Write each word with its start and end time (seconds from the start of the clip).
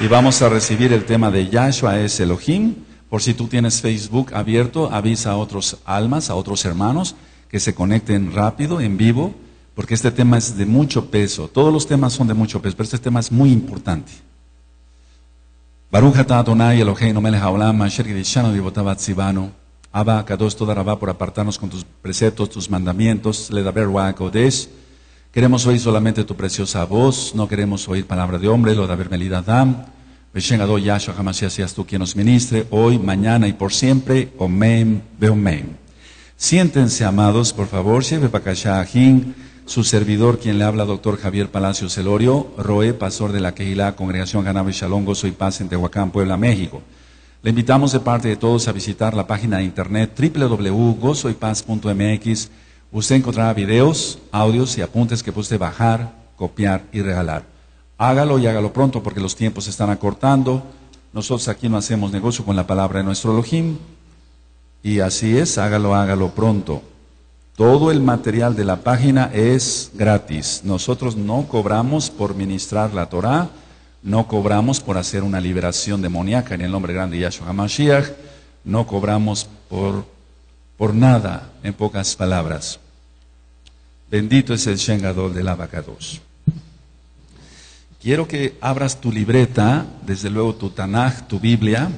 Y 0.00 0.08
vamos 0.08 0.40
a 0.42 0.48
recibir 0.48 0.92
el 0.92 1.04
tema 1.04 1.30
de 1.30 1.48
Yahshua 1.48 2.00
es 2.00 2.18
Elohim. 2.18 2.74
Por 3.10 3.22
si 3.22 3.34
tú 3.34 3.46
tienes 3.46 3.82
Facebook 3.82 4.32
abierto, 4.34 4.90
avisa 4.90 5.32
a 5.32 5.36
otros 5.36 5.76
almas, 5.84 6.30
a 6.30 6.34
otros 6.34 6.64
hermanos 6.64 7.14
que 7.48 7.60
se 7.60 7.74
conecten 7.74 8.32
rápido, 8.32 8.80
en 8.80 8.96
vivo, 8.96 9.34
porque 9.74 9.92
este 9.92 10.10
tema 10.10 10.38
es 10.38 10.56
de 10.56 10.64
mucho 10.64 11.10
peso. 11.10 11.48
Todos 11.48 11.72
los 11.72 11.86
temas 11.86 12.14
son 12.14 12.26
de 12.26 12.34
mucho 12.34 12.62
peso, 12.62 12.74
pero 12.76 12.84
este 12.84 12.98
tema 12.98 13.20
es 13.20 13.30
muy 13.30 13.52
importante. 13.52 14.10
Baruch 15.90 16.16
Adonai 16.16 16.80
Eloheinu 16.80 17.20
melech 17.20 17.42
haolam 17.42 17.82
asher. 17.82 18.06
Abba 19.94 20.24
Kadosh 20.24 20.54
toda 20.54 20.98
por 20.98 21.10
apartarnos 21.10 21.58
con 21.58 21.68
tus 21.68 21.84
preceptos, 21.84 22.48
tus 22.48 22.70
mandamientos. 22.70 23.50
Le 23.50 23.62
daber 23.62 23.88
Kodesh. 24.14 24.68
Queremos 25.32 25.66
oír 25.66 25.80
solamente 25.80 26.24
tu 26.24 26.36
preciosa 26.36 26.84
voz, 26.84 27.34
no 27.34 27.48
queremos 27.48 27.88
oír 27.88 28.06
palabra 28.06 28.38
de 28.38 28.48
hombre, 28.48 28.74
lo 28.74 28.86
daber 28.86 29.08
melidadam. 29.08 29.86
Veshen 30.34 30.60
Yahshua 30.60 31.14
Hamashiach 31.16 31.50
seas 31.50 31.72
tú 31.72 31.86
quien 31.86 32.00
nos 32.00 32.14
ministre, 32.14 32.66
hoy, 32.68 32.98
mañana 32.98 33.48
y 33.48 33.54
por 33.54 33.72
siempre. 33.72 34.30
Omen, 34.36 35.02
beomen. 35.18 35.78
Siéntense, 36.36 37.06
amados, 37.06 37.54
por 37.54 37.66
favor. 37.66 38.02
Sheve 38.02 38.28
Pakashahim, 38.28 39.32
su 39.64 39.84
servidor, 39.84 40.38
quien 40.38 40.58
le 40.58 40.64
habla, 40.64 40.84
doctor 40.84 41.16
Javier 41.16 41.50
Palacio 41.50 41.88
Celorio, 41.88 42.52
Roe, 42.58 42.92
pastor 42.92 43.32
de 43.32 43.40
la 43.40 43.54
Kehilá, 43.54 43.96
Congregación 43.96 44.44
Ganabe 44.44 44.72
Shalom, 44.72 45.06
Gozo 45.06 45.28
y 45.28 45.32
Paz 45.32 45.62
en 45.62 45.70
Tehuacán, 45.70 46.10
Puebla, 46.10 46.36
México. 46.36 46.82
Le 47.42 47.48
invitamos 47.48 47.92
de 47.92 48.00
parte 48.00 48.28
de 48.28 48.36
todos 48.36 48.68
a 48.68 48.72
visitar 48.72 49.14
la 49.14 49.26
página 49.26 49.56
de 49.56 49.64
internet 49.64 50.12
www.gozoypaz.mx. 50.14 52.50
Usted 52.92 53.16
encontrará 53.16 53.54
videos, 53.54 54.18
audios 54.30 54.76
y 54.76 54.82
apuntes 54.82 55.22
que 55.22 55.32
puede 55.32 55.56
bajar, 55.56 56.12
copiar 56.36 56.84
y 56.92 57.00
regalar. 57.00 57.44
Hágalo 57.96 58.38
y 58.38 58.46
hágalo 58.46 58.74
pronto 58.74 59.02
porque 59.02 59.20
los 59.20 59.34
tiempos 59.34 59.64
se 59.64 59.70
están 59.70 59.88
acortando. 59.88 60.62
Nosotros 61.14 61.48
aquí 61.48 61.70
no 61.70 61.78
hacemos 61.78 62.12
negocio 62.12 62.44
con 62.44 62.54
la 62.54 62.66
palabra 62.66 62.98
de 62.98 63.04
nuestro 63.04 63.32
Elohim. 63.32 63.78
Y 64.82 65.00
así 65.00 65.38
es, 65.38 65.56
hágalo, 65.56 65.94
hágalo 65.94 66.32
pronto. 66.34 66.82
Todo 67.56 67.90
el 67.90 68.02
material 68.02 68.56
de 68.56 68.64
la 68.64 68.76
página 68.76 69.30
es 69.32 69.90
gratis. 69.94 70.60
Nosotros 70.62 71.16
no 71.16 71.46
cobramos 71.48 72.10
por 72.10 72.34
ministrar 72.34 72.92
la 72.92 73.06
Torah, 73.06 73.48
no 74.02 74.28
cobramos 74.28 74.80
por 74.80 74.98
hacer 74.98 75.22
una 75.22 75.40
liberación 75.40 76.02
demoníaca 76.02 76.54
en 76.54 76.60
el 76.60 76.70
nombre 76.70 76.92
grande 76.92 77.16
de 77.16 77.22
Yahshua 77.22 77.48
HaMashiach, 77.48 78.06
no 78.64 78.86
cobramos 78.86 79.48
por, 79.70 80.04
por 80.76 80.94
nada, 80.94 81.52
en 81.62 81.72
pocas 81.72 82.16
palabras. 82.16 82.81
Bendito 84.12 84.52
es 84.52 84.66
el 84.66 84.76
Shengadol 84.76 85.32
del 85.32 85.48
Abacados. 85.48 86.20
Quiero 88.02 88.28
que 88.28 88.58
abras 88.60 89.00
tu 89.00 89.10
libreta, 89.10 89.86
desde 90.04 90.28
luego 90.28 90.54
tu 90.54 90.68
Tanaj, 90.68 91.26
tu 91.26 91.40
Biblia, 91.40 91.90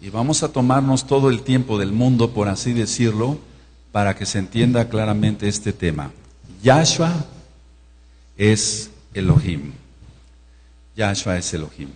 y 0.00 0.10
vamos 0.10 0.42
a 0.42 0.48
tomarnos 0.48 1.06
todo 1.06 1.30
el 1.30 1.42
tiempo 1.42 1.78
del 1.78 1.92
mundo, 1.92 2.32
por 2.32 2.48
así 2.48 2.72
decirlo, 2.72 3.38
para 3.92 4.16
que 4.16 4.26
se 4.26 4.40
entienda 4.40 4.88
claramente 4.88 5.46
este 5.46 5.72
tema. 5.72 6.10
Yahshua 6.64 7.14
es 8.36 8.90
Elohim. 9.14 9.70
Yahshua 10.96 11.38
es 11.38 11.54
Elohim. 11.54 11.90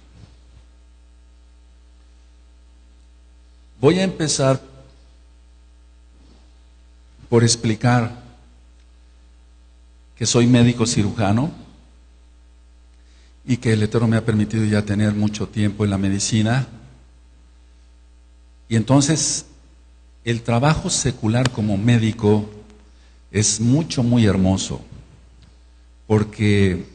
Voy 3.80 3.98
a 3.98 4.04
empezar 4.04 4.62
por 7.28 7.42
explicar 7.42 8.21
que 10.22 10.26
soy 10.26 10.46
médico 10.46 10.86
cirujano 10.86 11.50
y 13.44 13.56
que 13.56 13.72
el 13.72 13.82
Eterno 13.82 14.06
me 14.06 14.16
ha 14.16 14.24
permitido 14.24 14.64
ya 14.64 14.82
tener 14.82 15.14
mucho 15.14 15.48
tiempo 15.48 15.82
en 15.82 15.90
la 15.90 15.98
medicina. 15.98 16.68
Y 18.68 18.76
entonces 18.76 19.46
el 20.22 20.42
trabajo 20.42 20.90
secular 20.90 21.50
como 21.50 21.76
médico 21.76 22.48
es 23.32 23.58
mucho, 23.60 24.04
muy 24.04 24.24
hermoso, 24.24 24.80
porque 26.06 26.86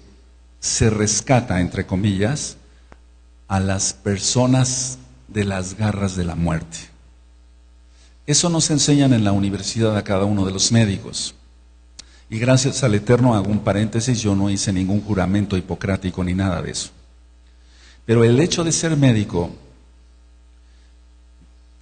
se 0.62 0.90
rescata, 0.90 1.60
entre 1.60 1.86
comillas, 1.86 2.56
a 3.50 3.60
las 3.60 3.92
personas 3.92 5.00
de 5.28 5.44
las 5.44 5.76
garras 5.76 6.16
de 6.16 6.24
la 6.24 6.36
muerte. 6.36 6.78
Eso 8.26 8.48
nos 8.48 8.70
enseñan 8.70 9.12
en 9.12 9.26
la 9.26 9.34
universidad 9.34 9.98
a 9.98 10.06
cada 10.06 10.24
uno 10.24 10.46
de 10.46 10.54
los 10.54 10.72
médicos. 10.72 11.36
Y 12.30 12.40
gracias 12.40 12.84
al 12.84 12.96
Eterno, 12.96 13.36
hago 13.36 13.50
un 13.50 13.60
paréntesis, 13.60 14.22
yo 14.22 14.36
no 14.36 14.50
hice 14.50 14.74
ningún 14.74 15.02
juramento 15.02 15.56
hipocrático 15.56 16.24
ni 16.24 16.34
nada 16.34 16.62
de 16.62 16.72
eso. 16.72 16.90
Pero 18.06 18.24
el 18.24 18.40
hecho 18.40 18.64
de 18.64 18.72
ser 18.72 18.98
médico 18.98 19.52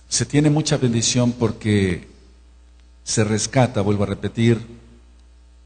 se 0.08 0.26
tiene 0.26 0.50
mucha 0.50 0.78
bendición 0.78 1.32
porque 1.32 2.08
se 3.04 3.24
rescata, 3.24 3.82
vuelvo 3.82 4.04
a 4.04 4.08
repetir, 4.08 4.60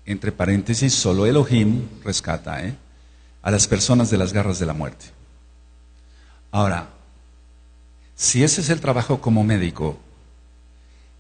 entre 0.06 0.32
paréntesis, 0.32 0.94
solo 0.94 1.26
Elohim 1.26 1.88
rescata 2.04 2.66
¿eh? 2.66 2.76
a 3.42 3.52
las 3.52 3.68
personas 3.68 4.10
de 4.10 4.18
las 4.18 4.34
garras 4.34 4.60
de 4.60 4.66
la 4.66 4.74
muerte. 4.74 5.06
Ahora, 6.52 6.90
si 8.16 8.44
ese 8.44 8.62
es 8.62 8.70
el 8.70 8.82
trabajo 8.82 9.22
como 9.22 9.44
médico, 9.44 9.98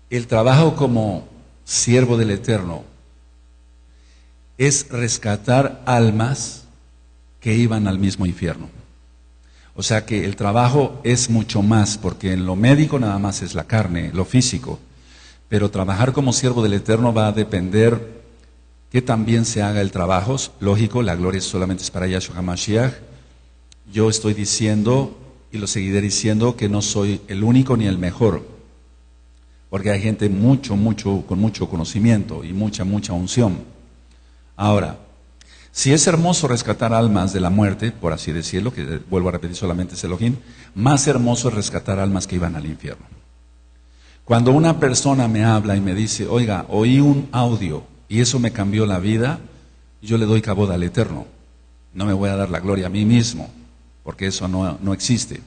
el 0.09 0.27
trabajo 0.27 0.75
como 0.75 1.27
siervo 1.65 2.17
del 2.17 2.31
Eterno, 2.31 2.83
es 4.59 4.89
rescatar 4.89 5.81
almas 5.85 6.65
que 7.39 7.55
iban 7.55 7.87
al 7.87 7.97
mismo 7.97 8.25
infierno. 8.25 8.69
O 9.73 9.81
sea 9.81 10.05
que 10.05 10.25
el 10.25 10.35
trabajo 10.35 10.99
es 11.05 11.29
mucho 11.29 11.61
más, 11.61 11.97
porque 11.97 12.33
en 12.33 12.45
lo 12.45 12.57
médico 12.57 12.99
nada 12.99 13.17
más 13.19 13.41
es 13.41 13.55
la 13.55 13.63
carne, 13.63 14.11
lo 14.13 14.25
físico. 14.25 14.77
Pero 15.47 15.71
trabajar 15.71 16.11
como 16.11 16.33
siervo 16.33 16.61
del 16.61 16.73
Eterno 16.73 17.13
va 17.13 17.27
a 17.27 17.31
depender 17.31 18.19
que 18.91 19.01
también 19.01 19.45
se 19.45 19.61
haga 19.61 19.79
el 19.79 19.91
trabajo. 19.91 20.35
Lógico, 20.59 21.01
la 21.03 21.15
gloria 21.15 21.39
solamente 21.39 21.83
es 21.83 21.89
para 21.89 22.07
Yahshua 22.07 22.35
HaMashiach. 22.39 22.93
Yo 23.93 24.09
estoy 24.09 24.33
diciendo, 24.33 25.17
y 25.53 25.57
lo 25.57 25.67
seguiré 25.67 26.01
diciendo, 26.01 26.57
que 26.57 26.67
no 26.67 26.81
soy 26.81 27.21
el 27.29 27.45
único 27.45 27.77
ni 27.77 27.85
el 27.85 27.97
mejor. 27.97 28.45
Porque 29.69 29.91
hay 29.91 30.01
gente 30.01 30.27
mucho, 30.27 30.75
mucho, 30.75 31.23
con 31.25 31.39
mucho 31.39 31.69
conocimiento 31.69 32.43
y 32.43 32.51
mucha, 32.51 32.83
mucha 32.83 33.13
unción. 33.13 33.78
Ahora, 34.59 34.97
si 35.71 35.93
es 35.93 36.05
hermoso 36.05 36.49
rescatar 36.49 36.93
almas 36.93 37.31
de 37.31 37.39
la 37.39 37.49
muerte, 37.49 37.93
por 37.93 38.11
así 38.11 38.33
decirlo, 38.33 38.73
que 38.73 38.99
vuelvo 39.09 39.29
a 39.29 39.31
repetir 39.31 39.55
solamente 39.55 39.93
es 39.95 40.03
Elohim, 40.03 40.35
más 40.75 41.07
hermoso 41.07 41.47
es 41.47 41.53
rescatar 41.53 41.97
almas 41.97 42.27
que 42.27 42.35
iban 42.35 42.57
al 42.57 42.65
infierno. 42.65 43.05
Cuando 44.25 44.51
una 44.51 44.77
persona 44.77 45.29
me 45.29 45.45
habla 45.45 45.77
y 45.77 45.79
me 45.79 45.95
dice, 45.95 46.27
oiga, 46.27 46.65
oí 46.67 46.99
un 46.99 47.29
audio 47.31 47.85
y 48.09 48.19
eso 48.19 48.37
me 48.37 48.51
cambió 48.51 48.85
la 48.85 48.99
vida, 48.99 49.39
yo 50.01 50.17
le 50.17 50.25
doy 50.25 50.41
caboda 50.41 50.75
al 50.75 50.83
Eterno. 50.83 51.25
No 51.93 52.03
me 52.05 52.11
voy 52.11 52.29
a 52.29 52.35
dar 52.35 52.49
la 52.49 52.59
gloria 52.59 52.87
a 52.87 52.89
mí 52.89 53.05
mismo, 53.05 53.49
porque 54.03 54.27
eso 54.27 54.49
no, 54.49 54.77
no 54.81 54.91
existe. 54.91 55.39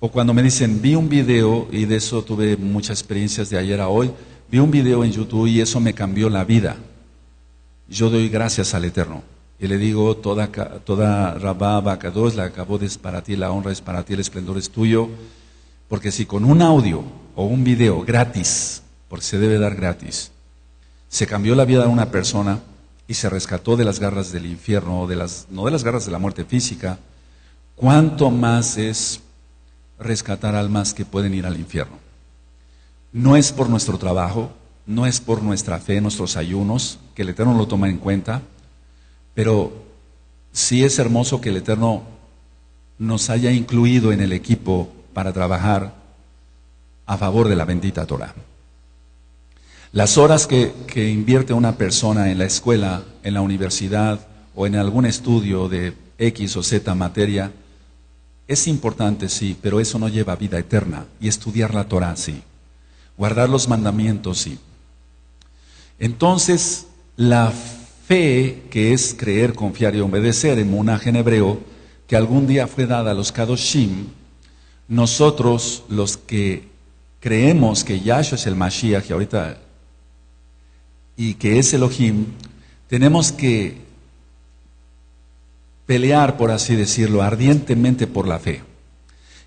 O 0.00 0.10
cuando 0.10 0.34
me 0.34 0.42
dicen, 0.42 0.82
vi 0.82 0.96
un 0.96 1.08
video, 1.08 1.68
y 1.70 1.84
de 1.84 1.94
eso 1.94 2.24
tuve 2.24 2.56
muchas 2.56 2.98
experiencias 2.98 3.50
de 3.50 3.58
ayer 3.58 3.80
a 3.80 3.86
hoy, 3.86 4.10
vi 4.50 4.58
un 4.58 4.72
video 4.72 5.04
en 5.04 5.12
YouTube 5.12 5.46
y 5.46 5.60
eso 5.60 5.78
me 5.78 5.94
cambió 5.94 6.28
la 6.28 6.42
vida 6.42 6.76
yo 7.88 8.10
doy 8.10 8.28
gracias 8.28 8.74
al 8.74 8.84
Eterno. 8.84 9.22
Y 9.58 9.68
le 9.68 9.78
digo, 9.78 10.16
toda, 10.16 10.48
toda 10.84 11.34
Rabá 11.34 11.80
Bacados, 11.80 12.34
la 12.34 12.44
acabó 12.44 12.78
es 12.80 12.98
para 12.98 13.22
ti, 13.22 13.36
la 13.36 13.50
honra 13.50 13.72
es 13.72 13.80
para 13.80 14.02
ti, 14.02 14.12
el 14.14 14.20
esplendor 14.20 14.58
es 14.58 14.70
tuyo. 14.70 15.08
Porque 15.88 16.12
si 16.12 16.26
con 16.26 16.44
un 16.44 16.60
audio 16.62 17.02
o 17.34 17.44
un 17.44 17.64
video 17.64 18.02
gratis, 18.02 18.82
porque 19.08 19.24
se 19.24 19.38
debe 19.38 19.58
dar 19.58 19.74
gratis, 19.74 20.30
se 21.08 21.26
cambió 21.26 21.54
la 21.54 21.64
vida 21.64 21.82
de 21.82 21.88
una 21.88 22.10
persona 22.10 22.60
y 23.08 23.14
se 23.14 23.30
rescató 23.30 23.76
de 23.76 23.84
las 23.84 24.00
garras 24.00 24.32
del 24.32 24.46
infierno, 24.46 25.06
de 25.06 25.16
las, 25.16 25.46
no 25.50 25.64
de 25.64 25.70
las 25.70 25.84
garras 25.84 26.04
de 26.04 26.12
la 26.12 26.18
muerte 26.18 26.44
física, 26.44 26.98
¿cuánto 27.76 28.30
más 28.30 28.76
es 28.76 29.20
rescatar 29.98 30.54
almas 30.54 30.92
que 30.92 31.04
pueden 31.04 31.32
ir 31.32 31.46
al 31.46 31.56
infierno? 31.56 31.98
No 33.12 33.36
es 33.36 33.52
por 33.52 33.70
nuestro 33.70 33.96
trabajo, 33.96 34.50
no 34.86 35.06
es 35.06 35.20
por 35.20 35.42
nuestra 35.42 35.78
fe, 35.78 36.00
nuestros 36.00 36.36
ayunos, 36.36 36.98
que 37.14 37.22
el 37.22 37.30
Eterno 37.30 37.56
lo 37.56 37.66
toma 37.66 37.88
en 37.88 37.98
cuenta, 37.98 38.42
pero 39.34 39.72
sí 40.52 40.84
es 40.84 40.98
hermoso 40.98 41.40
que 41.40 41.48
el 41.50 41.58
Eterno 41.58 42.04
nos 42.98 43.28
haya 43.28 43.50
incluido 43.50 44.12
en 44.12 44.20
el 44.20 44.32
equipo 44.32 44.92
para 45.12 45.32
trabajar 45.32 45.94
a 47.04 47.16
favor 47.18 47.48
de 47.48 47.56
la 47.56 47.64
bendita 47.64 48.06
Torah. 48.06 48.34
Las 49.92 50.18
horas 50.18 50.46
que, 50.46 50.72
que, 50.86 51.08
invierte 51.08 51.52
una 51.52 51.76
persona 51.76 52.30
en 52.30 52.38
la 52.38 52.44
escuela, 52.44 53.04
en 53.22 53.34
la 53.34 53.40
universidad 53.40 54.26
o 54.54 54.66
en 54.66 54.76
algún 54.76 55.06
estudio 55.06 55.68
de 55.68 55.94
X 56.18 56.56
o 56.56 56.62
Z 56.62 56.94
materia, 56.94 57.52
es 58.48 58.68
importante, 58.68 59.28
sí, 59.28 59.56
pero 59.60 59.80
eso 59.80 59.98
no 59.98 60.08
lleva 60.08 60.36
vida 60.36 60.58
eterna. 60.58 61.06
Y 61.20 61.28
estudiar 61.28 61.74
la 61.74 61.88
Torah, 61.88 62.16
sí. 62.16 62.42
Guardar 63.16 63.48
los 63.48 63.68
mandamientos, 63.68 64.38
sí. 64.38 64.58
Entonces, 65.98 66.86
la 67.16 67.52
fe, 68.06 68.64
que 68.70 68.92
es 68.92 69.14
creer, 69.18 69.54
confiar 69.54 69.94
y 69.94 70.00
obedecer 70.00 70.58
en 70.58 70.70
Munaj 70.70 71.06
en 71.08 71.16
hebreo, 71.16 71.58
que 72.06 72.16
algún 72.16 72.46
día 72.46 72.66
fue 72.66 72.86
dada 72.86 73.10
a 73.10 73.14
los 73.14 73.32
Kadoshim, 73.32 74.06
nosotros 74.88 75.84
los 75.88 76.16
que 76.16 76.68
creemos 77.20 77.82
que 77.82 78.00
Yahshua 78.00 78.36
es 78.36 78.46
el 78.46 78.54
Mashiach 78.54 79.10
y 79.10 79.12
ahorita 79.12 79.58
y 81.16 81.34
que 81.34 81.58
es 81.58 81.72
Elohim, 81.72 82.26
tenemos 82.88 83.32
que 83.32 83.78
pelear, 85.86 86.36
por 86.36 86.50
así 86.50 86.76
decirlo, 86.76 87.22
ardientemente 87.22 88.06
por 88.06 88.28
la 88.28 88.38
fe. 88.38 88.62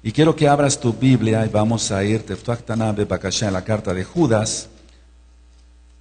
Y 0.01 0.11
quiero 0.11 0.35
que 0.35 0.47
abras 0.47 0.79
tu 0.79 0.93
Biblia 0.93 1.45
y 1.45 1.49
vamos 1.49 1.91
a 1.91 2.03
ir 2.03 2.25
a 2.27 3.51
la 3.51 3.63
carta 3.63 3.93
de 3.93 4.03
Judas. 4.03 4.69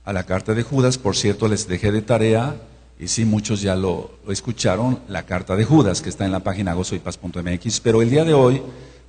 A 0.09 0.13
la 0.15 0.25
carta 0.25 0.55
de 0.55 0.63
Judas, 0.63 0.97
por 0.97 1.19
cierto, 1.19 1.49
les 1.49 1.69
dejé 1.69 1.93
de 1.93 2.01
tarea, 2.01 2.57
y 2.99 3.09
sí, 3.09 3.27
muchos 3.27 3.61
ya 3.61 3.77
lo, 3.77 4.11
escucharon, 4.31 5.01
la 5.07 5.27
carta 5.27 5.55
de 5.55 5.67
Judas, 5.67 6.01
que 6.01 6.09
está 6.09 6.25
en 6.25 6.33
la 6.33 6.41
página 6.41 6.73
gozoypaz.mx, 6.73 7.81
pero 7.81 8.01
el 8.01 8.09
día 8.09 8.25
de 8.25 8.33
hoy 8.33 8.63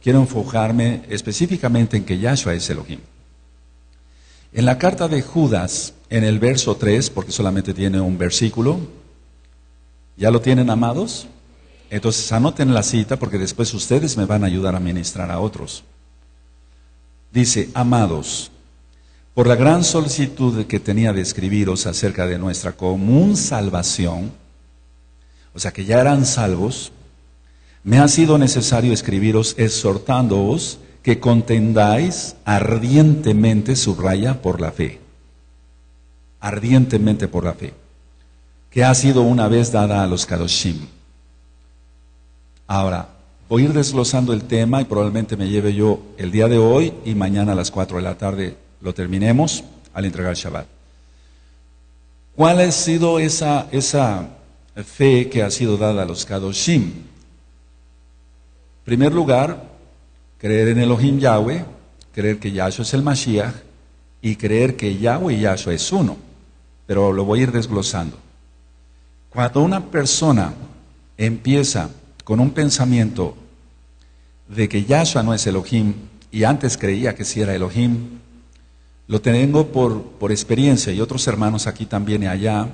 quiero 0.03 0.19
enfocarme 0.19 1.03
específicamente 1.07 1.95
en 1.95 2.03
que 2.03 2.19
Yahshua 2.19 2.53
es 2.53 2.69
Elohim. 2.69 2.99
En 4.51 4.65
la 4.65 4.77
carta 4.77 5.07
de 5.07 5.21
Judas, 5.21 5.93
en 6.09 6.25
el 6.25 6.37
verso 6.37 6.75
3, 6.75 7.11
porque 7.11 7.31
solamente 7.31 7.73
tiene 7.73 8.01
un 8.01 8.17
versículo, 8.17 8.81
¿ya 10.17 10.31
lo 10.31 10.41
tienen 10.41 10.69
amados? 10.69 11.27
Entonces 11.89 12.29
anoten 12.33 12.73
la 12.73 12.83
cita 12.83 13.17
porque 13.17 13.37
después 13.37 13.73
ustedes 13.73 14.17
me 14.17 14.25
van 14.25 14.43
a 14.43 14.47
ayudar 14.47 14.75
a 14.75 14.81
ministrar 14.81 15.31
a 15.31 15.39
otros. 15.39 15.85
Dice, 17.31 17.69
amados, 17.73 18.51
por 19.33 19.47
la 19.47 19.55
gran 19.55 19.83
solicitud 19.83 20.65
que 20.65 20.79
tenía 20.79 21.13
de 21.13 21.21
escribiros 21.21 21.85
acerca 21.85 22.25
de 22.25 22.37
nuestra 22.37 22.73
común 22.73 23.37
salvación, 23.37 24.31
o 25.53 25.59
sea 25.59 25.71
que 25.71 25.85
ya 25.85 25.99
eran 26.01 26.25
salvos, 26.25 26.91
me 27.83 27.99
ha 27.99 28.07
sido 28.07 28.37
necesario 28.37 28.91
escribiros 28.91 29.55
exhortándoos 29.57 30.79
que 31.01 31.19
contendáis 31.19 32.35
ardientemente, 32.43 33.75
subraya, 33.75 34.41
por 34.41 34.59
la 34.59 34.71
fe. 34.71 34.99
Ardientemente 36.41 37.27
por 37.27 37.43
la 37.43 37.53
fe, 37.53 37.73
que 38.69 38.83
ha 38.83 38.93
sido 38.93 39.21
una 39.21 39.47
vez 39.47 39.71
dada 39.71 40.03
a 40.03 40.07
los 40.07 40.25
Kadoshim. 40.25 40.87
Ahora, 42.67 43.09
voy 43.47 43.63
a 43.63 43.65
ir 43.65 43.73
desglosando 43.73 44.33
el 44.33 44.43
tema 44.43 44.81
y 44.81 44.85
probablemente 44.85 45.35
me 45.35 45.49
lleve 45.49 45.73
yo 45.73 46.01
el 46.17 46.31
día 46.31 46.47
de 46.47 46.57
hoy 46.57 46.93
y 47.03 47.15
mañana 47.15 47.53
a 47.53 47.55
las 47.55 47.71
4 47.71 47.97
de 47.97 48.03
la 48.03 48.17
tarde 48.17 48.68
lo 48.81 48.93
terminemos 48.93 49.63
al 49.93 50.05
entregar 50.05 50.35
Shabbat. 50.35 50.67
¿Cuál 52.35 52.61
ha 52.61 52.71
sido 52.71 53.19
esa, 53.19 53.67
esa 53.71 54.29
fe 54.75 55.29
que 55.29 55.43
ha 55.43 55.51
sido 55.51 55.77
dada 55.77 56.03
a 56.03 56.05
los 56.05 56.25
Kadoshim? 56.25 56.83
En 56.83 57.03
primer 58.85 59.13
lugar, 59.13 59.61
creer 60.37 60.69
en 60.69 60.79
Elohim 60.79 61.19
Yahweh, 61.19 61.65
creer 62.13 62.39
que 62.39 62.51
Yahshua 62.51 62.83
es 62.83 62.93
el 62.93 63.03
Mashiach 63.03 63.53
y 64.21 64.35
creer 64.35 64.75
que 64.75 64.97
Yahweh 64.97 65.35
y 65.35 65.41
Yahshua 65.41 65.73
es 65.73 65.91
uno. 65.91 66.17
Pero 66.87 67.11
lo 67.11 67.25
voy 67.25 67.41
a 67.41 67.43
ir 67.43 67.51
desglosando. 67.51 68.17
Cuando 69.29 69.61
una 69.61 69.85
persona 69.85 70.53
empieza 71.17 71.89
con 72.23 72.39
un 72.39 72.51
pensamiento 72.51 73.35
de 74.47 74.67
que 74.67 74.85
Yahshua 74.85 75.23
no 75.23 75.33
es 75.33 75.45
Elohim 75.45 75.93
y 76.31 76.45
antes 76.45 76.77
creía 76.77 77.13
que 77.13 77.25
sí 77.25 77.41
era 77.41 77.53
Elohim, 77.53 78.19
lo 79.09 79.19
tengo 79.19 79.67
por, 79.67 80.03
por 80.03 80.31
experiencia 80.31 80.93
y 80.93 81.01
otros 81.01 81.27
hermanos 81.27 81.67
aquí 81.67 81.85
también 81.85 82.23
y 82.23 82.27
allá, 82.27 82.69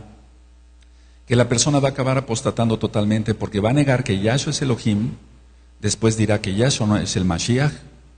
que 1.25 1.35
la 1.35 1.49
persona 1.49 1.79
va 1.79 1.87
a 1.87 1.91
acabar 1.91 2.19
apostatando 2.19 2.77
totalmente 2.77 3.33
porque 3.33 3.59
va 3.59 3.71
a 3.71 3.73
negar 3.73 4.03
que 4.03 4.19
Yahshua 4.19 4.51
es 4.51 4.61
Elohim 4.61 5.13
Después 5.79 6.17
dirá 6.17 6.41
que 6.41 6.55
Yahshua 6.55 6.87
no 6.87 6.97
es 6.97 7.15
el 7.15 7.25
Mashiach 7.25 7.71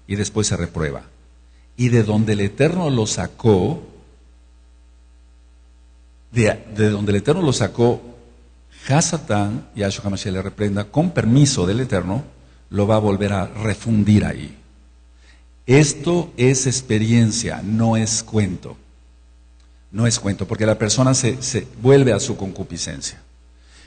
y 0.08 0.16
después 0.16 0.48
se 0.48 0.58
reprueba. 0.58 1.04
Y 1.76 1.90
de 1.90 2.04
donde 2.04 2.34
el 2.34 2.42
Eterno 2.42 2.90
lo 2.90 3.06
sacó, 3.06 3.84
de, 6.32 6.58
donde 6.76 7.12
el 7.12 7.18
Eterno 7.18 7.42
lo 7.42 7.54
sacó, 7.54 8.02
Hasatán, 8.88 9.68
Yahshua 9.76 10.06
HaMashiach 10.06 10.34
le 10.34 10.42
reprenda, 10.42 10.86
con 10.86 11.12
permiso 11.12 11.68
del 11.68 11.82
Eterno, 11.82 12.24
lo 12.70 12.88
va 12.88 12.96
a 12.96 13.00
volver 13.00 13.34
a 13.34 13.48
refundir 13.48 14.24
ahí. 14.26 14.58
Esto 15.68 16.32
es 16.38 16.66
experiencia, 16.66 17.62
no 17.62 17.98
es 17.98 18.24
cuento. 18.24 18.78
No 19.92 20.08
es 20.08 20.18
cuento, 20.18 20.48
porque 20.48 20.66
la 20.66 20.80
persona 20.80 21.14
se, 21.14 21.68
vuelve 21.82 22.14
a 22.14 22.22
su 22.22 22.38
concupiscencia. 22.38 23.22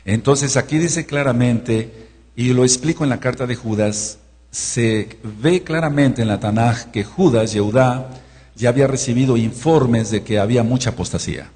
Entonces 0.05 0.59
aquí 0.59 0.77
dice 0.77 1.07
claramente 1.07 2.09
y 2.37 2.53
lo 2.53 2.65
explico 2.65 3.03
en 3.03 3.11
la 3.11 3.19
carta 3.19 3.47
de 3.47 3.57
Judas, 3.57 4.19
se 4.51 5.19
ve 5.41 5.63
claramente 5.63 6.21
en 6.21 6.29
la 6.29 6.39
Tanaj 6.39 6.91
que 6.91 7.03
Judas, 7.03 7.53
Yehudá, 7.53 8.11
ya 8.57 8.69
había 8.69 8.87
recibido 8.87 9.39
informes 9.39 10.11
de 10.11 10.23
que 10.23 10.39
había 10.39 10.63
mucha 10.63 10.91
apostasía. 10.91 11.51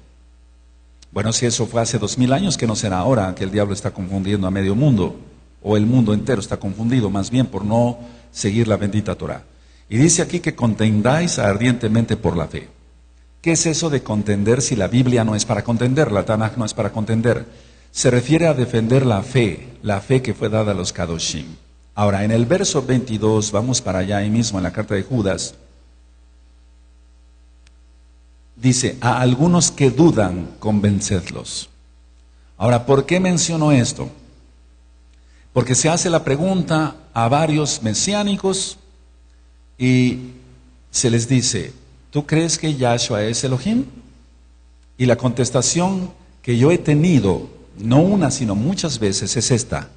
Bueno, 1.11 1.33
si 1.33 1.45
eso 1.45 1.67
fue 1.67 1.81
hace 1.81 1.99
dos 1.99 2.17
mil 2.17 2.33
años, 2.33 2.57
que 2.57 2.67
no 2.67 2.75
será 2.75 2.97
ahora 2.97 3.35
que 3.35 3.43
el 3.43 3.51
diablo 3.51 3.75
está 3.75 3.91
confundiendo 3.91 4.47
a 4.47 4.51
medio 4.51 4.73
mundo, 4.73 5.19
o 5.61 5.77
el 5.77 5.85
mundo 5.85 6.13
entero 6.13 6.41
está 6.41 6.57
confundido 6.57 7.11
más 7.11 7.29
bien 7.29 7.45
por 7.45 7.63
no 7.63 7.99
seguir 8.31 8.67
la 8.67 8.77
bendita 8.77 9.15
Torah. 9.15 9.43
Y 9.89 9.97
dice 9.97 10.21
aquí 10.21 10.39
que 10.39 10.55
contendáis 10.55 11.39
ardientemente 11.39 12.17
por 12.17 12.35
la 12.35 12.47
fe. 12.47 12.69
¿Qué 13.41 13.51
es 13.51 13.65
eso 13.65 13.89
de 13.89 14.01
contender 14.01 14.61
si 14.61 14.75
la 14.75 14.87
Biblia 14.87 15.23
no 15.23 15.35
es 15.35 15.45
para 15.45 15.63
contender, 15.63 16.11
la 16.11 16.25
Tanaj 16.25 16.57
no 16.57 16.65
es 16.65 16.73
para 16.73 16.91
contender? 16.91 17.45
se 17.95 18.11
refiere 18.11 18.45
a 18.45 18.53
defender 18.53 19.05
la 19.05 19.23
fe, 19.23 19.69
la 19.81 20.01
fe 20.01 20.21
que 20.21 20.33
fue 20.33 20.49
dada 20.49 20.73
a 20.73 20.75
los 20.75 20.91
Kadoshim. 20.91 21.45
Ahora, 21.95 22.25
en 22.25 22.31
el 22.31 22.45
verso 22.45 22.85
22, 22.85 23.53
vamos 23.53 23.81
para 23.81 23.99
allá 23.99 24.17
ahí 24.17 24.29
mismo 24.29 24.59
en 24.59 24.63
la 24.63 24.73
carta 24.73 24.95
de 24.95 25.03
Judas, 25.03 25.55
dice, 28.57 28.97
a 28.99 29.21
algunos 29.21 29.71
que 29.71 29.91
dudan, 29.91 30.55
convencedlos. 30.59 31.69
Ahora, 32.57 32.85
¿por 32.85 33.05
qué 33.05 33.21
menciono 33.21 33.71
esto? 33.71 34.09
Porque 35.53 35.73
se 35.73 35.87
hace 35.87 36.09
la 36.09 36.25
pregunta 36.25 36.97
a 37.13 37.29
varios 37.29 37.81
mesiánicos 37.81 38.77
y 39.77 40.31
se 40.91 41.09
les 41.09 41.27
dice, 41.27 41.73
¿tú 42.11 42.25
crees 42.25 42.57
que 42.57 42.75
Yahshua 42.75 43.23
es 43.23 43.43
Elohim? 43.43 43.85
Y 44.97 45.05
la 45.05 45.17
contestación 45.17 46.11
que 46.41 46.57
yo 46.57 46.71
he 46.71 46.77
tenido 46.77 47.49
no 47.77 47.99
una, 47.99 48.31
sino 48.31 48.55
muchas 48.55 48.99
veces, 48.99 49.35
es 49.35 49.51
esta. 49.51 49.89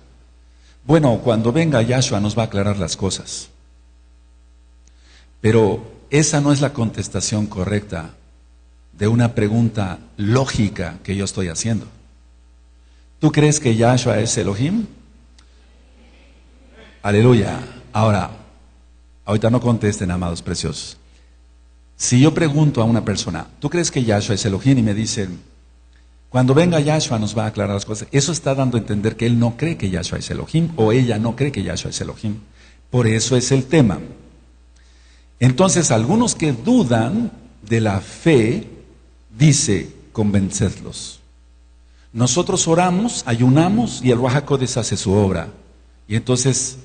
Bueno, 0.85 1.21
cuando 1.23 1.53
venga 1.53 1.83
Yahshua 1.83 2.21
nos 2.21 2.37
va 2.37 2.43
a 2.43 2.47
aclarar 2.47 2.79
las 2.79 2.97
cosas. 2.97 3.51
Pero 5.41 5.83
esa 6.11 6.41
no 6.41 6.53
es 6.53 6.61
la 6.61 6.73
contestación 6.73 7.47
correcta 7.47 8.15
de 8.93 9.07
una 9.07 9.35
pregunta 9.35 9.99
lógica 10.17 10.99
que 11.05 11.15
yo 11.15 11.25
estoy 11.25 11.49
haciendo. 11.49 11.87
¿Tú 13.21 13.31
crees 13.31 13.61
que 13.61 13.77
Yahshua 13.77 14.19
es 14.19 14.37
Elohim? 14.37 14.87
Aleluya. 17.03 17.61
Ahora, 17.93 18.31
ahorita 19.29 19.51
no 19.51 19.61
contesten, 19.61 20.11
amados 20.11 20.41
preciosos. 20.41 20.97
Si 21.97 22.19
yo 22.19 22.33
pregunto 22.33 22.81
a 22.81 22.85
una 22.85 23.05
persona, 23.05 23.47
¿tú 23.61 23.69
crees 23.69 23.91
que 23.91 24.03
Yahshua 24.03 24.37
es 24.37 24.45
Elohim? 24.47 24.79
Y 24.79 24.83
me 24.83 24.95
dicen, 24.95 25.39
cuando 26.31 26.55
venga 26.55 26.81
Yahshua 26.81 27.19
nos 27.19 27.37
va 27.37 27.45
a 27.45 27.49
aclarar 27.49 27.75
las 27.75 27.85
cosas. 27.85 28.09
Eso 28.11 28.33
está 28.33 28.55
dando 28.55 28.79
a 28.79 28.81
entender 28.81 29.17
que 29.17 29.27
él 29.27 29.39
no 29.39 29.59
cree 29.59 29.77
que 29.77 29.91
Yahshua 29.91 30.19
es 30.19 30.31
Elohim 30.31 30.71
o 30.77 30.93
ella 30.93 31.19
no 31.19 31.37
cree 31.37 31.53
que 31.53 31.63
Yahshua 31.63 31.91
es 31.91 32.01
Elohim. 32.01 32.39
Por 32.91 33.07
eso 33.07 33.37
es 33.37 33.53
el 33.53 33.67
tema. 33.67 33.99
Entonces, 35.41 35.91
algunos 35.91 36.35
que 36.35 36.53
dudan 36.53 37.31
de 37.69 37.83
la 37.83 38.01
fe, 38.01 38.67
dice, 39.37 39.93
convencedlos. 40.13 41.21
Nosotros 42.15 42.67
oramos, 42.67 43.25
ayunamos 43.27 44.01
y 44.03 44.11
el 44.11 44.17
Ruajacodes 44.17 44.79
hace 44.79 44.97
su 44.97 45.13
obra. 45.13 45.49
Y 46.09 46.17
entonces 46.17 46.79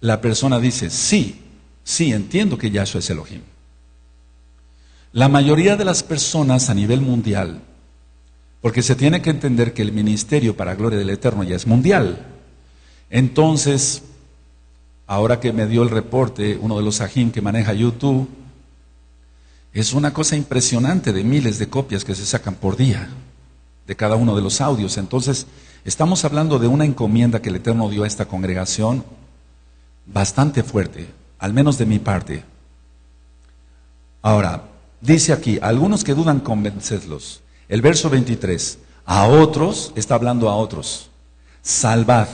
la 0.00 0.22
persona 0.22 0.58
dice, 0.58 0.88
sí, 0.88 1.44
sí, 1.88 2.12
entiendo 2.12 2.58
que 2.58 2.70
Yahshua 2.70 2.98
es 2.98 3.10
Elohim. 3.10 3.40
La 5.12 5.28
mayoría 5.28 5.76
de 5.76 5.84
las 5.84 6.02
personas 6.02 6.68
a 6.68 6.74
nivel 6.74 7.00
mundial 7.00 7.62
porque 8.60 8.82
se 8.82 8.96
tiene 8.96 9.22
que 9.22 9.30
entender 9.30 9.72
que 9.72 9.82
el 9.82 9.92
ministerio 9.92 10.56
para 10.56 10.74
gloria 10.74 10.98
del 10.98 11.10
Eterno 11.10 11.44
ya 11.44 11.56
es 11.56 11.66
mundial. 11.66 12.26
Entonces, 13.08 14.02
ahora 15.06 15.40
que 15.40 15.52
me 15.52 15.66
dio 15.66 15.82
el 15.82 15.90
reporte 15.90 16.58
uno 16.60 16.76
de 16.76 16.84
los 16.84 17.00
ajim 17.00 17.30
que 17.30 17.40
maneja 17.40 17.72
YouTube, 17.72 18.28
es 19.72 19.92
una 19.92 20.12
cosa 20.12 20.34
impresionante 20.34 21.12
de 21.12 21.22
miles 21.22 21.58
de 21.58 21.68
copias 21.68 22.04
que 22.04 22.14
se 22.14 22.26
sacan 22.26 22.56
por 22.56 22.76
día 22.76 23.08
de 23.86 23.96
cada 23.96 24.16
uno 24.16 24.34
de 24.34 24.42
los 24.42 24.60
audios. 24.60 24.98
Entonces, 24.98 25.46
estamos 25.84 26.24
hablando 26.24 26.58
de 26.58 26.66
una 26.66 26.84
encomienda 26.84 27.40
que 27.40 27.50
el 27.50 27.56
Eterno 27.56 27.88
dio 27.88 28.02
a 28.02 28.08
esta 28.08 28.26
congregación 28.26 29.04
bastante 30.04 30.64
fuerte, 30.64 31.06
al 31.38 31.52
menos 31.52 31.78
de 31.78 31.86
mi 31.86 31.98
parte. 31.98 32.44
Ahora, 34.22 34.64
dice 35.00 35.32
aquí, 35.32 35.58
algunos 35.62 36.04
que 36.04 36.14
dudan, 36.14 36.40
convencedlos. 36.40 37.42
El 37.68 37.82
verso 37.82 38.10
23, 38.10 38.78
a 39.04 39.26
otros, 39.26 39.92
está 39.94 40.14
hablando 40.14 40.48
a 40.48 40.56
otros, 40.56 41.10
salvad, 41.62 42.28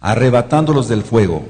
arrebatándolos 0.00 0.88
del 0.88 1.02
fuego. 1.02 1.48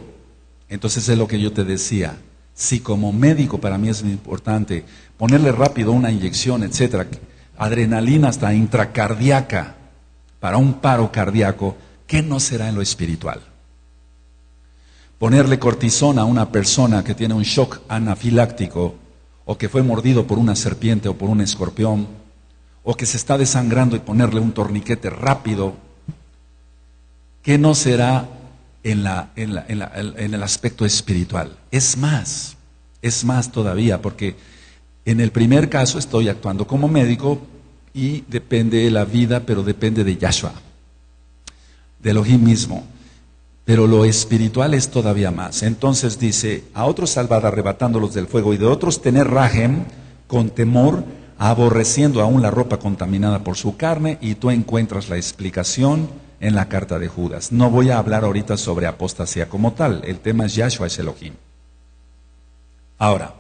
Entonces 0.69 1.09
es 1.09 1.17
lo 1.17 1.29
que 1.29 1.41
yo 1.41 1.53
te 1.53 1.65
decía. 1.65 2.19
Si 2.55 2.81
como 2.81 3.13
médico 3.13 3.59
para 3.59 3.79
mí 3.79 3.89
es 3.89 4.03
importante 4.03 4.85
ponerle 5.17 5.53
rápido 5.53 5.93
una 5.93 6.11
inyección, 6.11 6.63
etcétera, 6.65 7.07
adrenalina 7.57 8.29
hasta 8.29 8.53
intracardíaca 8.53 9.77
para 10.41 10.57
un 10.57 10.75
paro 10.75 11.13
cardíaco, 11.13 11.77
¿qué 12.07 12.23
no 12.23 12.41
será 12.41 12.69
en 12.69 12.75
lo 12.75 12.83
espiritual? 12.83 13.41
Ponerle 15.19 15.59
cortisona 15.59 16.23
a 16.23 16.27
una 16.27 16.51
persona 16.53 17.03
que 17.03 17.15
tiene 17.15 17.35
un 17.35 17.43
shock 17.43 17.81
anafiláctico 17.89 18.95
o 19.45 19.59
que 19.59 19.69
fue 19.69 19.83
mordido 19.83 20.27
por 20.27 20.39
una 20.39 20.55
serpiente 20.55 21.09
o 21.09 21.17
por 21.17 21.29
un 21.29 21.41
escorpión 21.41 22.07
o 22.85 22.95
que 22.95 23.07
se 23.07 23.17
está 23.17 23.37
desangrando 23.37 23.97
y 23.97 23.99
ponerle 23.99 24.41
un 24.41 24.53
torniquete 24.53 25.11
rápido, 25.11 25.75
¿qué 27.43 27.59
no 27.59 27.75
será 27.75 28.29
en, 28.83 29.03
la, 29.03 29.31
en, 29.37 29.55
la, 29.55 29.67
en, 29.69 30.35
el 30.35 30.43
aspecto 30.43 30.87
espiritual? 30.87 31.57
Es 31.71 31.97
más, 31.99 32.57
es 33.03 33.25
más 33.25 33.53
todavía, 33.53 34.01
porque 34.01 34.37
en 35.05 35.21
el 35.21 35.33
primer 35.33 35.69
caso 35.69 35.99
estoy 35.99 36.29
actuando 36.29 36.67
como 36.67 36.89
médico 36.89 37.41
y 37.93 38.23
depende 38.29 38.85
de 38.85 38.91
la 38.91 39.05
vida, 39.05 39.41
pero 39.41 39.63
depende 39.63 40.05
de 40.05 40.17
Yahshua, 40.17 40.53
de 42.01 42.11
Elohim 42.11 42.43
mismo. 42.43 42.87
Pero 43.69 43.87
lo 43.87 44.07
espiritual 44.07 44.73
es 44.73 44.89
todavía 44.89 45.31
más. 45.31 45.63
Entonces 45.63 46.19
dice, 46.19 46.65
a 46.73 46.87
otros 46.87 47.11
salvar 47.11 47.45
arrebatándolos 47.45 48.15
del 48.15 48.27
fuego 48.27 48.55
y 48.55 48.57
de 48.57 48.65
otros 48.65 49.03
tener 49.03 49.29
rajem 49.29 49.85
con 50.27 50.49
temor, 50.49 51.05
aborreciendo 51.37 52.23
aún 52.23 52.41
la 52.41 52.51
ropa 52.51 52.79
contaminada 52.79 53.45
por 53.45 53.59
su 53.59 53.77
carne, 53.77 54.17
y 54.23 54.37
tú 54.37 54.49
encuentras 54.49 55.11
la 55.11 55.19
explicación 55.19 56.09
en 56.41 56.55
la 56.55 56.71
carta 56.71 56.99
de 56.99 57.09
Judas. 57.09 57.53
No 57.53 57.69
voy 57.69 57.91
a 57.91 57.99
hablar 57.99 58.25
ahorita 58.25 58.57
sobre 58.57 58.87
apostasía 58.87 59.51
como 59.51 59.75
tal, 59.75 60.01
el 60.07 60.21
tema 60.21 60.47
es 60.47 60.55
Yahshua 60.55 60.87
es 60.87 60.99
Elohim. 60.99 61.35
Ahora, 62.97 63.35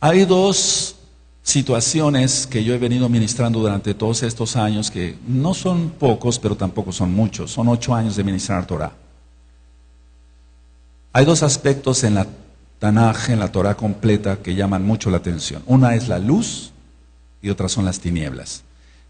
hay 0.00 0.24
dos 0.24 0.96
situaciones 1.42 2.46
que 2.46 2.64
yo 2.64 2.74
he 2.74 2.78
venido 2.78 3.08
ministrando 3.08 3.60
durante 3.60 3.94
todos 3.94 4.22
estos 4.22 4.56
años, 4.56 4.90
que 4.90 5.16
no 5.26 5.54
son 5.54 5.90
pocos, 5.90 6.38
pero 6.38 6.56
tampoco 6.56 6.92
son 6.92 7.12
muchos, 7.12 7.50
son 7.50 7.68
ocho 7.68 7.94
años 7.94 8.16
de 8.16 8.24
ministrar 8.24 8.66
Torah. 8.66 8.92
Hay 11.12 11.24
dos 11.24 11.42
aspectos 11.42 12.04
en 12.04 12.14
la 12.14 12.26
Tanaj, 12.78 13.30
en 13.30 13.40
la 13.40 13.52
Torah 13.52 13.76
completa, 13.76 14.38
que 14.38 14.54
llaman 14.54 14.86
mucho 14.86 15.10
la 15.10 15.18
atención. 15.18 15.62
Una 15.66 15.94
es 15.94 16.08
la 16.08 16.18
luz 16.18 16.72
y 17.42 17.50
otra 17.50 17.68
son 17.68 17.84
las 17.84 18.00
tinieblas. 18.00 18.62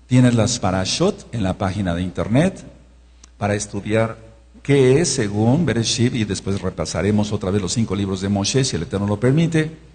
Tienes 0.06 0.34
las 0.34 0.58
parashot 0.58 1.28
en 1.32 1.42
la 1.42 1.54
página 1.56 1.94
de 1.94 2.02
internet 2.02 2.64
para 3.38 3.54
estudiar 3.54 4.18
qué 4.62 5.00
es 5.00 5.08
según 5.08 5.66
Bereshit 5.66 6.14
y 6.14 6.24
después 6.24 6.60
repasaremos 6.60 7.32
otra 7.32 7.50
vez 7.50 7.62
los 7.62 7.72
cinco 7.72 7.94
libros 7.94 8.20
de 8.20 8.28
Moshe, 8.28 8.64
si 8.64 8.76
el 8.76 8.82
Eterno 8.82 9.06
lo 9.06 9.20
permite 9.20 9.89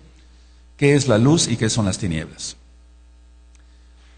qué 0.78 0.96
es 0.96 1.08
la 1.08 1.18
luz 1.18 1.48
y 1.48 1.58
qué 1.58 1.70
son 1.70 1.86
las 1.86 1.98
tinieblas. 1.98 2.58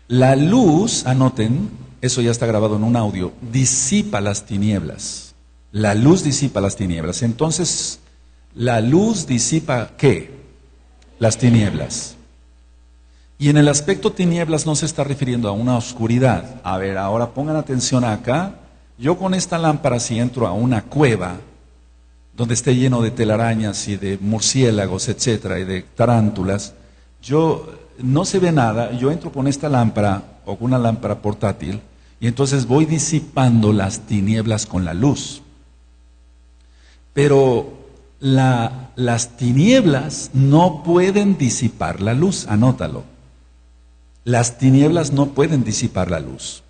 La 0.08 0.36
luz, 0.36 1.06
anoten, 1.06 1.70
eso 2.02 2.22
ya 2.22 2.32
está 2.32 2.46
grabado 2.46 2.76
en 2.78 2.84
un 2.84 2.96
audio, 2.96 3.34
disipa 3.52 4.22
las 4.22 4.46
tinieblas. 4.46 5.36
La 5.72 5.96
luz 5.96 6.24
disipa 6.24 6.62
las 6.62 6.76
tinieblas. 6.76 7.24
Entonces, 7.24 8.00
la 8.56 8.82
luz 8.82 9.28
disipa 9.28 9.92
qué? 9.98 10.32
Las 11.20 11.38
tinieblas. 11.38 12.16
Y 13.40 13.50
en 13.50 13.58
el 13.58 13.68
aspecto 13.68 14.12
tinieblas 14.12 14.66
no 14.66 14.76
se 14.76 14.86
está 14.86 15.04
refiriendo 15.04 15.48
a 15.50 15.52
una 15.52 15.78
oscuridad. 15.78 16.60
A 16.64 16.78
ver, 16.78 16.98
ahora 16.98 17.34
pongan 17.34 17.56
atención 17.56 18.04
acá. 18.04 18.56
Yo 18.98 19.18
con 19.18 19.34
esta 19.34 19.60
lámpara, 19.60 20.00
si 20.00 20.18
entro 20.18 20.48
a 20.48 20.54
una 20.54 20.84
cueva, 20.84 21.38
donde 22.38 22.54
esté 22.54 22.76
lleno 22.76 23.02
de 23.02 23.10
telarañas 23.10 23.88
y 23.88 23.98
de 23.98 24.20
murciélagos, 24.22 25.10
etcétera, 25.10 25.60
y 25.60 25.66
de 25.66 25.82
tarántulas, 25.82 26.76
yo 27.22 27.66
no 27.98 28.26
se 28.26 28.38
ve 28.38 28.52
nada, 28.52 28.92
yo 28.92 29.12
entro 29.12 29.32
con 29.32 29.48
esta 29.48 29.68
lámpara 29.68 30.40
o 30.46 30.56
con 30.56 30.66
una 30.66 30.78
lámpara 30.78 31.20
portátil 31.20 31.82
y 32.20 32.28
entonces 32.28 32.68
voy 32.68 32.86
disipando 32.86 33.74
las 33.74 34.02
tinieblas 34.02 34.68
con 34.68 34.86
la 34.86 34.94
luz. 34.94 35.42
Pero 37.14 37.74
las 38.20 39.38
tinieblas 39.38 40.30
no 40.34 40.84
pueden 40.84 41.40
disipar 41.40 42.02
la 42.02 42.14
luz, 42.14 42.46
anótalo. 42.48 43.04
Las 44.24 44.60
tinieblas 44.60 45.12
no 45.12 45.30
pueden 45.30 45.64
disipar 45.64 46.12
la 46.12 46.20
luz. 46.20 46.62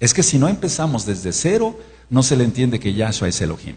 Es 0.00 0.14
que 0.14 0.22
si 0.22 0.38
no 0.38 0.48
empezamos 0.48 1.04
desde 1.04 1.32
cero, 1.32 1.78
no 2.08 2.22
se 2.22 2.34
le 2.34 2.44
entiende 2.44 2.80
que 2.80 2.94
Yahshua 2.94 3.28
es 3.28 3.40
Elohim. 3.42 3.76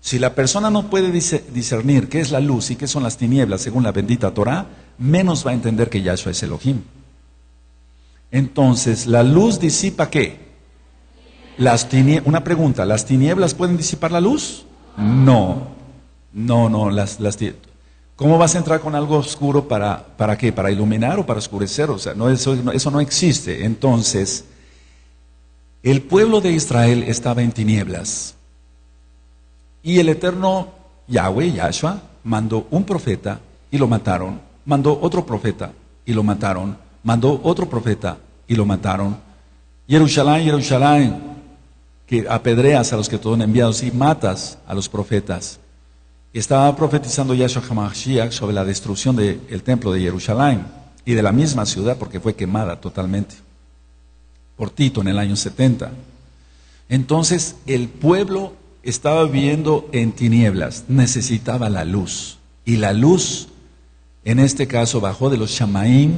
Si 0.00 0.18
la 0.18 0.34
persona 0.34 0.70
no 0.70 0.88
puede 0.88 1.12
discernir 1.12 2.08
qué 2.08 2.20
es 2.20 2.30
la 2.30 2.40
luz 2.40 2.70
y 2.70 2.76
qué 2.76 2.86
son 2.86 3.02
las 3.02 3.18
tinieblas 3.18 3.60
según 3.60 3.82
la 3.82 3.92
bendita 3.92 4.32
Torah, 4.32 4.66
menos 4.98 5.46
va 5.46 5.50
a 5.50 5.54
entender 5.54 5.90
que 5.90 6.02
Yahshua 6.02 6.32
es 6.32 6.42
Elohim. 6.42 6.82
Entonces, 8.30 9.06
¿la 9.06 9.22
luz 9.22 9.60
disipa 9.60 10.08
qué? 10.08 10.50
Las 11.58 11.86
una 12.24 12.42
pregunta, 12.42 12.86
¿las 12.86 13.04
tinieblas 13.04 13.52
pueden 13.52 13.76
disipar 13.76 14.12
la 14.12 14.20
luz? 14.20 14.64
No, 14.96 15.68
no, 16.32 16.70
no. 16.70 16.90
Las, 16.90 17.20
las, 17.20 17.36
¿Cómo 18.16 18.38
vas 18.38 18.54
a 18.54 18.58
entrar 18.58 18.80
con 18.80 18.94
algo 18.94 19.16
oscuro 19.16 19.68
para, 19.68 20.06
para 20.16 20.38
qué? 20.38 20.52
¿Para 20.52 20.70
iluminar 20.70 21.18
o 21.18 21.26
para 21.26 21.38
oscurecer? 21.38 21.90
O 21.90 21.98
sea, 21.98 22.14
no, 22.14 22.30
eso, 22.30 22.54
eso 22.72 22.90
no 22.90 23.00
existe. 23.00 23.64
Entonces, 23.64 24.44
el 25.82 26.02
pueblo 26.02 26.40
de 26.40 26.52
Israel 26.52 27.04
estaba 27.06 27.42
en 27.42 27.52
tinieblas. 27.52 28.34
Y 29.82 29.98
el 29.98 30.08
eterno 30.08 30.68
Yahweh, 31.08 31.52
Yahshua, 31.52 32.00
mandó 32.24 32.66
un 32.70 32.84
profeta 32.84 33.40
y 33.70 33.78
lo 33.78 33.88
mataron. 33.88 34.40
Mandó 34.64 34.98
otro 35.00 35.24
profeta 35.24 35.72
y 36.04 36.12
lo 36.12 36.22
mataron. 36.22 36.76
Mandó 37.02 37.40
otro 37.42 37.68
profeta 37.68 38.18
y 38.46 38.54
lo 38.54 38.66
mataron. 38.66 39.16
Jerusalén, 39.88 40.44
Jerusalén, 40.44 41.20
que 42.06 42.26
apedreas 42.28 42.92
a 42.92 42.96
los 42.96 43.08
que 43.08 43.18
te 43.18 43.24
son 43.24 43.42
enviados 43.42 43.82
y 43.82 43.90
matas 43.90 44.58
a 44.66 44.74
los 44.74 44.88
profetas. 44.88 45.58
Estaba 46.32 46.74
profetizando 46.76 47.34
Yahshua 47.34 47.62
HaMashiach 47.68 48.32
sobre 48.32 48.54
la 48.54 48.64
destrucción 48.64 49.16
del 49.16 49.62
templo 49.62 49.92
de 49.92 50.00
Jerusalén 50.00 50.66
y 51.04 51.14
de 51.14 51.22
la 51.22 51.32
misma 51.32 51.66
ciudad 51.66 51.96
porque 51.98 52.20
fue 52.20 52.34
quemada 52.34 52.80
totalmente 52.80 53.34
por 54.60 54.68
Tito 54.68 55.00
en 55.00 55.08
el 55.08 55.18
año 55.18 55.36
70. 55.36 55.90
Entonces 56.90 57.56
el 57.66 57.88
pueblo 57.88 58.52
estaba 58.82 59.24
viviendo 59.24 59.88
en 59.92 60.12
tinieblas, 60.12 60.84
necesitaba 60.88 61.68
la 61.68 61.84
luz. 61.84 62.38
Y 62.64 62.76
la 62.76 62.92
luz, 62.92 63.48
en 64.24 64.38
este 64.38 64.66
caso, 64.66 65.00
bajó 65.00 65.30
de 65.30 65.36
los 65.36 65.50
Shamaim 65.50 66.12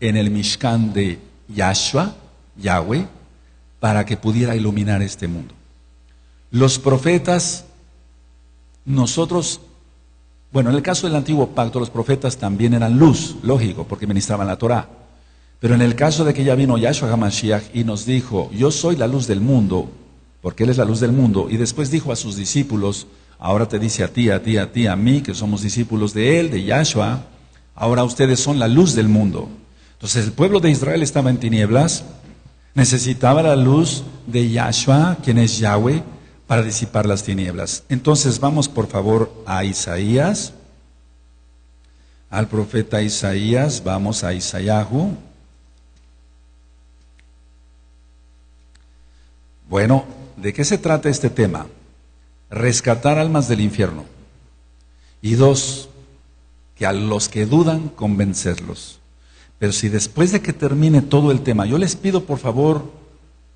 en 0.00 0.16
el 0.16 0.30
Mishkan 0.30 0.92
de 0.92 1.18
Yahshua, 1.48 2.14
Yahweh, 2.56 3.06
para 3.80 4.04
que 4.04 4.16
pudiera 4.16 4.56
iluminar 4.56 5.02
este 5.02 5.28
mundo. 5.28 5.54
Los 6.50 6.78
profetas, 6.78 7.64
nosotros, 8.84 9.60
bueno, 10.52 10.70
en 10.70 10.76
el 10.76 10.82
caso 10.82 11.06
del 11.06 11.16
antiguo 11.16 11.48
pacto, 11.48 11.80
los 11.80 11.90
profetas 11.90 12.36
también 12.36 12.74
eran 12.74 12.98
luz, 12.98 13.36
lógico, 13.42 13.84
porque 13.84 14.06
ministraban 14.06 14.46
la 14.46 14.56
Torah. 14.56 14.88
Pero 15.60 15.74
en 15.74 15.82
el 15.82 15.94
caso 15.94 16.24
de 16.24 16.34
que 16.34 16.44
ya 16.44 16.54
vino 16.54 16.76
Yahshua 16.76 17.10
HaMashiach 17.10 17.74
y 17.74 17.84
nos 17.84 18.04
dijo, 18.04 18.50
yo 18.52 18.70
soy 18.70 18.96
la 18.96 19.06
luz 19.06 19.26
del 19.26 19.40
mundo, 19.40 19.90
porque 20.46 20.62
Él 20.62 20.70
es 20.70 20.76
la 20.76 20.84
luz 20.84 21.00
del 21.00 21.10
mundo. 21.10 21.48
Y 21.50 21.56
después 21.56 21.90
dijo 21.90 22.12
a 22.12 22.14
sus 22.14 22.36
discípulos, 22.36 23.08
ahora 23.36 23.66
te 23.66 23.80
dice 23.80 24.04
a 24.04 24.12
ti, 24.12 24.30
a 24.30 24.44
ti, 24.44 24.58
a 24.58 24.70
ti, 24.70 24.86
a 24.86 24.94
mí, 24.94 25.20
que 25.20 25.34
somos 25.34 25.62
discípulos 25.62 26.14
de 26.14 26.38
Él, 26.38 26.52
de 26.52 26.62
Yahshua, 26.62 27.24
ahora 27.74 28.04
ustedes 28.04 28.38
son 28.38 28.60
la 28.60 28.68
luz 28.68 28.94
del 28.94 29.08
mundo. 29.08 29.48
Entonces 29.94 30.24
el 30.24 30.30
pueblo 30.30 30.60
de 30.60 30.70
Israel 30.70 31.02
estaba 31.02 31.30
en 31.30 31.38
tinieblas, 31.38 32.04
necesitaba 32.74 33.42
la 33.42 33.56
luz 33.56 34.04
de 34.28 34.48
Yahshua, 34.48 35.16
quien 35.24 35.38
es 35.38 35.58
Yahweh, 35.58 36.04
para 36.46 36.62
disipar 36.62 37.06
las 37.06 37.24
tinieblas. 37.24 37.82
Entonces 37.88 38.38
vamos 38.38 38.68
por 38.68 38.86
favor 38.86 39.32
a 39.46 39.64
Isaías, 39.64 40.52
al 42.30 42.46
profeta 42.46 43.02
Isaías, 43.02 43.82
vamos 43.82 44.22
a 44.22 44.32
Isayahu. 44.32 45.10
Bueno, 49.68 50.04
¿De 50.36 50.52
qué 50.52 50.64
se 50.64 50.78
trata 50.78 51.08
este 51.08 51.30
tema? 51.30 51.66
Rescatar 52.50 53.18
almas 53.18 53.48
del 53.48 53.60
infierno. 53.60 54.04
Y 55.22 55.34
dos, 55.34 55.88
que 56.74 56.86
a 56.86 56.92
los 56.92 57.28
que 57.28 57.46
dudan, 57.46 57.88
convencerlos. 57.88 59.00
Pero 59.58 59.72
si 59.72 59.88
después 59.88 60.32
de 60.32 60.42
que 60.42 60.52
termine 60.52 61.00
todo 61.00 61.32
el 61.32 61.40
tema, 61.40 61.64
yo 61.66 61.78
les 61.78 61.96
pido 61.96 62.24
por 62.24 62.38
favor, 62.38 62.92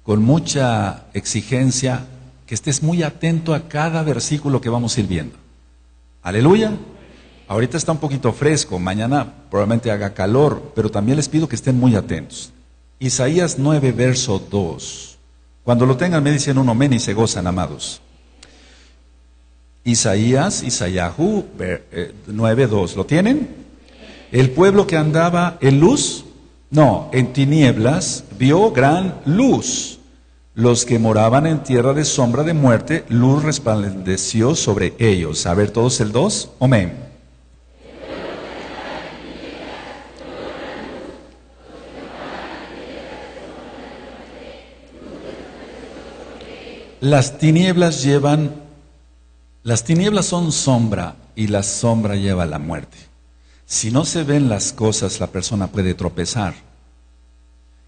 con 0.03 0.23
mucha 0.23 1.05
exigencia, 1.13 2.07
que 2.47 2.55
estés 2.55 2.83
muy 2.83 3.03
atento 3.03 3.55
a 3.55 3.69
cada 3.69 4.03
versículo 4.03 4.61
que 4.61 4.71
vamos 4.71 4.97
a 4.97 5.01
ir 5.01 5.07
viendo. 5.07 5.37
Aleluya. 6.23 6.73
Ahorita 7.47 7.77
está 7.77 7.93
un 7.93 7.99
poquito 7.99 8.33
fresco, 8.33 8.79
mañana 8.79 9.35
probablemente 9.51 9.91
haga 9.91 10.15
calor, 10.15 10.73
pero 10.75 10.89
también 10.89 11.17
les 11.17 11.29
pido 11.29 11.49
que 11.49 11.57
estén 11.57 11.79
muy 11.79 11.95
atentos. 11.97 12.53
Isaías 13.01 13.59
9, 13.59 13.93
verso 13.93 14.39
2. 14.51 15.10
Cuando 15.71 15.87
lo 15.87 15.97
tengan 15.97 16.25
me 16.25 16.33
dicen 16.33 16.59
un 16.59 16.69
amén 16.69 16.95
y 16.95 16.99
se 16.99 17.15
gozan, 17.15 17.47
amados. 17.47 18.01
Isaías, 19.85 20.65
Isayahu 20.65 21.45
9.2, 21.57 22.97
¿lo 22.97 23.07
tienen? 23.07 23.49
El 24.33 24.51
pueblo 24.51 24.89
que 24.89 24.97
andaba 24.97 25.59
en 25.61 25.79
luz, 25.79 26.25
no, 26.71 27.09
en 27.13 27.33
tinieblas, 27.33 28.25
vio 28.37 28.73
gran 28.73 29.21
luz. 29.27 30.01
Los 30.57 30.85
que 30.85 30.99
moraban 30.99 31.47
en 31.47 31.63
tierra 31.63 31.95
de 31.95 32.05
sombra 32.05 32.43
de 32.43 32.53
muerte, 32.53 33.05
luz 33.09 33.45
resplandeció 33.45 34.57
sobre 34.57 34.95
ellos. 34.99 35.47
A 35.47 35.55
ver, 35.55 35.71
todos 35.71 36.01
el 36.01 36.11
2, 36.11 36.51
amén. 36.59 37.10
Las 47.01 47.39
tinieblas 47.39 48.03
llevan, 48.03 48.55
las 49.63 49.85
tinieblas 49.85 50.27
son 50.27 50.53
sombra 50.53 51.17
y 51.35 51.47
la 51.47 51.63
sombra 51.63 52.15
lleva 52.15 52.43
a 52.43 52.47
la 52.47 52.59
muerte. 52.59 52.99
Si 53.65 53.91
no 53.91 54.05
se 54.05 54.23
ven 54.23 54.51
las 54.51 54.75
cosas, 54.75 55.19
la 55.19 55.29
persona 55.29 55.69
puede 55.69 55.95
tropezar. 55.95 56.53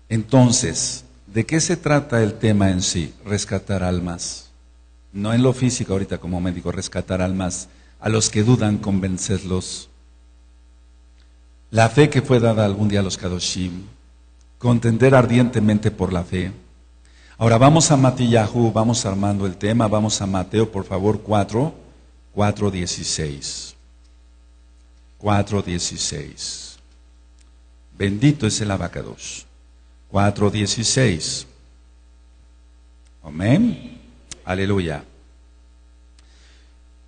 Entonces, 0.09 1.05
¿de 1.27 1.45
qué 1.45 1.61
se 1.61 1.77
trata 1.77 2.23
el 2.23 2.39
tema 2.39 2.71
en 2.71 2.81
sí? 2.81 3.13
Rescatar 3.27 3.83
almas. 3.83 4.51
No 5.13 5.35
en 5.35 5.43
lo 5.43 5.53
físico 5.53 5.93
ahorita 5.93 6.17
como 6.17 6.41
médico, 6.41 6.73
rescatar 6.73 7.21
almas. 7.21 7.69
A 8.01 8.09
los 8.09 8.31
que 8.31 8.43
dudan, 8.43 8.79
convencerlos. 8.79 9.91
La 11.71 11.91
fe 11.91 12.09
que 12.09 12.23
fue 12.23 12.41
dada 12.41 12.65
algún 12.65 12.89
día 12.89 13.01
a 13.01 13.03
los 13.03 13.19
Kadoshim. 13.19 13.83
Contender 14.57 15.15
ardientemente 15.15 15.91
por 15.91 16.15
la 16.15 16.25
fe 16.25 16.62
Ahora 17.43 17.59
vamos 17.59 17.91
a 17.91 17.97
Matillahu, 17.97 18.71
vamos 18.71 19.05
armando 19.05 19.47
el 19.47 19.57
tema, 19.57 19.89
vamos 19.89 20.23
a 20.23 20.27
Mateo, 20.27 20.71
por 20.71 20.85
favor, 20.85 21.23
4, 21.23 21.75
4, 22.33 22.71
16. 22.71 23.75
4, 25.19 25.63
16. 25.63 26.79
Bendito 27.99 28.47
es 28.47 28.61
el 28.61 28.71
abacados. 28.71 29.45
4, 30.13 30.51
16. 30.53 31.49
Amén. 33.25 34.01
Aleluya. 34.45 35.03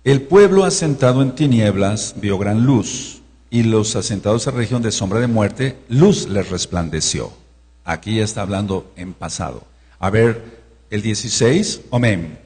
El 0.03 0.21
pueblo 0.23 0.65
asentado 0.65 1.21
en 1.21 1.33
tinieblas 1.33 2.13
vio 2.17 2.37
gran 2.37 2.65
luz, 2.65 3.21
y 3.49 3.63
los 3.63 3.95
asentados 3.95 4.45
en 4.47 4.55
región 4.57 4.81
de 4.81 4.91
sombra 4.91 5.21
de 5.21 5.27
muerte, 5.27 5.77
luz 5.87 6.27
les 6.27 6.49
resplandeció. 6.49 7.31
Aquí 7.85 8.19
está 8.19 8.41
hablando 8.41 8.91
en 8.97 9.13
pasado. 9.13 9.74
A 9.99 10.09
ver, 10.09 10.61
el 10.89 11.01
16, 11.01 11.81
amén. 11.91 12.45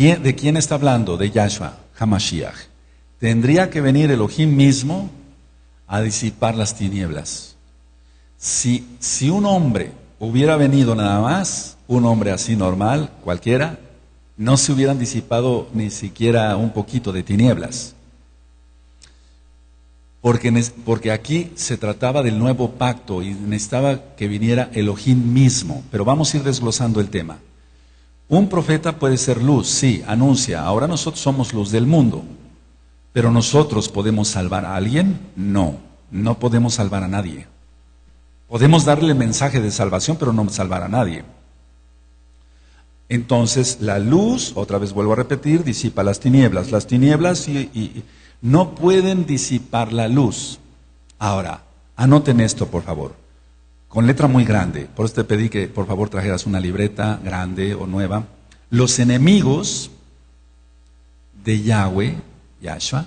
¿De 0.00 0.34
quién 0.34 0.56
está 0.56 0.76
hablando? 0.76 1.18
De 1.18 1.30
Yahshua, 1.30 1.76
Hamashiach. 1.98 2.56
Tendría 3.18 3.68
que 3.68 3.82
venir 3.82 4.10
Elohim 4.10 4.56
mismo 4.56 5.10
a 5.86 6.00
disipar 6.00 6.54
las 6.54 6.74
tinieblas. 6.74 7.56
Si, 8.38 8.96
si 8.98 9.28
un 9.28 9.44
hombre 9.44 9.92
hubiera 10.18 10.56
venido 10.56 10.94
nada 10.94 11.20
más, 11.20 11.76
un 11.86 12.06
hombre 12.06 12.30
así 12.30 12.56
normal, 12.56 13.10
cualquiera, 13.22 13.78
no 14.40 14.56
se 14.56 14.72
hubieran 14.72 14.98
disipado 14.98 15.68
ni 15.74 15.90
siquiera 15.90 16.56
un 16.56 16.70
poquito 16.70 17.12
de 17.12 17.22
tinieblas. 17.22 17.94
Porque, 20.22 20.64
porque 20.86 21.12
aquí 21.12 21.52
se 21.56 21.76
trataba 21.76 22.22
del 22.22 22.38
nuevo 22.38 22.70
pacto 22.70 23.22
y 23.22 23.34
necesitaba 23.34 24.00
que 24.16 24.28
viniera 24.28 24.70
Elohim 24.72 25.34
mismo. 25.34 25.84
Pero 25.90 26.06
vamos 26.06 26.32
a 26.32 26.38
ir 26.38 26.42
desglosando 26.42 27.02
el 27.02 27.10
tema. 27.10 27.36
Un 28.30 28.48
profeta 28.48 28.98
puede 28.98 29.18
ser 29.18 29.42
luz, 29.42 29.68
sí, 29.68 30.02
anuncia. 30.06 30.62
Ahora 30.62 30.86
nosotros 30.86 31.20
somos 31.20 31.52
luz 31.52 31.70
del 31.70 31.84
mundo. 31.84 32.24
Pero 33.12 33.30
nosotros 33.30 33.90
podemos 33.90 34.28
salvar 34.28 34.64
a 34.64 34.74
alguien? 34.74 35.20
No, 35.36 35.76
no 36.10 36.38
podemos 36.38 36.72
salvar 36.72 37.02
a 37.02 37.08
nadie. 37.08 37.46
Podemos 38.48 38.86
darle 38.86 39.12
mensaje 39.12 39.60
de 39.60 39.70
salvación, 39.70 40.16
pero 40.18 40.32
no 40.32 40.48
salvar 40.48 40.82
a 40.82 40.88
nadie. 40.88 41.24
Entonces 43.10 43.78
la 43.80 43.98
luz, 43.98 44.52
otra 44.54 44.78
vez 44.78 44.92
vuelvo 44.92 45.14
a 45.14 45.16
repetir, 45.16 45.64
disipa 45.64 46.04
las 46.04 46.20
tinieblas. 46.20 46.70
Las 46.70 46.86
tinieblas 46.86 47.48
y, 47.48 48.04
no 48.40 48.76
pueden 48.76 49.26
disipar 49.26 49.92
la 49.92 50.06
luz. 50.06 50.60
Ahora, 51.18 51.64
anoten 51.96 52.40
esto, 52.40 52.68
por 52.68 52.84
favor, 52.84 53.16
con 53.88 54.06
letra 54.06 54.28
muy 54.28 54.44
grande. 54.44 54.86
Por 54.94 55.06
eso 55.06 55.16
te 55.16 55.24
pedí 55.24 55.48
que 55.48 55.66
por 55.66 55.88
favor 55.88 56.08
trajeras 56.08 56.46
una 56.46 56.60
libreta 56.60 57.20
grande 57.22 57.74
o 57.74 57.88
nueva. 57.88 58.26
Los 58.70 59.00
enemigos 59.00 59.90
de 61.44 61.62
Yahweh, 61.62 62.14
Yahshua, 62.62 63.06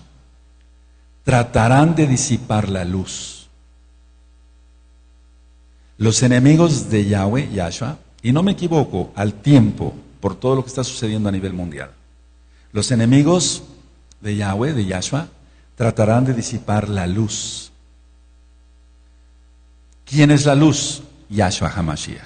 tratarán 1.23 1.95
de 1.95 2.07
disipar 2.07 2.67
la 2.67 2.83
luz. 2.83 3.47
Los 5.97 6.21
enemigos 6.23 6.89
de 6.89 7.05
Yahweh, 7.05 7.49
Yahshua, 7.53 7.99
y 8.23 8.31
no 8.31 8.41
me 8.41 8.53
equivoco, 8.53 9.12
al 9.15 9.33
tiempo, 9.33 9.93
por 10.21 10.36
todo 10.36 10.55
lo 10.55 10.63
que 10.63 10.69
está 10.69 10.83
sucediendo 10.83 11.27
a 11.27 11.31
nivel 11.33 11.51
mundial. 11.51 11.91
Los 12.71 12.89
enemigos 12.91 13.63
de 14.21 14.38
Yahweh, 14.38 14.73
de 14.73 14.86
Yahshua, 14.86 15.27
tratarán 15.75 16.23
de 16.23 16.33
disipar 16.33 16.88
la 16.88 17.05
luz. 17.05 17.71
¿Quién 20.05 20.31
es 20.31 20.45
la 20.45 20.55
luz? 20.55 21.03
Yahshua 21.29 21.69
Hamashiach. 21.75 22.25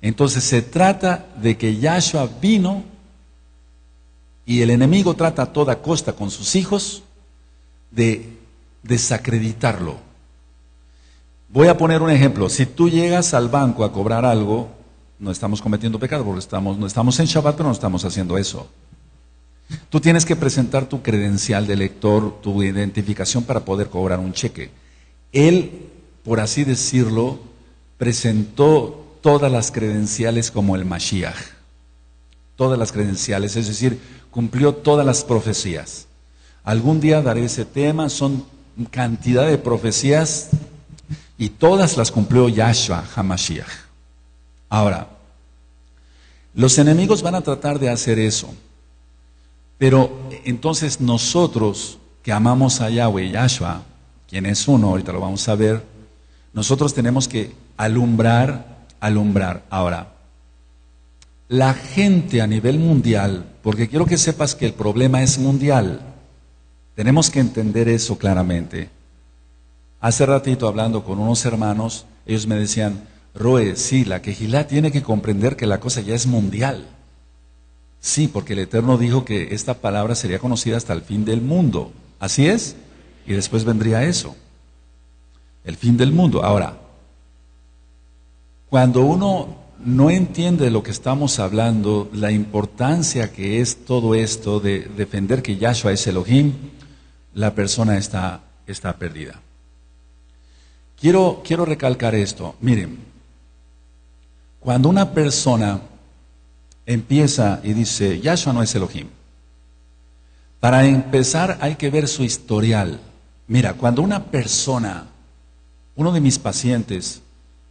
Entonces 0.00 0.42
se 0.42 0.62
trata 0.62 1.26
de 1.36 1.58
que 1.58 1.76
Yahshua 1.76 2.28
vino 2.40 2.84
y 4.46 4.62
el 4.62 4.70
enemigo 4.70 5.14
trata 5.14 5.42
a 5.42 5.52
toda 5.52 5.82
costa 5.82 6.14
con 6.14 6.30
sus 6.30 6.56
hijos 6.56 7.02
de 7.90 8.38
desacreditarlo. 8.82 9.96
Voy 11.50 11.68
a 11.68 11.76
poner 11.76 12.02
un 12.02 12.10
ejemplo. 12.10 12.48
Si 12.48 12.64
tú 12.64 12.88
llegas 12.88 13.34
al 13.34 13.48
banco 13.48 13.84
a 13.84 13.92
cobrar 13.92 14.24
algo 14.24 14.83
no 15.24 15.30
estamos 15.30 15.62
cometiendo 15.62 15.98
pecado 15.98 16.22
porque 16.22 16.40
estamos, 16.40 16.76
no 16.76 16.86
estamos 16.86 17.18
en 17.18 17.24
Shabbat, 17.24 17.56
pero 17.56 17.68
no 17.70 17.72
estamos 17.72 18.04
haciendo 18.04 18.36
eso. 18.36 18.68
Tú 19.88 19.98
tienes 19.98 20.26
que 20.26 20.36
presentar 20.36 20.86
tu 20.86 21.00
credencial 21.00 21.66
de 21.66 21.76
lector, 21.76 22.42
tu 22.42 22.62
identificación 22.62 23.42
para 23.42 23.64
poder 23.64 23.88
cobrar 23.88 24.18
un 24.18 24.34
cheque. 24.34 24.70
Él, 25.32 25.88
por 26.24 26.40
así 26.40 26.64
decirlo, 26.64 27.38
presentó 27.96 29.16
todas 29.22 29.50
las 29.50 29.72
credenciales 29.72 30.50
como 30.50 30.76
el 30.76 30.84
Mashiach. 30.84 31.38
Todas 32.56 32.78
las 32.78 32.92
credenciales, 32.92 33.56
es 33.56 33.66
decir, 33.66 33.98
cumplió 34.30 34.74
todas 34.74 35.06
las 35.06 35.24
profecías. 35.24 36.06
Algún 36.64 37.00
día 37.00 37.22
daré 37.22 37.46
ese 37.46 37.64
tema, 37.64 38.10
son 38.10 38.44
cantidad 38.90 39.46
de 39.46 39.56
profecías 39.56 40.50
y 41.38 41.48
todas 41.48 41.96
las 41.96 42.12
cumplió 42.12 42.50
Yahshua 42.50 43.04
HaMashiach. 43.16 43.84
Ahora, 44.68 45.13
los 46.54 46.78
enemigos 46.78 47.22
van 47.22 47.34
a 47.34 47.40
tratar 47.40 47.78
de 47.78 47.90
hacer 47.90 48.18
eso. 48.18 48.54
Pero 49.78 50.10
entonces 50.44 51.00
nosotros 51.00 51.98
que 52.22 52.32
amamos 52.32 52.80
a 52.80 52.90
Yahweh, 52.90 53.30
Yahshua, 53.30 53.82
quien 54.28 54.46
es 54.46 54.66
uno, 54.66 54.88
ahorita 54.88 55.12
lo 55.12 55.20
vamos 55.20 55.46
a 55.48 55.54
ver, 55.54 55.82
nosotros 56.52 56.94
tenemos 56.94 57.28
que 57.28 57.52
alumbrar, 57.76 58.86
alumbrar. 59.00 59.64
Ahora, 59.68 60.14
la 61.48 61.74
gente 61.74 62.40
a 62.40 62.46
nivel 62.46 62.78
mundial, 62.78 63.44
porque 63.62 63.88
quiero 63.88 64.06
que 64.06 64.16
sepas 64.16 64.54
que 64.54 64.66
el 64.66 64.72
problema 64.72 65.22
es 65.22 65.38
mundial, 65.38 66.00
tenemos 66.94 67.28
que 67.30 67.40
entender 67.40 67.88
eso 67.88 68.16
claramente. 68.16 68.88
Hace 70.00 70.24
ratito 70.24 70.68
hablando 70.68 71.04
con 71.04 71.18
unos 71.18 71.44
hermanos, 71.44 72.06
ellos 72.24 72.46
me 72.46 72.54
decían, 72.54 73.06
Roe, 73.34 73.74
sí, 73.76 74.04
la 74.04 74.22
quejilá 74.22 74.68
tiene 74.68 74.92
que 74.92 75.02
comprender 75.02 75.56
que 75.56 75.66
la 75.66 75.80
cosa 75.80 76.00
ya 76.00 76.14
es 76.14 76.26
mundial. 76.26 76.86
Sí, 78.00 78.28
porque 78.28 78.52
el 78.52 78.60
Eterno 78.60 78.96
dijo 78.96 79.24
que 79.24 79.54
esta 79.54 79.74
palabra 79.74 80.14
sería 80.14 80.38
conocida 80.38 80.76
hasta 80.76 80.92
el 80.92 81.02
fin 81.02 81.24
del 81.24 81.40
mundo. 81.40 81.92
Así 82.20 82.46
es. 82.46 82.76
Y 83.26 83.32
después 83.32 83.64
vendría 83.64 84.04
eso. 84.04 84.36
El 85.64 85.76
fin 85.76 85.96
del 85.96 86.12
mundo. 86.12 86.44
Ahora, 86.44 86.78
cuando 88.68 89.00
uno 89.00 89.56
no 89.84 90.10
entiende 90.10 90.66
de 90.66 90.70
lo 90.70 90.82
que 90.82 90.90
estamos 90.90 91.38
hablando, 91.38 92.10
la 92.12 92.30
importancia 92.30 93.32
que 93.32 93.60
es 93.60 93.84
todo 93.84 94.14
esto 94.14 94.60
de 94.60 94.80
defender 94.80 95.42
que 95.42 95.56
Yahshua 95.56 95.92
es 95.92 96.06
Elohim, 96.06 96.52
la 97.34 97.54
persona 97.54 97.96
está, 97.96 98.42
está 98.66 98.96
perdida. 98.96 99.40
Quiero, 101.00 101.42
quiero 101.44 101.64
recalcar 101.64 102.14
esto. 102.14 102.54
Miren, 102.60 103.13
cuando 104.64 104.88
una 104.88 105.12
persona 105.12 105.78
empieza 106.86 107.60
y 107.62 107.74
dice, 107.74 108.18
Yahshua 108.20 108.54
no 108.54 108.62
es 108.62 108.74
Elohim, 108.74 109.08
Para 110.58 110.86
empezar 110.86 111.58
hay 111.60 111.74
que 111.74 111.90
ver 111.90 112.08
su 112.08 112.24
historial. 112.24 112.98
Mira, 113.46 113.74
cuando 113.74 114.00
una 114.00 114.24
persona, 114.24 115.04
uno 115.94 116.12
de 116.12 116.22
mis 116.22 116.38
pacientes, 116.38 117.20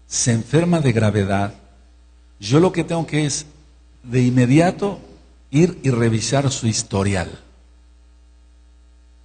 se 0.06 0.34
enferma 0.34 0.82
de 0.82 0.92
gravedad, 0.92 1.56
yo 2.40 2.60
lo 2.60 2.72
que 2.72 2.84
tengo 2.84 3.08
que 3.08 3.26
es 3.26 3.48
de 4.04 4.22
inmediato 4.22 5.00
ir 5.50 5.80
y 5.82 5.90
revisar 5.90 6.52
su 6.52 6.68
historial. 6.68 7.40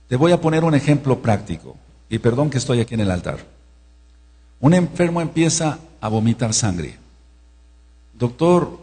Te 0.09 0.17
voy 0.17 0.33
a 0.33 0.41
poner 0.41 0.65
un 0.65 0.75
ejemplo 0.75 1.21
práctico, 1.21 1.77
y 2.09 2.19
perdón 2.19 2.49
que 2.49 2.57
estoy 2.57 2.81
aquí 2.81 2.95
en 2.95 3.01
el 3.01 3.11
altar. 3.11 3.41
Un 4.59 4.73
enfermo 4.73 5.21
empieza 5.21 5.79
a 6.01 6.09
vomitar 6.09 6.55
sangre. 6.55 7.08
Doctor, 8.19 8.77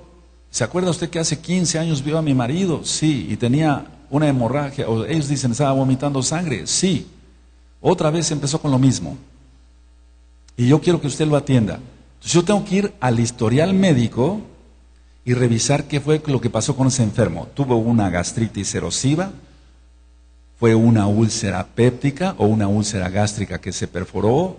¿se 0.50 0.64
acuerda 0.64 0.92
usted 0.92 1.10
que 1.10 1.20
hace 1.20 1.40
15 1.40 1.78
años 1.78 2.04
vio 2.04 2.18
a 2.18 2.22
mi 2.22 2.34
marido? 2.34 2.86
Sí, 2.86 3.28
y 3.30 3.36
tenía 3.36 3.86
una 4.10 4.30
hemorragia, 4.30 4.88
o 4.88 5.04
ellos 5.04 5.28
dicen 5.28 5.52
estaba 5.52 5.74
vomitando 5.74 6.24
sangre. 6.24 6.66
Sí, 6.68 7.08
otra 7.82 8.10
vez 8.10 8.32
empezó 8.32 8.62
con 8.62 8.72
lo 8.72 8.80
mismo. 8.80 9.18
Y 10.56 10.68
yo 10.68 10.80
quiero 10.80 11.02
que 11.02 11.08
usted 11.08 11.28
lo 11.28 11.36
atienda. 11.36 11.76
Entonces 11.76 12.32
yo 12.32 12.46
tengo 12.46 12.64
que 12.64 12.76
ir 12.76 12.94
al 13.02 13.20
historial 13.20 13.74
médico 13.74 14.40
y 15.26 15.34
revisar 15.34 15.84
qué 15.86 16.00
fue 16.00 16.22
lo 16.28 16.40
que 16.40 16.50
pasó 16.50 16.78
con 16.78 16.88
ese 16.88 17.04
enfermo. 17.04 17.50
¿Tuvo 17.54 17.76
una 17.76 18.10
gastritis 18.10 18.74
erosiva? 18.74 19.32
¿Fue 20.58 20.76
una 20.76 21.08
úlcera 21.08 21.68
péptica 21.68 22.36
o 22.38 22.46
una 22.46 22.70
úlcera 22.70 23.10
gástrica 23.10 23.60
que 23.60 23.74
se 23.74 23.90
perforó? 23.90 24.56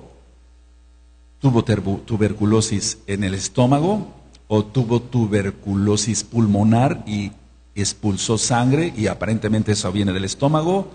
¿Tuvo 1.41 1.65
tuberculosis 1.65 2.99
en 3.07 3.25
el 3.25 3.33
estómago? 3.33 4.13
¿O 4.49 4.65
tuvo 4.65 5.01
tuberculosis 5.01 6.25
pulmonar 6.25 7.03
y 7.07 7.33
expulsó 7.75 8.39
sangre 8.39 8.93
y 8.97 9.09
aparentemente 9.09 9.73
eso 9.73 9.91
viene 9.93 10.13
del 10.13 10.25
estómago? 10.25 10.89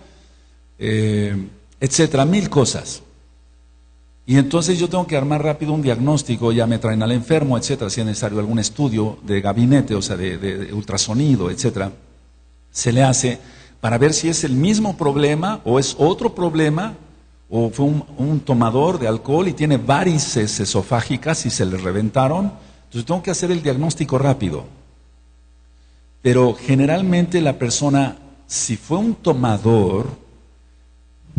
Eh, 0.79 1.35
etcétera, 1.79 2.25
mil 2.25 2.49
cosas. 2.49 3.03
Y 4.25 4.37
entonces 4.37 4.79
yo 4.79 4.87
tengo 4.87 5.07
que 5.07 5.17
armar 5.17 5.43
rápido 5.43 5.73
un 5.73 5.81
diagnóstico, 5.81 6.51
ya 6.51 6.67
me 6.67 6.77
traen 6.77 7.01
al 7.03 7.11
enfermo, 7.11 7.57
etcétera, 7.57 7.89
si 7.89 8.01
es 8.01 8.05
necesario 8.05 8.39
algún 8.39 8.59
estudio 8.59 9.17
de 9.23 9.41
gabinete, 9.41 9.95
o 9.95 10.01
sea, 10.01 10.15
de, 10.15 10.71
ultrasonido, 10.73 11.49
etcétera, 11.49 11.91
se 12.71 12.91
le 12.93 13.03
hace 13.03 13.39
para 13.81 13.97
ver 13.97 14.13
si 14.13 14.29
es 14.29 14.43
el 14.43 14.53
mismo 14.53 14.95
problema 14.95 15.59
o 15.65 15.79
es 15.79 15.95
otro 15.97 16.35
problema 16.35 16.93
o 17.49 17.71
fue 17.71 17.85
un, 17.85 18.39
tomador 18.39 18.99
de 18.99 19.07
alcohol 19.07 19.47
y 19.47 19.53
tiene 19.53 19.77
varices 19.77 20.59
esofágicas 20.59 21.45
y 21.45 21.49
se 21.49 21.65
le 21.65 21.77
reventaron. 21.77 22.53
Entonces 22.91 23.05
tengo 23.05 23.23
que 23.23 23.31
hacer 23.31 23.51
el 23.51 23.63
diagnóstico 23.63 24.17
rápido. 24.17 24.65
Pero 26.21 26.53
generalmente 26.53 27.39
la 27.39 27.57
persona, 27.57 28.17
si 28.47 28.75
fue 28.75 28.97
un 28.97 29.15
tomador 29.15 30.07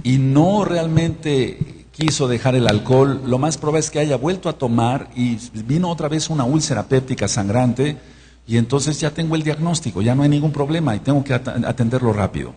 y 0.03 0.17
no 0.17 0.65
realmente 0.65 1.85
quiso 1.93 2.27
dejar 2.27 2.55
el 2.55 2.67
alcohol, 2.69 3.21
lo 3.27 3.37
más 3.37 3.59
probable 3.59 3.81
es 3.81 3.91
que 3.91 3.99
haya 3.99 4.17
vuelto 4.17 4.49
a 4.49 4.55
tomar 4.55 5.11
y 5.15 5.37
vino 5.67 5.91
otra 5.91 6.09
vez 6.09 6.31
una 6.31 6.45
úlcera 6.45 6.85
péptica 6.85 7.29
sangrante 7.29 7.99
y 8.47 8.57
entonces 8.57 8.99
ya 8.99 9.11
tengo 9.11 9.37
el 9.37 9.43
diagnóstico, 9.43 10.01
ya 10.01 10.15
no 10.15 10.23
hay 10.23 10.31
ningún 10.31 10.53
problema 10.53 10.97
y 10.97 11.01
tengo 11.01 11.23
que 11.23 11.35
atenderlo 11.35 12.15
rápido. 12.15 12.55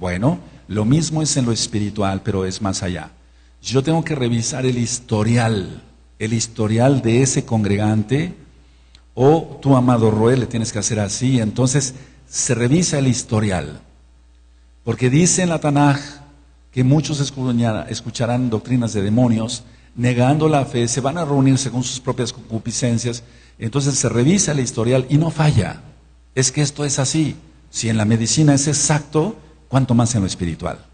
Bueno, 0.00 0.40
lo 0.66 0.84
mismo 0.84 1.22
es 1.22 1.36
en 1.36 1.46
lo 1.46 1.52
espiritual, 1.52 2.22
pero 2.24 2.44
es 2.44 2.60
más 2.60 2.82
allá. 2.82 3.12
Yo 3.62 3.84
tengo 3.84 4.02
que 4.02 4.16
revisar 4.16 4.66
el 4.66 4.78
historial, 4.78 5.84
el 6.18 6.32
historial 6.32 7.02
de 7.02 7.22
ese 7.22 7.44
congregante, 7.44 8.34
o 9.14 9.58
tu 9.62 9.76
amado 9.76 10.10
Roel 10.10 10.40
le 10.40 10.46
tienes 10.46 10.72
que 10.72 10.78
hacer 10.78 11.00
así, 11.00 11.40
entonces 11.40 11.94
se 12.28 12.54
revisa 12.54 12.98
el 12.98 13.06
historial. 13.06 13.80
Porque 14.84 15.10
dice 15.10 15.42
en 15.42 15.48
la 15.48 15.58
Tanaj, 15.58 15.98
que 16.70 16.84
muchos 16.84 17.20
escucharán 17.20 18.50
doctrinas 18.50 18.92
de 18.92 19.02
demonios, 19.02 19.64
negando 19.94 20.48
la 20.48 20.66
fe, 20.66 20.86
se 20.88 21.00
van 21.00 21.16
a 21.16 21.24
reunir 21.24 21.56
según 21.56 21.82
sus 21.82 22.00
propias 22.00 22.32
concupiscencias, 22.32 23.22
entonces 23.58 23.94
se 23.94 24.10
revisa 24.10 24.52
el 24.52 24.60
historial 24.60 25.06
y 25.08 25.16
no 25.16 25.30
falla. 25.30 25.80
Es 26.34 26.52
que 26.52 26.60
esto 26.60 26.84
es 26.84 26.98
así. 26.98 27.34
Si 27.70 27.88
en 27.88 27.96
la 27.96 28.04
medicina 28.04 28.52
es 28.52 28.68
exacto, 28.68 29.36
¿cuánto 29.68 29.94
más 29.94 30.14
en 30.14 30.20
lo 30.20 30.26
espiritual? 30.26 30.84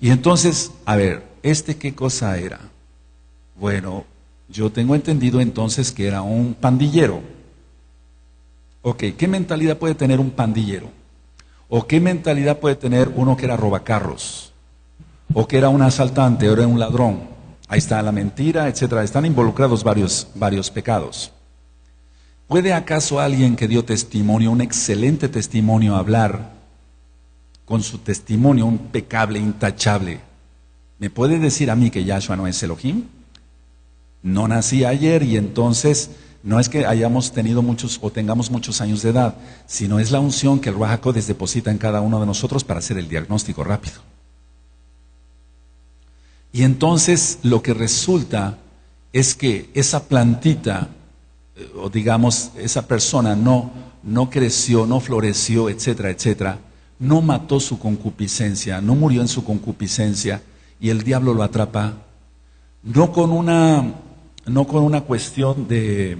Y 0.00 0.10
entonces, 0.10 0.72
a 0.84 0.96
ver, 0.96 1.26
¿este 1.42 1.76
qué 1.76 1.94
cosa 1.94 2.36
era? 2.36 2.60
Bueno, 3.56 4.04
yo 4.50 4.70
tengo 4.70 4.94
entendido 4.94 5.40
entonces 5.40 5.92
que 5.92 6.06
era 6.06 6.22
un 6.22 6.54
pandillero. 6.54 7.20
Ok, 8.82 9.04
¿qué 9.16 9.28
mentalidad 9.28 9.78
puede 9.78 9.94
tener 9.94 10.20
un 10.20 10.30
pandillero? 10.30 10.88
¿O 11.68 11.86
qué 11.86 12.00
mentalidad 12.00 12.58
puede 12.58 12.76
tener 12.76 13.12
uno 13.14 13.36
que 13.36 13.44
era 13.44 13.56
robacarros? 13.56 14.50
o 15.32 15.46
que 15.46 15.58
era 15.58 15.68
un 15.68 15.82
asaltante 15.82 16.48
o 16.48 16.52
era 16.52 16.66
un 16.66 16.78
ladrón. 16.78 17.20
Ahí 17.68 17.78
está 17.78 18.02
la 18.02 18.12
mentira, 18.12 18.68
etcétera. 18.68 19.04
Están 19.04 19.26
involucrados 19.26 19.84
varios, 19.84 20.26
varios 20.34 20.70
pecados. 20.70 21.30
¿Puede 22.48 22.72
acaso 22.72 23.20
alguien 23.20 23.54
que 23.54 23.68
dio 23.68 23.84
testimonio, 23.84 24.50
un 24.50 24.60
excelente 24.60 25.28
testimonio, 25.28 25.94
hablar 25.94 26.52
con 27.64 27.82
su 27.82 27.98
testimonio, 27.98 28.66
un 28.66 28.78
pecable, 28.78 29.38
intachable? 29.38 30.20
¿Me 30.98 31.10
puede 31.10 31.38
decir 31.38 31.70
a 31.70 31.76
mí 31.76 31.90
que 31.90 32.04
Yahshua 32.04 32.36
no 32.36 32.48
es 32.48 32.60
Elohim? 32.62 33.04
No 34.22 34.48
nací 34.48 34.84
ayer 34.84 35.22
y 35.22 35.36
entonces 35.36 36.10
no 36.42 36.58
es 36.58 36.68
que 36.68 36.86
hayamos 36.86 37.32
tenido 37.32 37.62
muchos 37.62 37.98
o 38.02 38.10
tengamos 38.10 38.50
muchos 38.50 38.80
años 38.80 39.02
de 39.02 39.10
edad, 39.10 39.34
sino 39.66 39.98
es 39.98 40.10
la 40.10 40.20
unción 40.20 40.60
que 40.60 40.70
el 40.70 40.74
Ruach 40.74 41.02
deposita 41.02 41.70
en 41.70 41.78
cada 41.78 42.00
uno 42.00 42.20
de 42.20 42.26
nosotros 42.26 42.64
para 42.64 42.78
hacer 42.78 42.98
el 42.98 43.08
diagnóstico 43.08 43.62
rápido. 43.64 44.00
Y 46.52 46.62
entonces 46.62 47.38
lo 47.42 47.62
que 47.62 47.74
resulta 47.74 48.58
es 49.12 49.34
que 49.34 49.70
esa 49.74 50.04
plantita, 50.08 50.88
eh, 51.56 51.70
o 51.76 51.90
digamos, 51.90 52.50
esa 52.56 52.86
persona 52.86 53.36
no, 53.36 53.70
no 54.02 54.30
creció, 54.30 54.86
no 54.86 55.00
floreció, 55.00 55.68
etcétera, 55.68 56.10
etcétera, 56.10 56.58
no 56.98 57.22
mató 57.22 57.60
su 57.60 57.78
concupiscencia, 57.78 58.80
no 58.80 58.94
murió 58.94 59.20
en 59.22 59.28
su 59.28 59.44
concupiscencia 59.44 60.42
y 60.80 60.90
el 60.90 61.02
diablo 61.02 61.34
lo 61.34 61.42
atrapa, 61.42 61.94
no 62.82 63.12
con 63.12 63.30
una, 63.30 63.94
no 64.46 64.66
con 64.66 64.82
una 64.82 65.02
cuestión 65.02 65.68
de, 65.68 66.18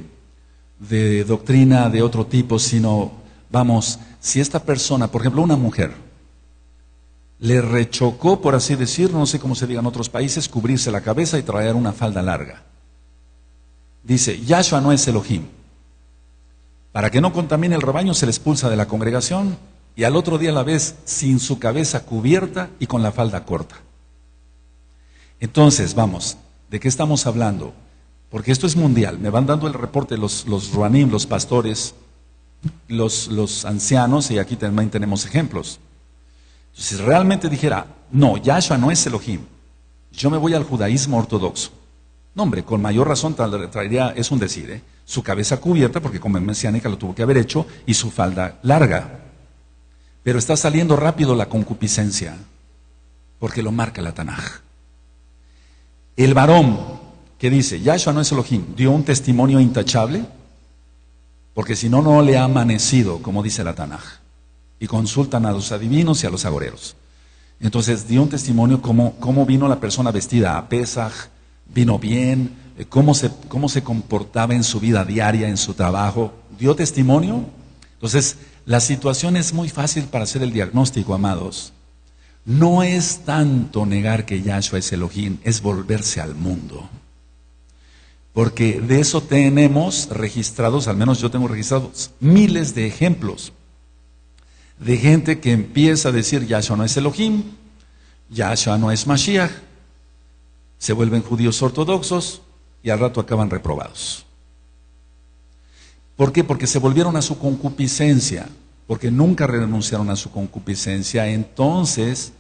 doctrina 1.27 1.89
de 1.89 2.03
otro 2.03 2.27
tipo, 2.27 2.59
sino, 2.59 3.13
vamos, 3.51 3.99
si 4.21 4.41
esta 4.41 4.63
persona, 4.63 5.09
por 5.09 5.23
ejemplo, 5.23 5.43
una 5.43 5.57
mujer, 5.57 5.93
le 7.39 7.61
rechocó, 7.63 8.41
por 8.41 8.55
así 8.55 8.77
decir, 8.77 9.13
no 9.13 9.27
sé 9.27 9.39
cómo 9.39 9.55
se 9.55 9.67
diga 9.67 9.81
en 9.81 9.87
otros 9.87 10.09
países, 10.09 10.49
cubrirse 10.49 10.91
la 10.91 11.01
cabeza 11.01 11.39
y 11.39 11.43
traer 11.43 11.75
una 11.75 11.93
falda 11.93 12.23
larga. 12.23 12.63
Dice, 14.03 14.41
Yahshua 14.41 14.81
no 14.81 14.93
es 14.93 15.07
Elohim. 15.09 15.45
Para 16.93 17.11
que 17.11 17.21
no 17.21 17.33
contamine 17.33 17.77
el 17.77 17.83
rebaño 17.83 18.15
se 18.15 18.27
le 18.27 18.33
expulsa 18.33 18.69
de 18.69 18.77
la 18.77 18.89
congregación 18.89 19.57
y 19.97 20.05
al 20.05 20.17
otro 20.17 20.39
día 20.39 20.53
la 20.53 20.63
ves 20.63 20.97
sin 21.05 21.39
su 21.39 21.59
cabeza 21.59 22.05
cubierta 22.05 22.71
y 22.79 22.87
con 22.87 23.03
la 23.03 23.13
falda 23.13 23.45
corta. 23.45 23.77
Entonces, 25.39 25.95
vamos, 25.95 26.37
¿de 26.69 26.81
qué 26.81 26.89
estamos 26.89 27.27
hablando? 27.27 27.73
Porque 28.31 28.53
esto 28.53 28.67
es 28.67 28.77
mundial. 28.77 29.19
Me 29.19 29.31
van 29.31 29.47
dando 29.47 29.67
el 29.67 29.75
reporte 29.75 30.17
los, 30.17 30.47
los 30.47 30.73
ruanim, 30.73 31.11
los 31.11 31.27
pastores, 31.27 31.95
los, 32.89 33.29
los 33.29 33.65
ancianos, 33.65 34.31
y 34.31 34.39
aquí 34.39 34.57
también 34.57 34.91
tenemos 34.91 35.27
ejemplos. 35.27 35.81
Si 36.73 36.97
realmente 36.97 37.49
dijera, 37.49 37.87
no, 38.13 38.37
Yahshua 38.37 38.79
no 38.79 38.91
es 38.91 39.05
Elohim, 39.07 39.41
yo 40.13 40.31
me 40.31 40.39
voy 40.39 40.55
al 40.55 40.65
judaísmo 40.65 41.19
ortodoxo. 41.19 41.71
No, 42.35 42.45
hombre, 42.45 42.65
con 42.65 42.81
mayor 42.81 43.09
razón 43.09 43.35
traería, 43.35 44.11
es 44.11 44.31
un 44.31 44.39
decir, 44.39 44.71
¿eh? 44.71 44.83
su 45.05 45.23
cabeza 45.23 45.57
cubierta, 45.61 46.01
porque 46.01 46.21
como 46.21 46.39
es 46.39 46.45
mesiánica 46.45 46.89
lo 46.89 46.99
tuvo 46.99 47.15
que 47.15 47.23
haber 47.23 47.37
hecho, 47.37 47.67
y 47.87 47.95
su 47.95 48.11
falda 48.11 48.59
larga. 48.63 49.21
Pero 50.23 50.39
está 50.39 50.57
saliendo 50.57 50.97
rápido 50.97 51.35
la 51.35 51.49
concupiscencia, 51.49 52.37
porque 53.41 53.63
lo 53.63 53.73
marca 53.73 54.03
la 54.03 54.15
Tanaj. 54.15 54.61
El 56.17 56.35
varón 56.35 57.01
que 57.41 57.51
dice, 57.51 57.81
Yahshua 57.81 58.13
no 58.13 58.21
es 58.21 58.31
Elohim, 58.31 58.77
dio 58.77 58.93
un 58.93 59.03
testimonio 59.03 59.59
intachable, 59.59 60.25
porque 61.55 61.75
si 61.75 61.89
no, 61.89 62.03
no 62.03 62.23
le 62.23 62.37
ha 62.37 62.45
amanecido, 62.45 63.21
como 63.23 63.43
dice 63.43 63.65
la 63.65 63.75
Tanaj 63.75 64.21
y 64.79 64.87
consultan 64.87 65.45
a 65.47 65.53
los 65.53 65.73
adivinos 65.73 66.23
y 66.23 66.27
a 66.27 66.31
los 66.31 66.45
agoreros. 66.45 66.97
Entonces 67.61 68.09
dio 68.09 68.23
un 68.23 68.31
testimonio 68.31 68.81
cómo, 68.81 69.15
cómo 69.21 69.45
vino 69.45 69.69
la 69.69 69.81
persona 69.81 70.11
vestida 70.11 70.57
a 70.57 70.69
Pesaj, 70.69 71.13
vino 71.75 71.99
bien, 71.99 72.57
eh, 72.79 72.87
cómo 72.89 73.15
se, 73.15 73.31
cómo 73.49 73.69
se 73.69 73.83
comportaba 73.83 74.55
en 74.55 74.65
su 74.65 74.81
vida 74.81 75.05
diaria, 75.05 75.49
en 75.49 75.59
su 75.59 75.75
trabajo. 75.75 76.33
Dio 76.59 76.75
testimonio. 76.75 77.45
Entonces, 77.95 78.37
la 78.65 78.81
situación 78.81 79.37
es 79.37 79.53
muy 79.53 79.69
fácil 79.69 80.05
para 80.05 80.25
hacer 80.25 80.43
el 80.43 80.53
diagnóstico, 80.53 81.15
amados. 81.15 81.75
No 82.47 82.83
es 82.83 83.21
tanto 83.27 83.85
negar 83.85 84.25
que 84.25 84.41
Yahshua 84.41 84.79
es 84.79 84.91
Elohim, 84.93 85.37
es 85.45 85.61
volverse 85.61 86.23
al 86.23 86.35
mundo. 86.35 86.89
Porque 88.41 88.81
de 88.81 89.01
eso 89.01 89.21
tenemos 89.21 90.09
registrados, 90.09 90.89
al 90.89 90.97
menos 90.97 91.21
yo 91.21 91.31
tengo 91.31 91.47
registrados 91.47 92.11
miles 92.21 92.75
de 92.75 92.87
ejemplos 92.87 93.53
de 94.79 94.97
gente 94.97 95.41
que 95.41 95.53
empieza 95.53 96.09
a 96.09 96.13
decir 96.13 96.47
Yahshua 96.47 96.79
no 96.79 96.85
es 96.85 96.97
Elohim, 96.97 97.43
Yahshua 98.31 98.79
no 98.79 98.91
es 98.91 99.07
Mashiach, 99.07 99.51
se 100.79 100.95
vuelven 100.95 101.21
judíos 101.21 101.61
ortodoxos 101.61 102.41
y 102.83 102.89
al 102.89 103.01
rato 103.01 103.21
acaban 103.21 103.51
reprobados. 103.51 104.25
¿Por 106.17 106.33
qué? 106.33 106.43
Porque 106.43 106.67
se 106.67 106.79
volvieron 106.79 107.17
a 107.17 107.21
su 107.21 107.39
concupiscencia, 107.39 108.49
porque 108.87 109.11
nunca 109.11 109.47
renunciaron 109.47 110.09
a 110.09 110.17
su 110.17 110.31
concupiscencia. 110.31 111.29
Entonces, 111.29 112.33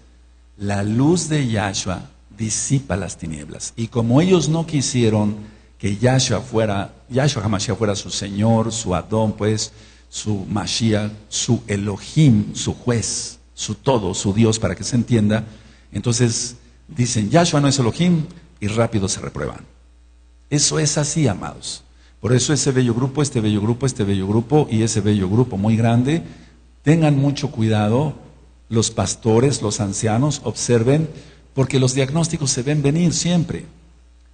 la 0.56 0.82
luz 0.82 1.28
de 1.28 1.46
Yahshua 1.46 2.08
disipa 2.38 2.96
las 2.96 3.18
tinieblas. 3.18 3.74
Y 3.76 3.88
como 3.88 4.22
ellos 4.22 4.48
no 4.48 4.66
quisieron 4.66 5.59
que 5.80 5.96
Yahshua 5.96 6.40
fuera, 6.40 6.92
Yahshua 7.08 7.44
Hamashiach 7.44 7.76
fuera 7.76 7.96
su 7.96 8.10
Señor, 8.10 8.70
su 8.70 8.94
Adón, 8.94 9.32
pues, 9.32 9.72
su 10.08 10.44
Mashiach, 10.46 11.10
su 11.28 11.62
Elohim, 11.66 12.54
su 12.54 12.74
juez, 12.74 13.38
su 13.54 13.74
todo, 13.74 14.14
su 14.14 14.32
Dios, 14.34 14.58
para 14.58 14.76
que 14.76 14.84
se 14.84 14.96
entienda, 14.96 15.44
entonces 15.90 16.56
dicen, 16.86 17.30
Yahshua 17.30 17.60
no 17.60 17.68
es 17.68 17.78
Elohim, 17.78 18.26
y 18.60 18.68
rápido 18.68 19.08
se 19.08 19.20
reprueban. 19.20 19.64
Eso 20.50 20.78
es 20.78 20.98
así, 20.98 21.26
amados. 21.26 21.82
Por 22.20 22.34
eso 22.34 22.52
ese 22.52 22.70
bello 22.70 22.94
grupo, 22.94 23.22
este 23.22 23.40
bello 23.40 23.62
grupo, 23.62 23.86
este 23.86 24.04
bello 24.04 24.28
grupo 24.28 24.68
y 24.70 24.82
ese 24.82 25.00
bello 25.00 25.28
grupo 25.28 25.56
muy 25.56 25.76
grande, 25.76 26.22
tengan 26.82 27.16
mucho 27.16 27.50
cuidado, 27.50 28.14
los 28.68 28.90
pastores, 28.90 29.62
los 29.62 29.80
ancianos, 29.80 30.42
observen, 30.44 31.08
porque 31.54 31.80
los 31.80 31.94
diagnósticos 31.94 32.50
se 32.50 32.62
ven 32.62 32.82
venir 32.82 33.14
siempre. 33.14 33.64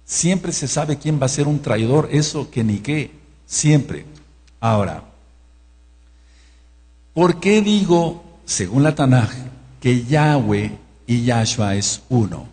Siempre 0.07 0.53
se 0.53 0.69
sabe 0.69 0.97
quién 0.97 1.19
va 1.21 1.25
a 1.25 1.29
ser 1.29 1.49
un 1.49 1.61
traidor, 1.61 2.07
eso 2.13 2.49
que 2.49 2.63
ni 2.63 2.77
qué, 2.77 3.11
siempre. 3.45 4.05
Ahora, 4.61 5.03
¿por 7.13 7.41
qué 7.41 7.61
digo, 7.61 8.23
según 8.45 8.83
la 8.83 8.95
Tanaj, 8.95 9.29
que 9.81 10.05
Yahweh 10.05 10.77
y 11.07 11.25
Yahshua 11.25 11.75
es 11.75 12.03
uno? 12.07 12.47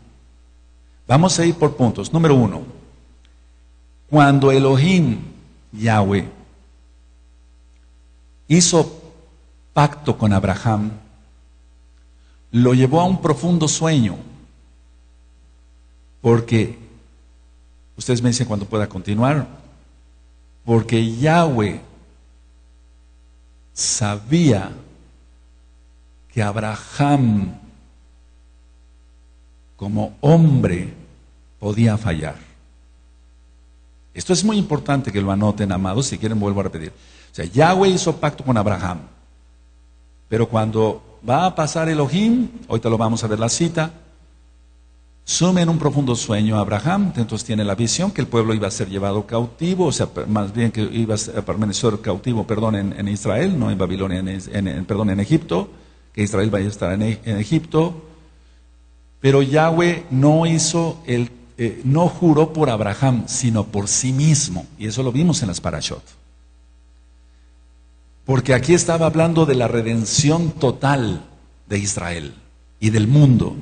Vamos 1.07 1.39
a 1.39 1.47
ir 1.47 1.55
por 1.55 1.77
puntos. 1.77 2.13
Número 2.13 2.35
uno, 2.35 2.63
cuando 4.11 4.51
Elohim, 4.51 5.21
Yahweh, 5.71 6.29
hizo 8.49 9.01
pacto 9.73 10.19
con 10.19 10.33
Abraham, 10.33 10.91
lo 12.51 12.75
llevó 12.75 13.01
a 13.01 13.05
un 13.05 13.23
profundo 13.23 13.69
sueño, 13.69 14.17
porque, 16.21 16.83
ustedes 17.97 18.23
me 18.23 18.31
dicen 18.31 18.47
cuando 18.47 18.67
pueda 18.67 18.89
continuar, 18.89 19.47
porque 20.65 21.17
Yahweh 21.17 21.81
sabía 23.73 24.71
que 26.33 26.43
Abraham 26.43 27.59
como 29.77 30.17
hombre 30.21 30.95
podía 31.59 31.97
fallar. 31.99 32.37
Esto 34.15 34.33
es 34.33 34.45
muy 34.45 34.57
importante 34.57 35.11
que 35.11 35.21
lo 35.21 35.33
anoten, 35.33 35.73
amados, 35.73 36.07
si 36.07 36.19
quieren 36.19 36.39
vuelvo 36.39 36.61
a 36.61 36.65
repetir. 36.65 36.91
O 36.91 37.35
sea, 37.35 37.45
Yahweh 37.45 37.89
hizo 37.89 38.17
pacto 38.17 38.45
con 38.45 38.57
Abraham, 38.57 39.01
pero 40.29 40.49
cuando 40.49 41.19
va 41.29 41.47
a 41.47 41.55
pasar 41.55 41.89
Elohim, 41.89 42.49
ahorita 42.69 42.89
lo 42.89 42.97
vamos 42.99 43.25
a 43.25 43.27
ver 43.27 43.41
la 43.41 43.49
cita, 43.49 43.91
sume 45.25 45.63
en 45.63 45.69
un 45.69 45.79
profundo 45.79 46.15
sueño 46.15 46.57
a 46.57 46.61
Abraham, 46.61 47.13
entonces 47.17 47.47
tiene 47.47 47.65
la 47.65 47.75
visión 47.75 48.11
que 48.11 48.21
el 48.21 48.27
pueblo 48.27 48.55
iba 48.55 48.69
a 48.69 48.71
ser 48.71 48.89
llevado 48.89 49.27
cautivo, 49.27 49.87
o 49.87 49.93
sea, 49.93 50.09
más 50.29 50.53
bien 50.53 50.71
que 50.71 50.83
iba 50.83 51.15
a 51.15 51.43
permanecer 51.43 52.01
cautivo, 52.01 52.47
perdón, 52.47 52.75
en, 52.75 53.09
Israel, 53.09 53.59
no 53.59 53.71
en 53.71 53.79
Babilonia, 53.79 54.19
en, 54.19 54.85
perdón, 54.85 55.11
en 55.11 55.21
Egipto, 55.21 55.71
que 56.13 56.23
Israel 56.23 56.51
vaya 56.51 56.67
a 56.67 56.69
estar 56.69 56.93
en, 56.93 57.03
en 57.03 57.39
Egipto, 57.39 58.03
pero 59.21 59.41
Yahweh 59.41 60.05
no 60.11 60.45
hizo 60.45 61.01
el, 61.07 61.31
eh, 61.57 61.83
no 61.85 62.09
juró 62.09 62.53
por 62.53 62.69
Abraham, 62.69 63.25
sino 63.27 63.65
por 63.65 63.87
sí 63.89 64.13
mismo. 64.13 64.67
Y 64.79 64.89
eso 64.89 65.03
lo 65.03 65.13
vimos 65.13 65.41
en 65.43 65.49
las 65.49 65.61
parashot. 65.61 66.03
Porque 68.25 68.55
aquí 68.55 68.75
estaba 68.75 69.07
hablando 69.07 69.47
de 69.47 69.55
la 69.55 69.69
redención 69.69 70.51
total 70.51 71.25
de 71.69 71.79
Israel 71.79 72.35
y 72.81 72.91
del 72.91 73.07
mundo. 73.07 73.55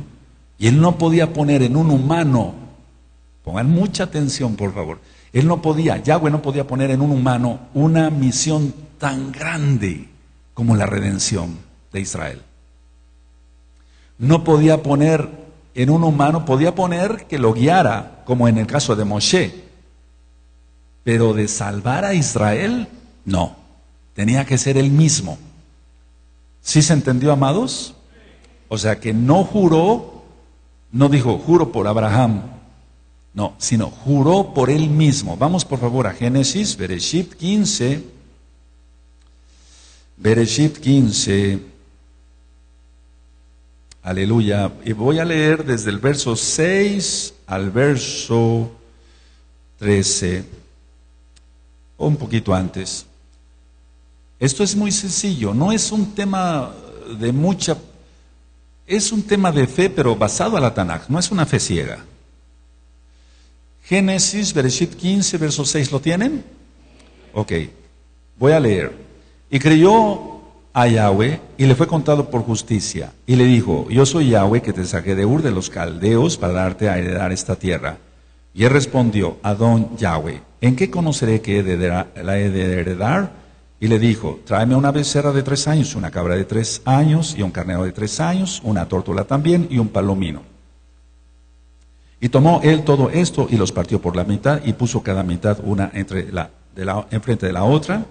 Y 0.62 0.68
él 0.68 0.81
no 0.81 0.96
podía 0.96 1.33
poner 1.33 1.64
en 1.64 1.75
un 1.75 1.90
humano, 1.90 2.55
pongan 3.42 3.68
mucha 3.68 4.05
atención 4.05 4.55
por 4.55 4.72
favor, 4.72 5.01
él 5.33 5.48
no 5.48 5.61
podía, 5.61 5.96
Yahweh 5.96 6.31
no 6.31 6.40
podía 6.40 6.68
poner 6.68 6.92
en 6.92 7.01
un 7.01 7.11
humano 7.11 7.59
una 7.75 8.11
misión 8.11 8.72
tan 8.96 9.33
grande 9.33 10.09
como 10.55 10.77
la 10.77 10.87
redención 10.87 11.59
de 11.92 12.01
Israel. 12.01 12.42
No 14.18 14.44
podía 14.44 14.85
poner 14.85 15.42
en 15.75 15.90
un 15.90 16.05
humano 16.05 16.44
podía 16.44 16.77
poner 16.77 17.27
que 17.27 17.40
lo 17.40 17.55
guiara, 17.55 18.22
como 18.25 18.46
en 18.46 18.59
el 18.59 18.68
caso 18.68 18.94
de 18.94 19.05
Moshe. 19.05 19.64
Pero 21.03 21.33
de 21.33 21.48
salvar 21.48 22.05
a 22.05 22.14
Israel, 22.14 22.87
no. 23.25 23.57
Tenía 24.14 24.44
que 24.44 24.59
ser 24.59 24.77
él 24.77 24.92
mismo. 24.92 25.38
¿Sí 26.61 26.83
se 26.83 26.92
entendió, 26.92 27.33
amados? 27.33 27.96
O 28.68 28.79
sea 28.79 29.01
que 29.01 29.12
no 29.12 29.42
juró, 29.42 30.12
no 30.92 31.09
dijo 31.09 31.38
juro 31.38 31.72
por 31.72 31.88
Abraham, 31.88 32.42
no, 33.35 33.55
sino 33.59 33.87
juró 33.90 34.52
por 34.55 34.70
él 34.70 34.90
mismo. 34.90 35.37
Vamos 35.37 35.64
por 35.64 35.81
favor 35.81 36.07
a 36.07 36.12
Génesis, 36.12 36.76
Bereshit 36.76 37.35
15. 37.35 38.05
Bereshit 40.18 40.78
15. 40.78 41.59
Aleluya. 44.02 44.70
Y 44.85 44.92
voy 44.92 45.18
a 45.18 45.24
leer 45.24 45.64
desde 45.64 45.90
el 45.90 45.98
verso 45.98 46.37
6 46.37 47.35
al 47.46 47.70
verso 47.70 48.70
13, 49.78 50.44
o 51.96 52.07
un 52.07 52.16
poquito 52.16 52.55
antes. 52.55 53.07
Esto 54.38 54.62
es 54.62 54.76
muy 54.76 54.92
sencillo, 54.92 55.55
no 55.55 55.72
es 55.72 55.92
un 55.92 56.14
tema 56.14 56.72
de 57.18 57.33
mucha, 57.33 57.76
es 58.87 59.12
un 59.12 59.23
tema 59.23 59.53
de 59.53 59.66
fe, 59.66 59.90
pero 59.90 60.16
basado 60.16 60.57
a 60.57 60.61
la 60.61 60.75
Tanakh, 60.75 61.09
no 61.09 61.18
es 61.18 61.31
una 61.31 61.47
fe 61.47 61.59
ciega. 61.59 62.05
Génesis, 63.85 64.53
Bereshit 64.55 64.95
15, 64.95 65.38
verso 65.38 65.64
6, 65.64 65.92
¿lo 65.92 66.01
tienen? 66.01 66.45
Ok, 67.35 67.53
voy 68.38 68.53
a 68.53 68.61
leer. 68.61 68.92
Y 69.51 69.59
creyó 69.59 70.40
a 70.73 70.87
Yahweh 70.87 71.40
y 71.59 71.66
le 71.66 71.75
fue 71.75 71.87
contado 71.87 72.31
por 72.31 72.42
justicia. 72.42 73.12
Y 73.27 73.37
le 73.37 73.45
dijo, 73.45 73.88
yo 73.90 74.07
soy 74.07 74.31
Yahweh 74.31 74.62
que 74.62 74.73
te 74.73 74.85
saqué 74.85 75.14
de 75.14 75.27
Ur 75.27 75.42
de 75.42 75.51
los 75.51 75.68
Caldeos 75.68 76.37
para 76.37 76.55
darte 76.55 76.88
a 76.88 76.99
heredar 76.99 77.33
esta 77.33 77.57
tierra. 77.57 77.99
Y 78.55 78.64
él 78.64 78.71
respondió, 78.71 79.38
Adón 79.42 79.97
Yahweh, 79.97 80.40
¿en 80.61 80.77
qué 80.77 80.90
conoceré 80.90 81.40
que 81.40 81.62
la 81.62 82.38
he 82.38 82.51
de 82.51 82.81
heredar? 82.81 83.41
Y 83.83 83.88
le 83.88 83.99
dijo, 83.99 84.38
tráeme 84.47 84.77
una 84.77 84.92
becerra 84.92 85.33
de 85.33 85.42
tres 85.42 85.66
años, 85.66 85.97
una 85.97 86.12
cabra 86.12 86.37
de 86.37 86.45
tres 86.45 86.83
años 86.85 87.35
y 87.37 87.42
un 87.42 87.51
carnero 87.51 87.83
de 87.83 87.90
tres 87.90 88.21
años, 88.21 88.61
una 88.62 88.87
tórtola 88.87 89.25
también 89.25 89.66
y 89.71 89.79
un 89.79 89.88
palomino. 89.88 90.42
Y 92.21 92.29
tomó 92.29 92.61
él 92.62 92.85
todo 92.85 93.11
esto 93.11 93.49
y 93.51 93.57
los 93.57 93.73
partió 93.73 94.01
por 94.01 94.14
la 94.14 94.23
mitad 94.23 94.61
y 94.64 94.75
puso 94.75 95.03
cada 95.03 95.25
mitad 95.25 95.59
una 95.64 95.90
entre 95.95 96.31
la, 96.31 96.51
de 96.77 96.85
la, 96.85 97.09
enfrente 97.11 97.47
de 97.47 97.53
la 97.53 97.64
otra 97.64 98.07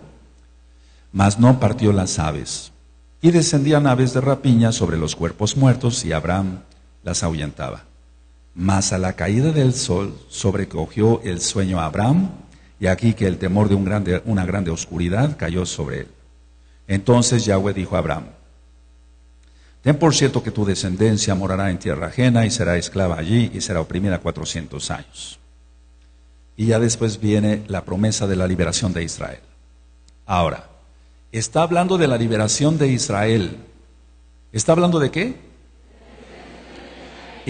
mas 1.13 1.39
no 1.39 1.57
partió 1.57 1.93
las 1.93 2.19
aves. 2.19 2.73
Y 3.21 3.31
descendían 3.31 3.87
aves 3.87 4.13
de 4.13 4.19
rapiña 4.19 4.73
sobre 4.73 4.97
los 4.97 5.15
cuerpos 5.15 5.55
muertos 5.55 6.03
y 6.03 6.11
Abraham 6.11 6.63
las 7.01 7.23
ahuyentaba. 7.23 7.83
Mas 8.55 8.91
a 8.91 8.97
la 8.97 9.13
caída 9.13 9.53
del 9.53 9.73
sol 9.73 10.19
sobrecogió 10.27 11.21
el 11.23 11.39
sueño 11.39 11.79
a 11.79 11.85
Abraham 11.85 12.29
y 12.81 12.87
aquí 12.87 13.13
que 13.13 13.27
el 13.27 13.37
temor 13.37 13.69
de 13.69 13.75
un 13.75 13.85
grande, 13.85 14.23
una 14.25 14.43
grande 14.43 14.71
oscuridad 14.71 15.37
cayó 15.37 15.67
sobre 15.67 15.99
él. 15.99 16.07
Entonces 16.87 17.45
Yahweh 17.45 17.73
dijo 17.75 17.95
a 17.95 17.99
Abraham, 17.99 18.25
Ten 19.83 19.99
por 19.99 20.15
cierto 20.15 20.41
que 20.41 20.49
tu 20.49 20.65
descendencia 20.65 21.35
morará 21.35 21.69
en 21.69 21.77
tierra 21.77 22.07
ajena 22.07 22.43
y 22.43 22.49
será 22.49 22.77
esclava 22.77 23.19
allí 23.19 23.51
y 23.53 23.61
será 23.61 23.81
oprimida 23.81 24.17
cuatrocientos 24.17 24.89
años. 24.89 25.39
Y 26.57 26.65
ya 26.65 26.79
después 26.79 27.19
viene 27.19 27.63
la 27.67 27.85
promesa 27.85 28.25
de 28.25 28.35
la 28.35 28.47
liberación 28.47 28.93
de 28.93 29.03
Israel. 29.03 29.41
Ahora, 30.25 30.67
está 31.31 31.61
hablando 31.61 31.99
de 31.99 32.07
la 32.07 32.17
liberación 32.17 32.79
de 32.79 32.87
Israel. 32.87 33.57
¿Está 34.51 34.71
hablando 34.71 34.99
de 34.99 35.11
qué? 35.11 35.35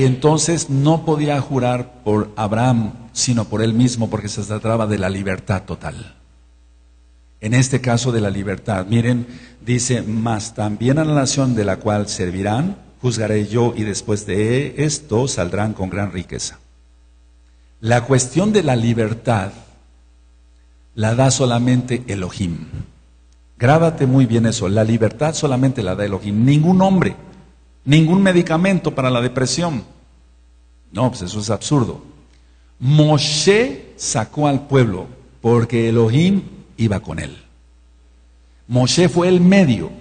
Entonces 0.04 0.70
no 0.70 1.06
podía 1.06 1.40
jurar 1.42 2.04
por 2.04 2.32
Abraham, 2.36 2.94
sino 3.14 3.46
por 3.46 3.62
él 3.62 3.74
mismo, 3.74 4.10
porque 4.10 4.30
se 4.30 4.44
trataba 4.44 4.88
de 4.88 4.98
la 4.98 5.10
libertad 5.10 5.64
total. 5.64 6.16
En 7.42 7.54
este 7.54 7.82
caso 7.82 8.12
de 8.12 8.22
la 8.22 8.30
libertad, 8.30 8.86
miren, 8.86 9.28
dice, 9.66 10.04
mas 10.04 10.54
también 10.54 11.00
a 11.00 11.06
la 11.06 11.16
nación 11.16 11.56
de 11.56 11.66
la 11.66 11.78
cual 11.78 12.08
servirán, 12.08 12.78
juzgaré 13.02 13.48
yo 13.48 13.74
y 13.76 13.84
después 13.84 14.26
de 14.26 14.76
esto 14.78 15.28
saldrán 15.28 15.74
con 15.74 15.90
gran 15.90 16.12
riqueza. 16.12 16.60
La 17.80 18.06
cuestión 18.06 18.54
de 18.54 18.62
la 18.62 18.76
libertad 18.76 19.52
la 20.94 21.16
da 21.16 21.32
solamente 21.32 22.04
Elohim. 22.08 22.68
Grábate 23.58 24.06
muy 24.06 24.26
bien 24.26 24.46
eso. 24.46 24.70
La 24.70 24.84
libertad 24.84 25.34
solamente 25.34 25.82
la 25.82 25.96
da 25.96 26.06
Elohim. 26.06 26.46
Ningún 26.46 26.82
hombre, 26.82 27.16
ningún 27.86 28.22
medicamento 28.22 28.94
para 28.94 29.10
la 29.10 29.22
depresión. 29.22 29.84
No, 30.92 31.10
pues 31.10 31.22
eso 31.22 31.40
es 31.40 31.50
absurdo. 31.50 32.04
Moshe 32.80 33.94
sacó 33.96 34.48
al 34.48 34.68
pueblo 34.68 35.08
porque 35.42 35.90
Elohim 35.90 36.44
iba 36.78 37.00
con 37.00 37.20
él. 37.20 37.38
Moshe 38.68 39.10
fue 39.10 39.28
el 39.28 39.42
medio. 39.42 39.92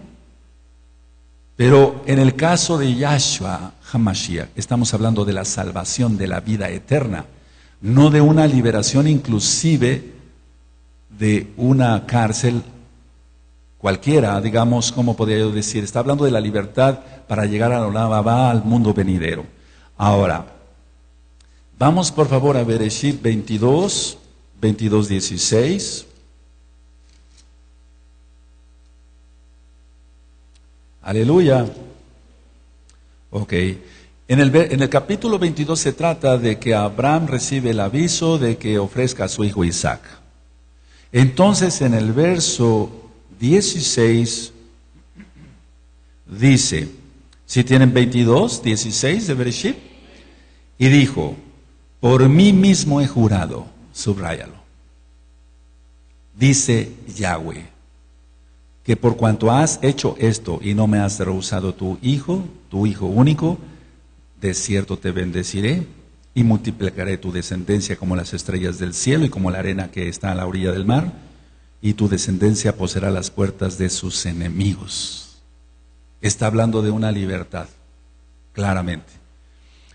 Pero 1.56 2.02
en 2.06 2.18
el 2.18 2.36
caso 2.36 2.78
de 2.78 2.94
Yahshua 2.94 3.74
Hamashiach, 3.92 4.48
estamos 4.56 4.94
hablando 4.94 5.24
de 5.26 5.34
la 5.34 5.44
salvación 5.44 6.16
de 6.16 6.26
la 6.26 6.40
vida 6.40 6.70
eterna, 6.70 7.26
no 7.82 8.10
de 8.10 8.22
una 8.22 8.46
liberación 8.46 9.06
inclusive 9.06 10.14
de 11.18 11.52
una 11.58 12.06
cárcel 12.06 12.62
cualquiera, 13.80 14.40
digamos, 14.40 14.92
¿cómo 14.92 15.16
podría 15.16 15.38
yo 15.38 15.50
decir? 15.50 15.82
Está 15.82 16.00
hablando 16.00 16.24
de 16.24 16.30
la 16.30 16.40
libertad 16.40 17.00
para 17.26 17.46
llegar 17.46 17.72
a 17.72 17.88
la 17.88 18.06
va 18.06 18.50
al 18.50 18.64
mundo 18.64 18.92
venidero. 18.92 19.46
Ahora, 19.96 20.46
vamos 21.78 22.12
por 22.12 22.28
favor 22.28 22.56
a 22.56 22.64
Bereshit 22.64 23.20
22, 23.22 24.18
22, 24.60 25.08
16. 25.08 26.06
Aleluya. 31.02 31.66
Ok. 33.30 33.52
En 34.28 34.38
el, 34.38 34.54
en 34.54 34.82
el, 34.82 34.88
capítulo 34.88 35.38
22 35.38 35.78
se 35.78 35.92
trata 35.92 36.38
de 36.38 36.58
que 36.58 36.74
Abraham 36.74 37.26
recibe 37.26 37.70
el 37.70 37.80
aviso 37.80 38.38
de 38.38 38.58
que 38.58 38.78
ofrezca 38.78 39.24
a 39.24 39.28
su 39.28 39.42
hijo 39.42 39.64
Isaac. 39.64 40.02
Entonces 41.10 41.80
en 41.80 41.94
el 41.94 42.12
verso 42.12 42.99
16 43.40 44.52
dice, 46.26 46.88
si 47.46 47.64
tienen 47.64 47.92
22, 47.92 48.62
16 48.62 49.26
de 49.26 49.34
Bereshit, 49.34 49.76
y 50.78 50.88
dijo, 50.88 51.36
por 52.00 52.28
mí 52.28 52.52
mismo 52.52 53.00
he 53.00 53.06
jurado, 53.06 53.66
subráyalo. 53.92 54.60
Dice 56.38 56.92
Yahweh, 57.16 57.66
que 58.84 58.96
por 58.96 59.16
cuanto 59.16 59.50
has 59.50 59.78
hecho 59.82 60.16
esto 60.18 60.60
y 60.62 60.74
no 60.74 60.86
me 60.86 60.98
has 60.98 61.18
rehusado 61.18 61.74
tu 61.74 61.98
hijo, 62.02 62.44
tu 62.68 62.86
hijo 62.86 63.06
único, 63.06 63.58
de 64.40 64.52
cierto 64.52 64.98
te 64.98 65.12
bendeciré 65.12 65.86
y 66.34 66.44
multiplicaré 66.44 67.16
tu 67.16 67.32
descendencia 67.32 67.96
como 67.96 68.16
las 68.16 68.34
estrellas 68.34 68.78
del 68.78 68.92
cielo 68.92 69.24
y 69.24 69.30
como 69.30 69.50
la 69.50 69.58
arena 69.60 69.90
que 69.90 70.08
está 70.08 70.30
a 70.30 70.34
la 70.34 70.46
orilla 70.46 70.72
del 70.72 70.84
mar 70.84 71.29
y 71.82 71.94
tu 71.94 72.08
descendencia 72.08 72.76
poseerá 72.76 73.10
las 73.10 73.30
puertas 73.30 73.78
de 73.78 73.88
sus 73.90 74.26
enemigos. 74.26 75.38
Está 76.20 76.46
hablando 76.46 76.82
de 76.82 76.90
una 76.90 77.10
libertad, 77.10 77.68
claramente. 78.52 79.12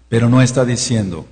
Pero 0.10 0.30
no 0.30 0.42
está 0.42 0.66
diciendo, 0.66 1.26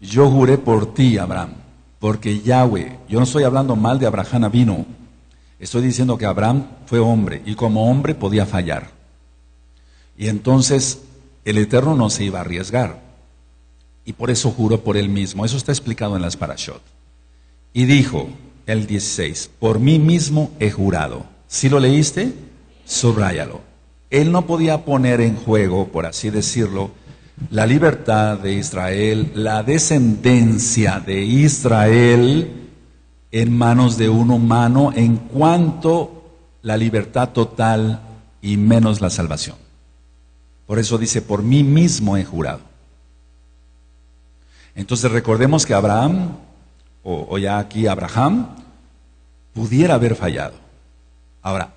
yo 0.00 0.30
juré 0.30 0.58
por 0.58 0.94
ti, 0.94 1.18
Abraham, 1.18 1.54
porque 2.00 2.40
Yahweh, 2.40 2.98
yo 3.08 3.18
no 3.18 3.24
estoy 3.24 3.44
hablando 3.44 3.76
mal 3.76 3.98
de 3.98 4.06
Abraham 4.06 4.50
vino, 4.50 4.86
estoy 5.60 5.82
diciendo 5.82 6.18
que 6.18 6.26
Abraham 6.26 6.66
fue 6.86 6.98
hombre 6.98 7.42
y 7.46 7.54
como 7.54 7.88
hombre 7.88 8.14
podía 8.14 8.46
fallar. 8.46 8.90
Y 10.16 10.28
entonces 10.28 11.00
el 11.44 11.58
Eterno 11.58 11.94
no 11.94 12.10
se 12.10 12.24
iba 12.24 12.38
a 12.38 12.42
arriesgar. 12.42 13.00
Y 14.04 14.14
por 14.14 14.30
eso 14.30 14.50
juró 14.50 14.80
por 14.82 14.96
él 14.96 15.08
mismo. 15.08 15.44
Eso 15.44 15.56
está 15.56 15.70
explicado 15.72 16.16
en 16.16 16.22
las 16.22 16.36
parashot. 16.36 16.82
Y 17.72 17.84
dijo, 17.84 18.28
el 18.66 18.86
16, 18.86 19.50
por 19.58 19.78
mí 19.78 19.98
mismo 19.98 20.50
he 20.60 20.70
jurado. 20.70 21.26
Si 21.46 21.68
lo 21.68 21.80
leíste, 21.80 22.32
subráyalo. 22.84 23.60
Él 24.10 24.30
no 24.30 24.46
podía 24.46 24.84
poner 24.84 25.20
en 25.20 25.36
juego, 25.36 25.88
por 25.88 26.06
así 26.06 26.30
decirlo, 26.30 26.90
la 27.50 27.66
libertad 27.66 28.38
de 28.38 28.52
Israel, 28.54 29.32
la 29.34 29.62
descendencia 29.62 31.00
de 31.00 31.22
Israel 31.22 32.68
en 33.30 33.56
manos 33.56 33.96
de 33.96 34.08
un 34.08 34.30
humano 34.30 34.92
en 34.94 35.16
cuanto 35.16 36.22
la 36.62 36.76
libertad 36.76 37.30
total 37.30 38.00
y 38.42 38.56
menos 38.56 39.00
la 39.00 39.10
salvación. 39.10 39.56
Por 40.66 40.78
eso 40.78 40.98
dice, 40.98 41.22
por 41.22 41.42
mí 41.42 41.64
mismo 41.64 42.16
he 42.16 42.24
jurado. 42.24 42.60
Entonces 44.74 45.10
recordemos 45.10 45.66
que 45.66 45.74
Abraham 45.74 46.36
o, 47.02 47.38
ya 47.38 47.58
aquí 47.58 47.86
Abraham, 47.86 48.56
pudiera 49.52 49.94
haber 49.94 50.14
fallado. 50.14 50.54
Ahora, 51.42 51.74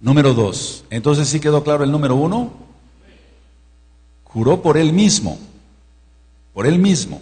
número 0.00 0.34
dos, 0.34 0.84
entonces 0.90 1.28
sí 1.28 1.40
quedó 1.40 1.62
claro 1.62 1.84
el 1.84 1.92
número 1.92 2.16
uno, 2.16 2.52
juró 4.24 4.62
por 4.62 4.76
él 4.76 4.92
mismo, 4.92 5.38
por 6.54 6.66
él 6.66 6.78
mismo. 6.78 7.20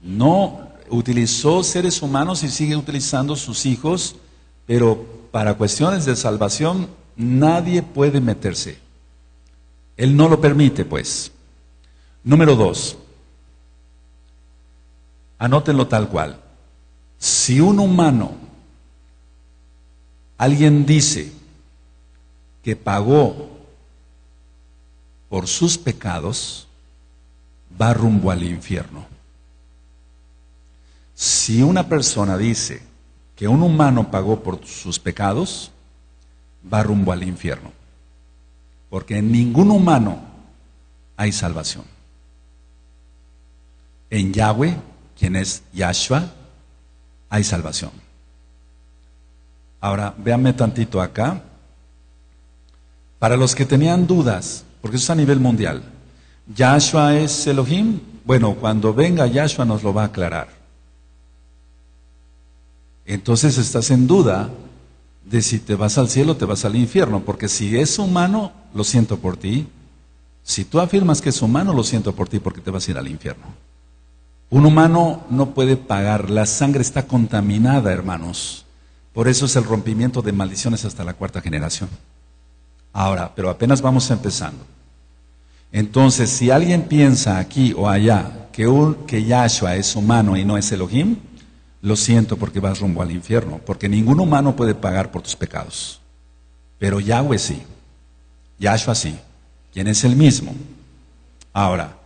No 0.00 0.68
utilizó 0.90 1.62
seres 1.64 2.00
humanos 2.02 2.44
y 2.44 2.48
sigue 2.48 2.76
utilizando 2.76 3.34
sus 3.36 3.66
hijos, 3.66 4.16
pero 4.66 5.04
para 5.32 5.54
cuestiones 5.54 6.04
de 6.04 6.16
salvación 6.16 6.88
nadie 7.16 7.82
puede 7.82 8.20
meterse. 8.20 8.78
Él 9.96 10.16
no 10.16 10.28
lo 10.28 10.40
permite, 10.40 10.84
pues. 10.84 11.32
Número 12.22 12.54
dos, 12.54 12.96
Anótenlo 15.38 15.86
tal 15.86 16.08
cual. 16.08 16.40
Si 17.18 17.60
un 17.60 17.78
humano, 17.78 18.32
alguien 20.36 20.84
dice 20.84 21.32
que 22.62 22.76
pagó 22.76 23.48
por 25.28 25.46
sus 25.46 25.78
pecados, 25.78 26.66
va 27.80 27.94
rumbo 27.94 28.30
al 28.30 28.42
infierno. 28.42 29.06
Si 31.14 31.62
una 31.62 31.88
persona 31.88 32.36
dice 32.36 32.82
que 33.36 33.48
un 33.48 33.62
humano 33.62 34.10
pagó 34.10 34.42
por 34.42 34.64
sus 34.66 34.98
pecados, 34.98 35.70
va 36.72 36.82
rumbo 36.82 37.12
al 37.12 37.22
infierno. 37.22 37.72
Porque 38.90 39.18
en 39.18 39.30
ningún 39.30 39.70
humano 39.70 40.20
hay 41.16 41.32
salvación. 41.32 41.84
En 44.10 44.32
Yahweh 44.32 44.76
quien 45.18 45.36
es 45.36 45.62
Yahshua, 45.72 46.30
hay 47.28 47.44
salvación. 47.44 47.90
Ahora, 49.80 50.14
véanme 50.16 50.52
tantito 50.52 51.00
acá. 51.00 51.42
Para 53.18 53.36
los 53.36 53.54
que 53.54 53.64
tenían 53.64 54.06
dudas, 54.06 54.64
porque 54.80 54.96
eso 54.96 55.04
es 55.04 55.10
a 55.10 55.14
nivel 55.14 55.40
mundial, 55.40 55.82
¿Yahshua 56.54 57.16
es 57.16 57.46
Elohim? 57.46 58.00
Bueno, 58.24 58.54
cuando 58.54 58.94
venga 58.94 59.26
Yahshua 59.26 59.64
nos 59.64 59.82
lo 59.82 59.92
va 59.92 60.02
a 60.02 60.06
aclarar. 60.06 60.48
Entonces 63.04 63.58
estás 63.58 63.90
en 63.90 64.06
duda 64.06 64.50
de 65.24 65.42
si 65.42 65.58
te 65.58 65.74
vas 65.74 65.98
al 65.98 66.08
cielo 66.08 66.32
o 66.32 66.36
te 66.36 66.44
vas 66.44 66.64
al 66.64 66.76
infierno, 66.76 67.20
porque 67.20 67.48
si 67.48 67.76
es 67.76 67.98
humano, 67.98 68.52
lo 68.74 68.84
siento 68.84 69.18
por 69.18 69.36
ti. 69.36 69.66
Si 70.42 70.64
tú 70.64 70.80
afirmas 70.80 71.20
que 71.20 71.30
es 71.30 71.42
humano, 71.42 71.74
lo 71.74 71.82
siento 71.82 72.14
por 72.14 72.28
ti 72.28 72.38
porque 72.38 72.60
te 72.60 72.70
vas 72.70 72.86
a 72.86 72.90
ir 72.90 72.98
al 72.98 73.08
infierno. 73.08 73.46
Un 74.50 74.64
humano 74.64 75.24
no 75.28 75.50
puede 75.50 75.76
pagar, 75.76 76.30
la 76.30 76.46
sangre 76.46 76.80
está 76.80 77.06
contaminada, 77.06 77.92
hermanos. 77.92 78.64
Por 79.12 79.28
eso 79.28 79.46
es 79.46 79.56
el 79.56 79.64
rompimiento 79.64 80.22
de 80.22 80.32
maldiciones 80.32 80.84
hasta 80.84 81.04
la 81.04 81.14
cuarta 81.14 81.40
generación. 81.40 81.90
Ahora, 82.92 83.32
pero 83.34 83.50
apenas 83.50 83.82
vamos 83.82 84.10
empezando. 84.10 84.64
Entonces, 85.70 86.30
si 86.30 86.50
alguien 86.50 86.82
piensa 86.82 87.38
aquí 87.38 87.74
o 87.76 87.88
allá 87.88 88.48
que, 88.52 88.66
un, 88.66 89.06
que 89.06 89.24
Yahshua 89.24 89.76
es 89.76 89.94
humano 89.94 90.36
y 90.36 90.44
no 90.44 90.56
es 90.56 90.72
Elohim, 90.72 91.16
lo 91.82 91.94
siento 91.94 92.36
porque 92.36 92.58
vas 92.58 92.80
rumbo 92.80 93.02
al 93.02 93.12
infierno, 93.12 93.60
porque 93.64 93.88
ningún 93.88 94.18
humano 94.18 94.56
puede 94.56 94.74
pagar 94.74 95.10
por 95.10 95.22
tus 95.22 95.36
pecados. 95.36 96.00
Pero 96.78 97.00
Yahweh 97.00 97.38
sí, 97.38 97.62
Yahshua 98.58 98.94
sí, 98.94 99.18
quien 99.72 99.88
es 99.88 100.04
el 100.04 100.16
mismo. 100.16 100.54
Ahora, 101.52 101.97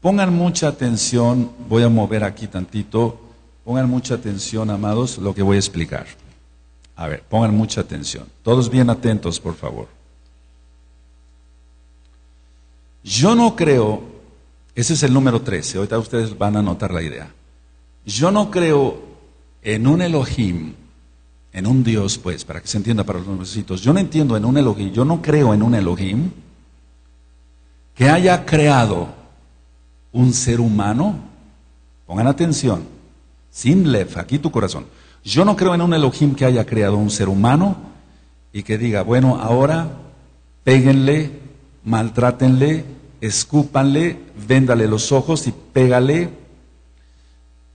Pongan 0.00 0.32
mucha 0.32 0.68
atención, 0.68 1.50
voy 1.68 1.82
a 1.82 1.88
mover 1.88 2.22
aquí 2.22 2.46
tantito, 2.46 3.20
pongan 3.64 3.90
mucha 3.90 4.14
atención, 4.14 4.70
amados, 4.70 5.18
lo 5.18 5.34
que 5.34 5.42
voy 5.42 5.56
a 5.56 5.60
explicar. 5.60 6.06
A 6.94 7.08
ver, 7.08 7.22
pongan 7.22 7.56
mucha 7.56 7.80
atención. 7.80 8.26
Todos 8.42 8.70
bien 8.70 8.90
atentos, 8.90 9.40
por 9.40 9.56
favor. 9.56 9.88
Yo 13.02 13.34
no 13.34 13.56
creo, 13.56 14.02
ese 14.74 14.94
es 14.94 15.02
el 15.02 15.12
número 15.12 15.42
13, 15.42 15.78
ahorita 15.78 15.98
ustedes 15.98 16.36
van 16.36 16.56
a 16.56 16.62
notar 16.62 16.92
la 16.92 17.02
idea. 17.02 17.32
Yo 18.04 18.30
no 18.30 18.50
creo 18.50 19.02
en 19.62 19.86
un 19.86 20.00
Elohim, 20.00 20.74
en 21.52 21.66
un 21.66 21.82
Dios, 21.82 22.18
pues, 22.18 22.44
para 22.44 22.60
que 22.60 22.68
se 22.68 22.76
entienda 22.76 23.02
para 23.02 23.18
los 23.18 23.28
nuevecitos. 23.28 23.80
Yo 23.80 23.92
no 23.92 23.98
entiendo 23.98 24.36
en 24.36 24.44
un 24.44 24.56
Elohim, 24.56 24.92
yo 24.92 25.04
no 25.04 25.20
creo 25.20 25.54
en 25.54 25.62
un 25.62 25.74
Elohim 25.74 26.30
que 27.94 28.08
haya 28.08 28.46
creado 28.46 29.17
un 30.12 30.32
ser 30.32 30.60
humano, 30.60 31.16
pongan 32.06 32.26
atención, 32.26 32.84
sin 33.50 33.90
lef, 33.92 34.16
aquí 34.16 34.38
tu 34.38 34.50
corazón, 34.50 34.86
Yo 35.24 35.44
no 35.44 35.56
creo 35.56 35.74
en 35.74 35.82
un 35.82 35.92
Elohim 35.92 36.34
que 36.34 36.44
haya 36.44 36.64
creado 36.64 36.96
un 36.96 37.10
ser 37.10 37.28
humano 37.28 37.76
y 38.52 38.62
que 38.62 38.78
diga, 38.78 39.02
bueno, 39.02 39.36
ahora 39.36 39.88
péguenle, 40.64 41.32
maltrátenle, 41.84 42.84
escúpanle, 43.20 44.20
véndale 44.46 44.86
los 44.86 45.12
ojos 45.12 45.46
y 45.46 45.52
pégale, 45.72 46.30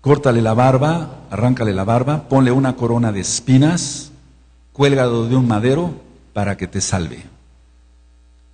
córtale 0.01 0.41
la 0.41 0.53
barba, 0.53 1.25
arráncale 1.29 1.73
la 1.73 1.84
barba, 1.84 2.27
ponle 2.29 2.51
una 2.51 2.75
corona 2.75 3.11
de 3.11 3.19
espinas, 3.19 4.11
cuélgalo 4.71 5.27
de 5.27 5.36
un 5.36 5.47
madero 5.47 5.93
para 6.34 6.57
que 6.57 6.67
te 6.67 6.81
salve. 6.81 7.23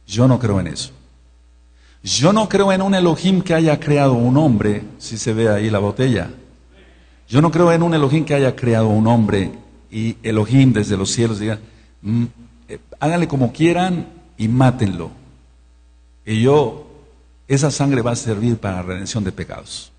Yo 0.05 0.27
no 0.27 0.39
creo 0.39 0.59
en 0.59 0.67
eso. 0.67 0.91
Yo 2.03 2.31
no 2.31 2.47
creo 2.47 2.71
en 2.71 2.81
un 2.81 2.95
Elohim 2.95 3.41
que 3.41 3.53
haya 3.53 3.79
creado 3.79 4.13
un 4.13 4.37
hombre, 4.37 4.83
si 4.99 5.17
se 5.17 5.33
ve 5.33 5.49
ahí 5.49 5.69
la 5.69 5.79
botella. 5.79 6.29
Yo 7.27 7.41
no 7.41 7.51
creo 7.51 7.71
en 7.71 7.83
un 7.83 7.93
Elohim 7.93 8.25
que 8.25 8.33
haya 8.33 8.55
creado 8.55 8.87
un 8.87 9.05
hombre 9.07 9.51
y 9.91 10.17
Elohim 10.23 10.71
desde 10.71 10.97
los 10.97 11.11
cielos 11.11 11.39
diga, 11.39 11.59
mm, 12.01 12.25
eh, 12.69 12.79
háganle 12.99 13.27
como 13.27 13.51
quieran 13.51 14.07
y 14.37 14.47
mátenlo. 14.47 15.11
Y 16.25 16.41
yo, 16.41 16.87
esa 17.47 17.71
sangre 17.71 18.01
va 18.01 18.11
a 18.11 18.15
servir 18.15 18.57
para 18.57 18.77
la 18.77 18.83
redención 18.83 19.23
de 19.23 19.31
pecados. 19.31 19.91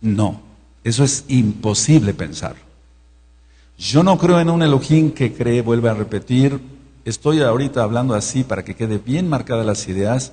No, 0.00 0.40
eso 0.84 1.04
es 1.04 1.24
imposible 1.28 2.14
pensar. 2.14 2.56
Yo 3.76 4.02
no 4.02 4.16
creo 4.18 4.38
en 4.40 4.50
un 4.50 4.62
Elohim 4.62 5.10
que 5.10 5.34
cree, 5.34 5.60
vuelve 5.60 5.90
a 5.90 5.94
repetir, 5.94 6.60
estoy 7.04 7.40
ahorita 7.40 7.82
hablando 7.82 8.14
así 8.14 8.44
para 8.44 8.64
que 8.64 8.76
quede 8.76 8.98
bien 8.98 9.28
marcadas 9.28 9.66
las 9.66 9.88
ideas, 9.88 10.32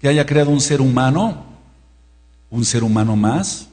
que 0.00 0.08
haya 0.08 0.26
creado 0.26 0.50
un 0.50 0.60
ser 0.60 0.80
humano, 0.80 1.44
un 2.50 2.64
ser 2.64 2.82
humano 2.82 3.16
más, 3.16 3.68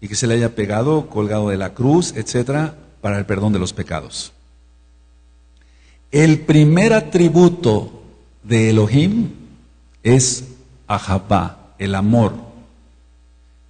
y 0.00 0.08
que 0.08 0.14
se 0.14 0.26
le 0.26 0.34
haya 0.34 0.54
pegado, 0.54 1.08
colgado 1.08 1.48
de 1.48 1.56
la 1.56 1.74
cruz, 1.74 2.14
etcétera, 2.16 2.76
para 3.00 3.18
el 3.18 3.26
perdón 3.26 3.52
de 3.52 3.58
los 3.58 3.72
pecados. 3.72 4.32
El 6.10 6.40
primer 6.40 6.92
atributo 6.92 8.02
de 8.44 8.70
Elohim 8.70 9.30
es 10.02 10.44
Ahabá, 10.86 11.74
el 11.78 11.94
amor. 11.94 12.34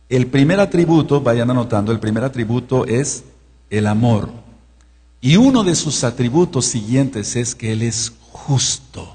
El 0.08 0.26
primer 0.26 0.60
atributo, 0.60 1.22
vayan 1.22 1.50
anotando, 1.50 1.90
el 1.92 2.00
primer 2.00 2.24
atributo 2.24 2.84
es 2.84 3.24
el 3.70 3.86
amor. 3.86 4.30
Y 5.20 5.36
uno 5.36 5.64
de 5.64 5.74
sus 5.74 6.04
atributos 6.04 6.66
siguientes 6.66 7.34
es 7.36 7.54
que 7.54 7.72
Él 7.72 7.82
es 7.82 8.12
justo. 8.30 9.13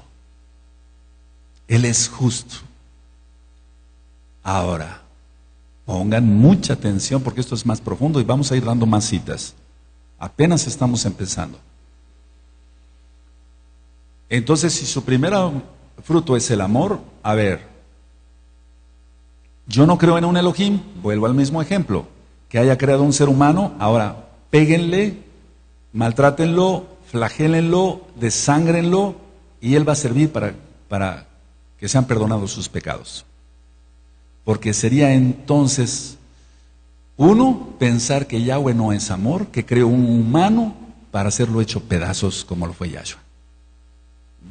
Él 1.70 1.84
es 1.84 2.08
justo. 2.08 2.56
Ahora, 4.42 5.02
pongan 5.86 6.26
mucha 6.26 6.72
atención 6.72 7.22
porque 7.22 7.40
esto 7.40 7.54
es 7.54 7.64
más 7.64 7.80
profundo 7.80 8.20
y 8.20 8.24
vamos 8.24 8.50
a 8.50 8.56
ir 8.56 8.64
dando 8.64 8.86
más 8.86 9.04
citas. 9.04 9.54
Apenas 10.18 10.66
estamos 10.66 11.06
empezando. 11.06 11.60
Entonces, 14.28 14.74
si 14.74 14.84
su 14.84 15.04
primer 15.04 15.32
fruto 16.02 16.36
es 16.36 16.50
el 16.50 16.60
amor, 16.60 16.98
a 17.22 17.34
ver, 17.34 17.64
yo 19.68 19.86
no 19.86 19.96
creo 19.96 20.18
en 20.18 20.24
un 20.24 20.36
Elohim, 20.36 20.80
vuelvo 21.00 21.26
al 21.26 21.34
mismo 21.34 21.62
ejemplo, 21.62 22.08
que 22.48 22.58
haya 22.58 22.76
creado 22.76 23.04
un 23.04 23.12
ser 23.12 23.28
humano, 23.28 23.76
ahora 23.78 24.28
péguenle, 24.50 25.22
maltrátenlo, 25.92 26.88
flagélenlo, 27.06 28.00
desángrenlo 28.16 29.14
y 29.60 29.76
él 29.76 29.88
va 29.88 29.92
a 29.92 29.96
servir 29.96 30.32
para, 30.32 30.54
para 30.88 31.29
que 31.80 31.88
sean 31.88 32.06
perdonados 32.06 32.52
sus 32.52 32.68
pecados. 32.68 33.24
Porque 34.44 34.74
sería 34.74 35.14
entonces, 35.14 36.18
uno, 37.16 37.70
pensar 37.78 38.26
que 38.26 38.44
Yahweh 38.44 38.74
no 38.74 38.92
es 38.92 39.10
amor, 39.10 39.46
que 39.46 39.64
creó 39.64 39.88
un 39.88 40.04
humano 40.04 40.74
para 41.10 41.30
hacerlo 41.30 41.60
hecho 41.62 41.80
pedazos 41.80 42.44
como 42.44 42.66
lo 42.66 42.74
fue 42.74 42.90
Yahshua. 42.90 43.20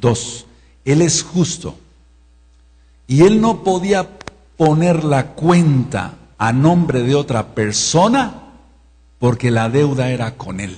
Dos, 0.00 0.46
Él 0.84 1.02
es 1.02 1.22
justo. 1.22 1.78
Y 3.06 3.22
Él 3.22 3.40
no 3.40 3.62
podía 3.62 4.08
poner 4.56 5.04
la 5.04 5.28
cuenta 5.28 6.14
a 6.36 6.52
nombre 6.52 7.02
de 7.02 7.14
otra 7.14 7.54
persona 7.54 8.42
porque 9.20 9.50
la 9.50 9.68
deuda 9.68 10.10
era 10.10 10.36
con 10.36 10.58
Él. 10.58 10.76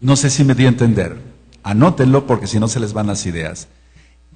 No 0.00 0.16
sé 0.16 0.30
si 0.30 0.44
me 0.44 0.54
di 0.54 0.64
a 0.64 0.68
entender. 0.68 1.29
Anótenlo 1.62 2.26
porque 2.26 2.46
si 2.46 2.58
no 2.58 2.68
se 2.68 2.80
les 2.80 2.92
van 2.92 3.06
las 3.06 3.26
ideas. 3.26 3.68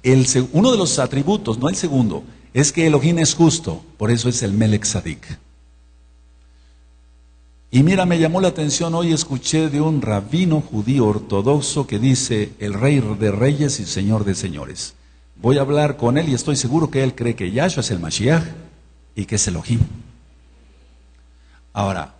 El, 0.03 0.27
uno 0.51 0.71
de 0.71 0.77
los 0.77 0.99
atributos, 0.99 1.57
no 1.57 1.69
el 1.69 1.75
segundo, 1.75 2.23
es 2.53 2.71
que 2.71 2.85
Elohim 2.85 3.19
es 3.19 3.33
justo, 3.33 3.83
por 3.97 4.11
eso 4.11 4.29
es 4.29 4.43
el 4.43 4.53
Melech 4.53 4.85
Sadik. 4.85 5.39
Y 7.71 7.83
mira, 7.83 8.05
me 8.05 8.19
llamó 8.19 8.39
la 8.39 8.47
atención, 8.49 8.93
hoy 8.95 9.11
escuché 9.11 9.69
de 9.69 9.81
un 9.81 10.01
rabino 10.01 10.61
judío 10.61 11.07
ortodoxo 11.07 11.87
que 11.87 11.99
dice, 11.99 12.53
el 12.59 12.73
rey 12.73 13.01
de 13.19 13.31
reyes 13.31 13.79
y 13.79 13.85
señor 13.85 14.23
de 14.23 14.35
señores. 14.35 14.93
Voy 15.35 15.57
a 15.57 15.61
hablar 15.61 15.97
con 15.97 16.17
él 16.17 16.29
y 16.29 16.33
estoy 16.33 16.55
seguro 16.55 16.89
que 16.89 17.03
él 17.03 17.15
cree 17.15 17.35
que 17.35 17.51
Yahshua 17.51 17.81
es 17.81 17.91
el 17.91 17.99
Mashiach 17.99 18.43
y 19.15 19.25
que 19.25 19.35
es 19.35 19.47
Elohim. 19.47 19.81
Ahora, 21.73 22.15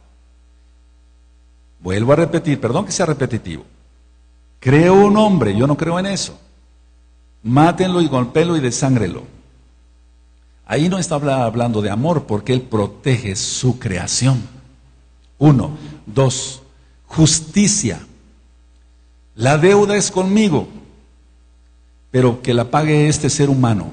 vuelvo 1.80 2.12
a 2.12 2.18
repetir, 2.18 2.60
perdón 2.60 2.86
que 2.86 2.92
sea 2.92 3.06
repetitivo. 3.06 3.64
Creo 4.66 4.96
un 4.96 5.16
hombre, 5.16 5.56
yo 5.56 5.68
no 5.68 5.78
creo 5.78 6.00
en 6.00 6.08
eso. 6.08 6.40
Mátenlo 7.44 8.02
y 8.02 8.08
golpéenlo 8.08 8.58
y 8.58 8.62
desángrelo. 8.62 9.22
Ahí 10.66 10.90
no 10.90 10.98
está 10.98 11.18
hablando 11.18 11.84
de 11.84 11.92
amor 11.92 12.24
porque 12.24 12.52
Él 12.52 12.64
protege 12.64 13.36
su 13.36 13.78
creación. 13.78 14.42
Uno. 15.38 15.78
Dos. 16.08 16.64
Justicia. 17.06 18.08
La 19.36 19.60
deuda 19.60 19.98
es 19.98 20.10
conmigo, 20.10 20.68
pero 22.10 22.42
que 22.42 22.56
la 22.56 22.72
pague 22.72 23.08
este 23.08 23.30
ser 23.30 23.52
humano. 23.52 23.92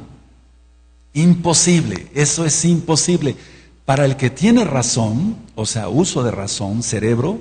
Imposible, 1.13 2.07
eso 2.15 2.47
es 2.47 2.65
imposible. 2.65 3.37
Para 3.85 4.07
el 4.07 4.17
que 4.17 4.31
tiene 4.31 4.65
razón, 4.65 5.37
o 5.55 5.67
sea, 5.67 5.91
uso 5.91 6.23
de 6.23 6.31
razón, 6.31 6.83
cerebro, 6.83 7.41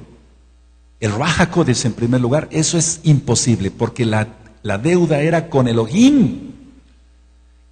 el 1.02 1.12
Rajacodes 1.12 1.84
en 1.84 1.94
primer 1.94 2.22
lugar, 2.22 2.48
eso 2.52 2.78
es 2.78 3.02
imposible, 3.04 3.72
porque 3.72 4.06
la, 4.06 4.28
la 4.62 4.78
deuda 4.78 5.20
era 5.20 5.50
con 5.50 5.68
Elohim. 5.68 6.52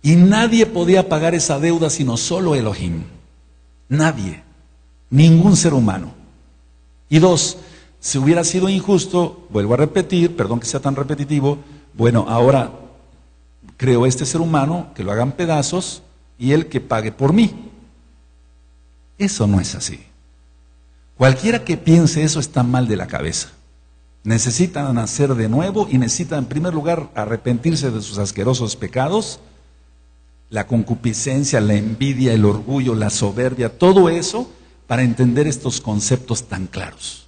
Y 0.02 0.16
nadie 0.16 0.66
podía 0.66 1.08
pagar 1.08 1.36
esa 1.36 1.60
deuda 1.60 1.92
sino 1.92 2.18
solo 2.18 2.56
Elohim. 2.56 3.04
Nadie. 3.88 4.42
Ningún 5.12 5.56
ser 5.56 5.76
humano. 5.76 6.12
Y 7.08 7.20
dos, 7.20 7.58
si 8.00 8.18
hubiera 8.18 8.44
sido 8.44 8.68
injusto, 8.68 9.48
vuelvo 9.52 9.76
a 9.76 9.78
repetir, 9.78 10.36
perdón 10.36 10.60
que 10.60 10.66
sea 10.66 10.80
tan 10.80 10.96
repetitivo, 10.96 11.60
bueno, 11.94 12.26
ahora 12.28 12.72
creo 13.78 14.08
este 14.08 14.26
ser 14.26 14.42
humano, 14.42 14.88
que 14.96 15.04
lo 15.04 15.12
hagan 15.12 15.34
pedazos 15.34 16.02
y 16.40 16.54
él 16.54 16.66
que 16.68 16.82
pague 16.82 17.12
por 17.12 17.32
mí. 17.32 17.54
Eso 19.20 19.46
no 19.46 19.60
es 19.60 19.76
así. 19.76 20.09
Cualquiera 21.20 21.66
que 21.66 21.76
piense 21.76 22.24
eso 22.24 22.40
está 22.40 22.64
mal 22.64 22.88
de 22.88 22.96
la 22.96 23.08
cabeza. 23.08 23.50
Necesitan 24.24 24.96
nacer 24.96 25.36
de 25.36 25.50
nuevo 25.50 25.86
y 25.92 25.98
necesitan 25.98 26.40
en 26.40 26.46
primer 26.46 26.74
lugar 26.74 27.10
arrepentirse 27.14 27.92
de 27.92 28.02
sus 28.02 28.20
asquerosos 28.20 28.78
pecados, 28.78 29.42
la 30.50 30.66
concupiscencia, 30.66 31.60
la 31.60 31.74
envidia, 31.74 32.32
el 32.32 32.46
orgullo, 32.46 32.96
la 32.96 33.10
soberbia, 33.10 33.78
todo 33.78 34.08
eso 34.08 34.50
para 34.88 35.04
entender 35.04 35.46
estos 35.46 35.82
conceptos 35.82 36.48
tan 36.48 36.68
claros. 36.68 37.28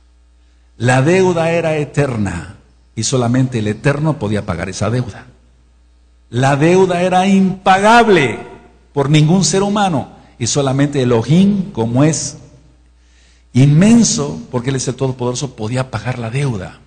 La 0.77 1.01
deuda 1.01 1.51
era 1.51 1.75
eterna 1.75 2.55
y 2.95 3.03
solamente 3.03 3.59
el 3.59 3.67
eterno 3.67 4.19
podía 4.19 4.45
pagar 4.45 4.69
esa 4.69 4.89
deuda. 4.89 5.25
La 6.29 6.55
deuda 6.55 7.01
era 7.01 7.27
impagable 7.27 8.39
por 8.93 9.09
ningún 9.09 9.43
ser 9.43 9.63
humano 9.63 10.13
y 10.39 10.47
solamente 10.47 11.01
Elohim, 11.01 11.73
como 11.73 12.05
es 12.05 12.37
inmenso, 13.53 14.41
porque 14.51 14.69
Él 14.69 14.77
es 14.77 14.87
el 14.87 14.95
Todopoderoso, 14.95 15.55
podía 15.55 15.91
pagar 15.91 16.19
la 16.19 16.29
deuda. 16.29 16.79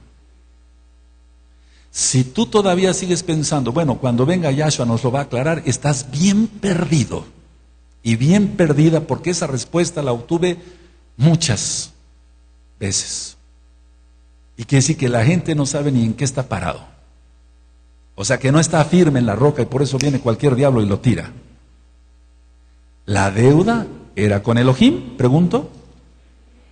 Si 1.91 2.25
tú 2.25 2.47
todavía 2.47 2.93
sigues 2.93 3.23
pensando, 3.23 3.71
bueno, 3.71 3.99
cuando 3.99 4.27
venga 4.27 4.51
Yahshua 4.51 4.85
nos 4.85 5.05
lo 5.05 5.13
va 5.13 5.21
a 5.21 5.23
aclarar, 5.25 5.63
estás 5.65 6.11
bien 6.11 6.49
perdido 6.49 7.25
y 8.03 8.17
bien 8.17 8.57
perdida 8.57 9.01
porque 9.01 9.31
esa 9.31 9.47
respuesta 9.47 10.03
la 10.03 10.13
obtuve 10.13 10.59
muchas 11.17 11.93
veces. 12.81 13.37
Y 14.57 14.65
quiere 14.65 14.83
decir 14.83 14.97
que 14.97 15.09
la 15.09 15.25
gente 15.25 15.55
no 15.55 15.67
sabe 15.67 15.93
ni 15.93 16.05
en 16.05 16.15
qué 16.15 16.25
está 16.25 16.49
parado. 16.49 16.85
O 18.17 18.25
sea 18.25 18.39
que 18.39 18.53
no 18.53 18.61
está 18.61 18.85
firme 18.85 19.19
en 19.19 19.27
la 19.27 19.35
roca 19.35 19.63
y 19.63 19.67
por 19.67 19.83
eso 19.83 19.99
viene 19.99 20.21
cualquier 20.21 20.55
diablo 20.55 20.83
y 20.83 20.87
lo 20.87 21.01
tira. 21.01 21.33
¿La 23.07 23.31
deuda 23.31 23.87
era 24.17 24.43
con 24.43 24.59
Elohim? 24.59 25.17
Pregunto. 25.17 25.71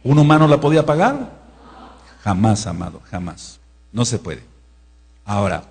¿Un 0.04 0.18
humano 0.18 0.48
la 0.48 0.60
podía 0.60 0.84
pagar? 0.84 1.30
Jamás, 2.22 2.66
amado, 2.66 3.00
jamás. 3.10 3.58
No 3.92 4.04
se 4.04 4.18
puede. 4.18 4.42
Ahora, 5.24 5.64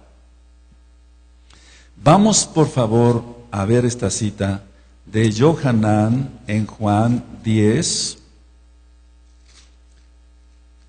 vamos 1.97 2.45
por 2.45 2.67
favor 2.67 3.23
a 3.51 3.65
ver 3.65 3.86
esta 3.86 4.09
cita 4.09 4.63
de 5.05 5.34
Johanan 5.38 6.39
en 6.47 6.65
Juan 6.65 7.23
10, 7.43 8.17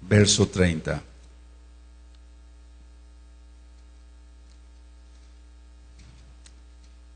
verso 0.03 0.47
30. 0.47 1.03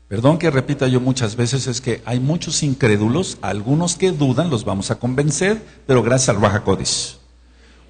Perdón 0.07 0.37
que 0.37 0.49
repita 0.49 0.87
yo 0.87 1.01
muchas 1.01 1.35
veces, 1.35 1.67
es 1.67 1.81
que 1.81 2.01
hay 2.05 2.21
muchos 2.21 2.63
incrédulos, 2.63 3.37
algunos 3.41 3.95
que 3.95 4.13
dudan, 4.13 4.49
los 4.49 4.63
vamos 4.63 4.89
a 4.89 4.99
convencer, 4.99 5.61
pero 5.85 6.01
gracias 6.01 6.29
al 6.29 6.41
Raja 6.41 6.63
Kodesh. 6.63 7.17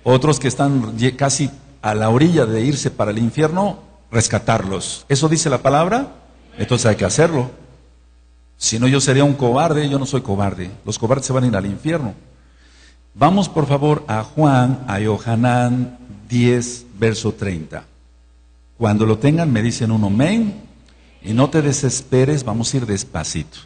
Otros 0.03 0.39
que 0.39 0.47
están 0.47 0.97
casi 1.15 1.51
a 1.83 1.93
la 1.93 2.09
orilla 2.09 2.47
de 2.47 2.61
irse 2.61 2.89
para 2.89 3.11
el 3.11 3.19
infierno, 3.19 3.79
rescatarlos. 4.11 5.05
¿Eso 5.09 5.29
dice 5.29 5.51
la 5.51 5.61
palabra? 5.61 6.15
Entonces 6.57 6.87
hay 6.87 6.95
que 6.95 7.05
hacerlo. 7.05 7.51
Si 8.57 8.79
no, 8.79 8.87
yo 8.87 8.99
sería 8.99 9.23
un 9.23 9.35
cobarde, 9.35 9.87
yo 9.87 9.99
no 9.99 10.07
soy 10.07 10.21
cobarde. 10.21 10.71
Los 10.85 10.97
cobardes 10.97 11.27
se 11.27 11.33
van 11.33 11.43
a 11.43 11.47
ir 11.47 11.55
al 11.55 11.67
infierno. 11.67 12.15
Vamos 13.13 13.47
por 13.47 13.67
favor 13.67 14.03
a 14.07 14.23
Juan, 14.23 14.83
a 14.87 14.99
Yohanan 14.99 15.99
10, 16.29 16.85
verso 16.97 17.33
30. 17.33 17.85
Cuando 18.77 19.05
lo 19.05 19.19
tengan 19.19 19.51
me 19.51 19.61
dicen 19.61 19.91
un 19.91 20.03
amén 20.03 20.66
y 21.27 21.33
no 21.33 21.49
te 21.49 21.61
desesperes, 21.61 22.45
vamos 22.45 22.73
a 22.73 22.77
ir 22.77 22.85
despacito. 22.85 23.57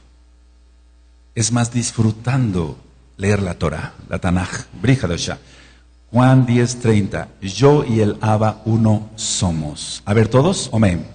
Es 1.36 1.52
más 1.52 1.72
disfrutando 1.72 2.76
leer 3.18 3.44
la 3.44 3.54
Torah, 3.54 3.94
la 4.10 4.18
Tanaj, 4.18 4.66
Brihadosha. 4.82 5.38
Juan 6.12 6.48
10:30. 6.48 7.28
Yo 7.40 7.86
y 7.86 8.00
el 8.00 8.18
Abba 8.20 8.64
uno 8.66 9.12
somos. 9.16 10.02
A 10.06 10.14
ver 10.16 10.28
todos, 10.28 10.72
amén. 10.74 11.06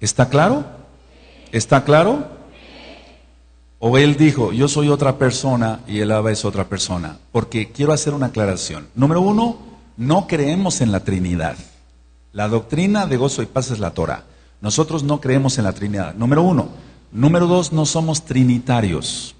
¿Está 0.00 0.28
claro? 0.28 0.64
¿Está 1.50 1.82
claro? 1.82 2.28
O 3.80 3.98
él 3.98 4.16
dijo, 4.16 4.52
yo 4.52 4.68
soy 4.68 4.88
otra 4.88 5.18
persona 5.18 5.80
y 5.88 5.98
el 5.98 6.12
Abba 6.12 6.30
es 6.30 6.44
otra 6.44 6.68
persona. 6.68 7.18
Porque 7.32 7.72
quiero 7.72 7.92
hacer 7.92 8.14
una 8.14 8.26
aclaración. 8.26 8.86
Número 8.94 9.20
uno, 9.20 9.58
no 9.96 10.28
creemos 10.28 10.80
en 10.80 10.92
la 10.92 11.00
Trinidad. 11.00 11.56
La 12.34 12.48
doctrina 12.48 13.06
de 13.06 13.16
gozo 13.16 13.42
y 13.42 13.46
paz 13.46 13.70
es 13.70 13.78
la 13.78 13.92
Torah. 13.92 14.24
Nosotros 14.60 15.04
no 15.04 15.20
creemos 15.20 15.56
en 15.58 15.64
la 15.64 15.72
Trinidad. 15.72 16.14
Número 16.16 16.42
uno. 16.42 16.68
Número 17.12 17.46
dos, 17.46 17.72
no 17.72 17.86
somos 17.86 18.24
trinitarios. 18.24 19.36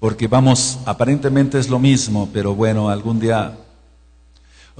Porque 0.00 0.26
vamos, 0.26 0.80
aparentemente 0.86 1.60
es 1.60 1.70
lo 1.70 1.78
mismo, 1.78 2.28
pero 2.32 2.56
bueno, 2.56 2.90
algún 2.90 3.20
día 3.20 3.56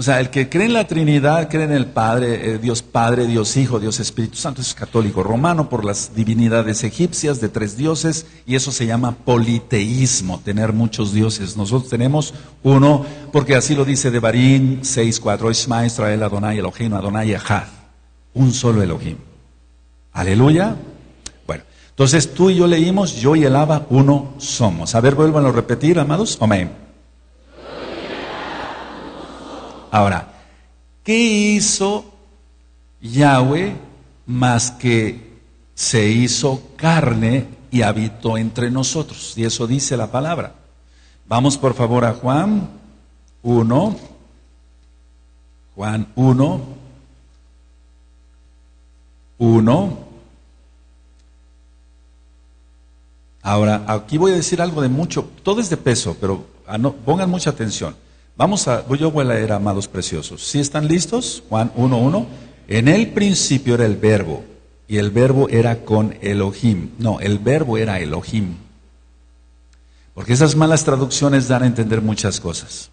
o 0.01 0.03
sea, 0.03 0.19
el 0.19 0.31
que 0.31 0.49
cree 0.49 0.65
en 0.65 0.73
la 0.73 0.87
Trinidad, 0.87 1.51
cree 1.51 1.65
en 1.65 1.73
el 1.73 1.85
Padre, 1.85 2.55
eh, 2.55 2.59
Dios 2.59 2.81
Padre, 2.81 3.27
Dios 3.27 3.55
Hijo, 3.59 3.79
Dios 3.79 4.01
Espíritu 4.01 4.37
Santo, 4.37 4.63
es 4.63 4.73
católico 4.73 5.23
romano 5.23 5.69
por 5.69 5.85
las 5.85 6.15
divinidades 6.15 6.85
egipcias 6.85 7.39
de 7.39 7.51
tres 7.51 7.77
dioses 7.77 8.25
y 8.47 8.55
eso 8.55 8.73
se 8.73 8.87
llama 8.87 9.15
politeísmo, 9.15 10.41
tener 10.43 10.73
muchos 10.73 11.13
dioses. 11.13 11.59
Nosotros 11.59 11.91
tenemos 11.91 12.33
uno, 12.63 13.05
porque 13.31 13.55
así 13.55 13.75
lo 13.75 13.85
dice 13.85 14.11
Devarim 14.11 14.81
6.4, 14.81 15.51
Isma, 15.51 15.85
Israel, 15.85 16.23
Adonai, 16.23 16.57
Elohim, 16.57 16.95
Adonai, 16.95 17.35
Echad, 17.35 17.65
un 18.33 18.55
solo 18.55 18.83
Elohim. 18.83 19.19
Aleluya. 20.15 20.77
Bueno, 21.47 21.65
entonces 21.91 22.33
tú 22.33 22.49
y 22.49 22.55
yo 22.55 22.67
leímos, 22.67 23.17
yo 23.17 23.37
y 23.37 23.45
el 23.45 23.55
Abba 23.55 23.85
uno 23.91 24.33
somos. 24.39 24.95
A 24.95 25.01
ver, 25.03 25.15
vuelvan 25.15 25.45
a 25.45 25.53
repetir, 25.53 25.99
amados. 25.99 26.39
Amén. 26.41 26.90
Ahora, 29.91 30.33
¿qué 31.03 31.19
hizo 31.19 32.05
Yahweh 33.01 33.75
más 34.27 34.71
que 34.71 35.41
se 35.75 36.09
hizo 36.09 36.63
carne 36.77 37.47
y 37.71 37.83
habitó 37.83 38.39
entre 38.39 38.71
nosotros? 38.71 39.35
Y 39.37 39.45
eso 39.45 39.67
dice 39.67 39.97
la 39.97 40.11
palabra. 40.13 40.55
Vamos 41.27 41.57
por 41.57 41.75
favor 41.75 42.05
a 42.05 42.15
Juan 42.15 42.69
1. 43.43 43.97
Juan 45.75 46.09
1. 46.15 46.61
1. 49.39 50.11
Ahora, 53.43 53.85
aquí 53.89 54.19
voy 54.19 54.33
a 54.33 54.37
decir 54.37 54.61
algo 54.61 54.83
de 54.83 54.89
mucho, 54.89 55.31
todo 55.43 55.61
es 55.61 55.71
de 55.71 55.77
peso, 55.77 56.17
pero 56.21 56.45
ah, 56.67 56.79
pongan 56.79 57.31
mucha 57.31 57.51
atención. 57.51 57.97
Vamos 58.41 58.67
a, 58.69 58.89
yo 58.97 59.11
voy 59.11 59.27
a 59.27 59.29
leer, 59.29 59.53
amados 59.53 59.87
preciosos. 59.87 60.43
¿Sí 60.43 60.61
están 60.61 60.89
listos? 60.89 61.43
Juan 61.51 61.71
1.1. 61.75 62.27
En 62.69 62.89
el 62.89 63.09
principio 63.09 63.75
era 63.75 63.85
el 63.85 63.97
verbo, 63.97 64.43
y 64.89 64.97
el 64.97 65.11
verbo 65.11 65.51
era 65.51 65.85
con 65.85 66.17
Elohim. 66.23 66.89
No, 66.97 67.21
el 67.21 67.39
verbo 67.39 67.77
era 67.77 68.01
Elohim. 68.01 68.55
Porque 70.15 70.33
esas 70.33 70.57
malas 70.57 70.87
traducciones 70.87 71.49
dan 71.49 71.65
a 71.65 71.67
entender 71.67 72.01
muchas 72.01 72.41
cosas. 72.41 72.89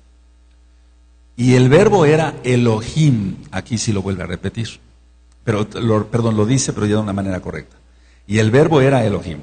Y 1.38 1.54
el 1.54 1.70
verbo 1.70 2.04
era 2.04 2.34
Elohim. 2.44 3.38
Aquí 3.50 3.78
sí 3.78 3.94
lo 3.94 4.02
vuelve 4.02 4.24
a 4.24 4.28
repetir. 4.28 4.68
Pero, 5.46 5.66
perdón, 6.10 6.36
lo 6.36 6.46
dice, 6.46 6.74
pero 6.74 6.88
ya 6.88 6.96
de 6.96 7.02
una 7.04 7.14
manera 7.14 7.40
correcta. 7.40 7.78
Y 8.28 8.40
el 8.40 8.52
verbo 8.52 8.82
era 8.82 9.06
Elohim. 9.06 9.40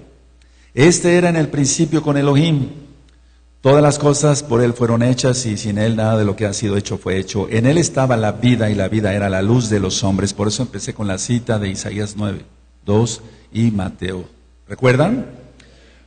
Este 0.74 1.16
era 1.16 1.30
en 1.30 1.36
el 1.36 1.48
principio 1.48 2.02
con 2.02 2.18
Elohim. 2.18 2.83
Todas 3.64 3.82
las 3.82 3.98
cosas 3.98 4.42
por 4.42 4.60
Él 4.60 4.74
fueron 4.74 5.02
hechas 5.02 5.46
y 5.46 5.56
sin 5.56 5.78
Él 5.78 5.96
nada 5.96 6.18
de 6.18 6.26
lo 6.26 6.36
que 6.36 6.44
ha 6.44 6.52
sido 6.52 6.76
hecho 6.76 6.98
fue 6.98 7.16
hecho. 7.16 7.48
En 7.48 7.64
Él 7.64 7.78
estaba 7.78 8.14
la 8.18 8.32
vida 8.32 8.68
y 8.68 8.74
la 8.74 8.88
vida 8.88 9.14
era 9.14 9.30
la 9.30 9.40
luz 9.40 9.70
de 9.70 9.80
los 9.80 10.04
hombres. 10.04 10.34
Por 10.34 10.48
eso 10.48 10.62
empecé 10.62 10.92
con 10.92 11.06
la 11.06 11.16
cita 11.16 11.58
de 11.58 11.70
Isaías 11.70 12.12
9, 12.14 12.44
2 12.84 13.22
y 13.54 13.70
Mateo. 13.70 14.26
¿Recuerdan? 14.68 15.24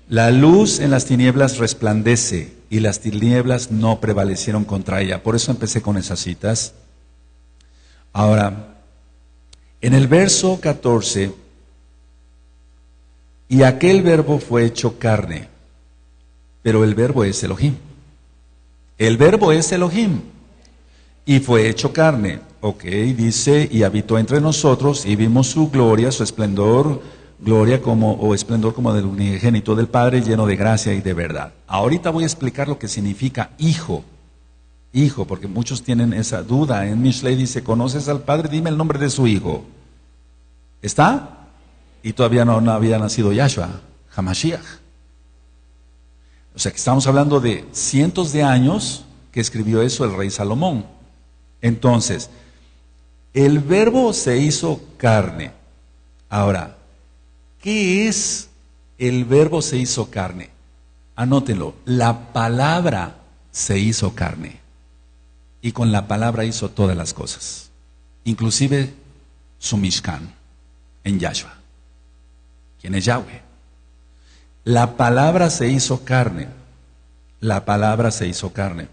La 0.07 0.29
luz 0.29 0.79
en 0.79 0.91
las 0.91 1.05
tinieblas 1.05 1.57
resplandece 1.57 2.53
y 2.69 2.79
las 2.79 2.99
tinieblas 2.99 3.71
no 3.71 3.99
prevalecieron 3.99 4.63
contra 4.63 5.01
ella. 5.01 5.23
Por 5.23 5.35
eso 5.35 5.49
empecé 5.49 5.81
con 5.81 5.97
esas 5.97 6.19
citas. 6.19 6.75
Ahora, 8.13 8.75
en 9.81 9.95
el 9.95 10.07
verso 10.07 10.59
14, 10.61 11.33
y 13.49 13.63
aquel 13.63 14.03
verbo 14.03 14.37
fue 14.37 14.63
hecho 14.63 14.99
carne 14.99 15.56
pero 16.67 16.83
el 16.83 16.95
verbo 16.95 17.23
es 17.23 17.41
Elohim. 17.43 17.75
El 18.97 19.15
verbo 19.15 19.53
es 19.53 19.71
Elohim. 19.71 20.19
Y 21.25 21.39
fue 21.39 21.69
hecho 21.69 21.93
carne. 21.93 22.41
Ok, 22.59 22.83
dice, 22.83 23.69
y 23.71 23.83
habitó 23.83 24.19
entre 24.19 24.41
nosotros 24.41 25.05
y 25.05 25.15
vimos 25.15 25.47
su 25.47 25.69
gloria, 25.69 26.11
su 26.11 26.23
esplendor, 26.23 27.01
gloria 27.39 27.81
como, 27.81 28.15
o 28.15 28.35
esplendor 28.35 28.73
como 28.73 28.93
del 28.93 29.05
unigénito 29.05 29.77
del 29.77 29.87
Padre, 29.87 30.21
lleno 30.21 30.45
de 30.45 30.57
gracia 30.57 30.93
y 30.93 30.99
de 30.99 31.13
verdad. 31.13 31.53
Ahorita 31.67 32.09
voy 32.09 32.23
a 32.23 32.27
explicar 32.27 32.67
lo 32.67 32.77
que 32.77 32.89
significa 32.89 33.51
hijo. 33.59 34.03
Hijo, 34.91 35.23
porque 35.23 35.47
muchos 35.47 35.83
tienen 35.83 36.11
esa 36.11 36.43
duda. 36.43 36.85
En 36.85 37.01
Mishlei 37.01 37.37
dice, 37.37 37.63
¿conoces 37.63 38.09
al 38.09 38.23
Padre? 38.23 38.49
Dime 38.49 38.69
el 38.71 38.75
nombre 38.75 38.99
de 38.99 39.09
su 39.09 39.25
hijo. 39.25 39.63
¿Está? 40.81 41.47
Y 42.03 42.11
todavía 42.11 42.43
no, 42.43 42.59
no 42.59 42.73
había 42.73 42.99
nacido 42.99 43.31
Yahshua, 43.31 43.69
Hamashiach. 44.13 44.86
O 46.57 46.59
sea 46.59 46.71
que 46.71 46.79
estamos 46.79 47.05
hablando 47.05 47.39
de 47.39 47.67
cientos 47.71 48.33
de 48.33 48.41
años 48.41 49.05
que 49.31 49.39
escribió 49.39 49.83
eso 49.83 50.05
el 50.05 50.15
rey 50.15 50.31
Salomón. 50.31 50.87
Entonces, 51.61 52.31
el 53.35 53.59
verbo 53.59 54.11
se 54.11 54.39
hizo 54.39 54.81
carne. 54.97 55.51
Ahora, 56.29 56.75
¿qué 57.61 58.07
es 58.07 58.49
el 58.97 59.25
verbo 59.25 59.61
se 59.61 59.77
hizo 59.77 60.09
carne? 60.09 60.49
Anótenlo, 61.15 61.75
la 61.85 62.33
palabra 62.33 63.17
se 63.51 63.77
hizo 63.77 64.15
carne. 64.15 64.59
Y 65.61 65.73
con 65.73 65.91
la 65.91 66.07
palabra 66.07 66.43
hizo 66.43 66.69
todas 66.69 66.97
las 66.97 67.13
cosas, 67.13 67.69
inclusive 68.23 68.95
su 69.59 69.77
Mishkan 69.77 70.33
en 71.03 71.19
Yahshua, 71.19 71.53
quien 72.81 72.95
es 72.95 73.05
Yahweh. 73.05 73.46
La 74.67 74.97
palabra 74.97 75.49
se 75.49 75.69
hizo 75.69 76.03
carne. 76.03 76.49
La 77.39 77.63
palabra 77.63 78.11
se 78.11 78.27
hizo 78.27 78.51
carne. 78.51 78.89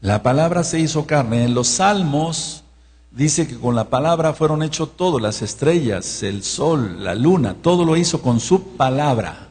La 0.00 0.22
palabra 0.22 0.64
se 0.64 0.78
hizo 0.78 1.04
carne. 1.04 1.44
En 1.44 1.52
los 1.52 1.68
salmos 1.68 2.64
dice 3.10 3.46
que 3.46 3.58
con 3.58 3.74
la 3.74 3.90
palabra 3.90 4.32
fueron 4.32 4.62
hechos 4.62 4.96
todo, 4.96 5.20
las 5.20 5.42
estrellas, 5.42 6.22
el 6.22 6.42
sol, 6.42 7.04
la 7.04 7.14
luna, 7.14 7.54
todo 7.60 7.84
lo 7.84 7.98
hizo 7.98 8.22
con 8.22 8.40
su 8.40 8.74
palabra. 8.78 9.48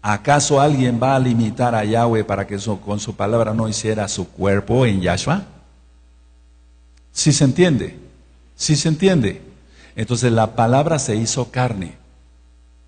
¿Acaso 0.00 0.58
alguien 0.58 0.98
va 1.02 1.14
a 1.14 1.18
limitar 1.18 1.74
a 1.74 1.84
Yahweh 1.84 2.24
para 2.24 2.46
que 2.46 2.58
con 2.82 3.00
su 3.00 3.14
palabra 3.14 3.52
no 3.52 3.68
hiciera 3.68 4.08
su 4.08 4.30
cuerpo 4.30 4.86
en 4.86 5.02
Yahshua? 5.02 5.42
¿Sí 7.12 7.34
se 7.34 7.44
entiende? 7.44 7.98
¿Sí 8.56 8.76
se 8.76 8.88
entiende? 8.88 9.42
Entonces 9.94 10.32
la 10.32 10.56
palabra 10.56 10.98
se 10.98 11.16
hizo 11.16 11.50
carne. 11.50 12.02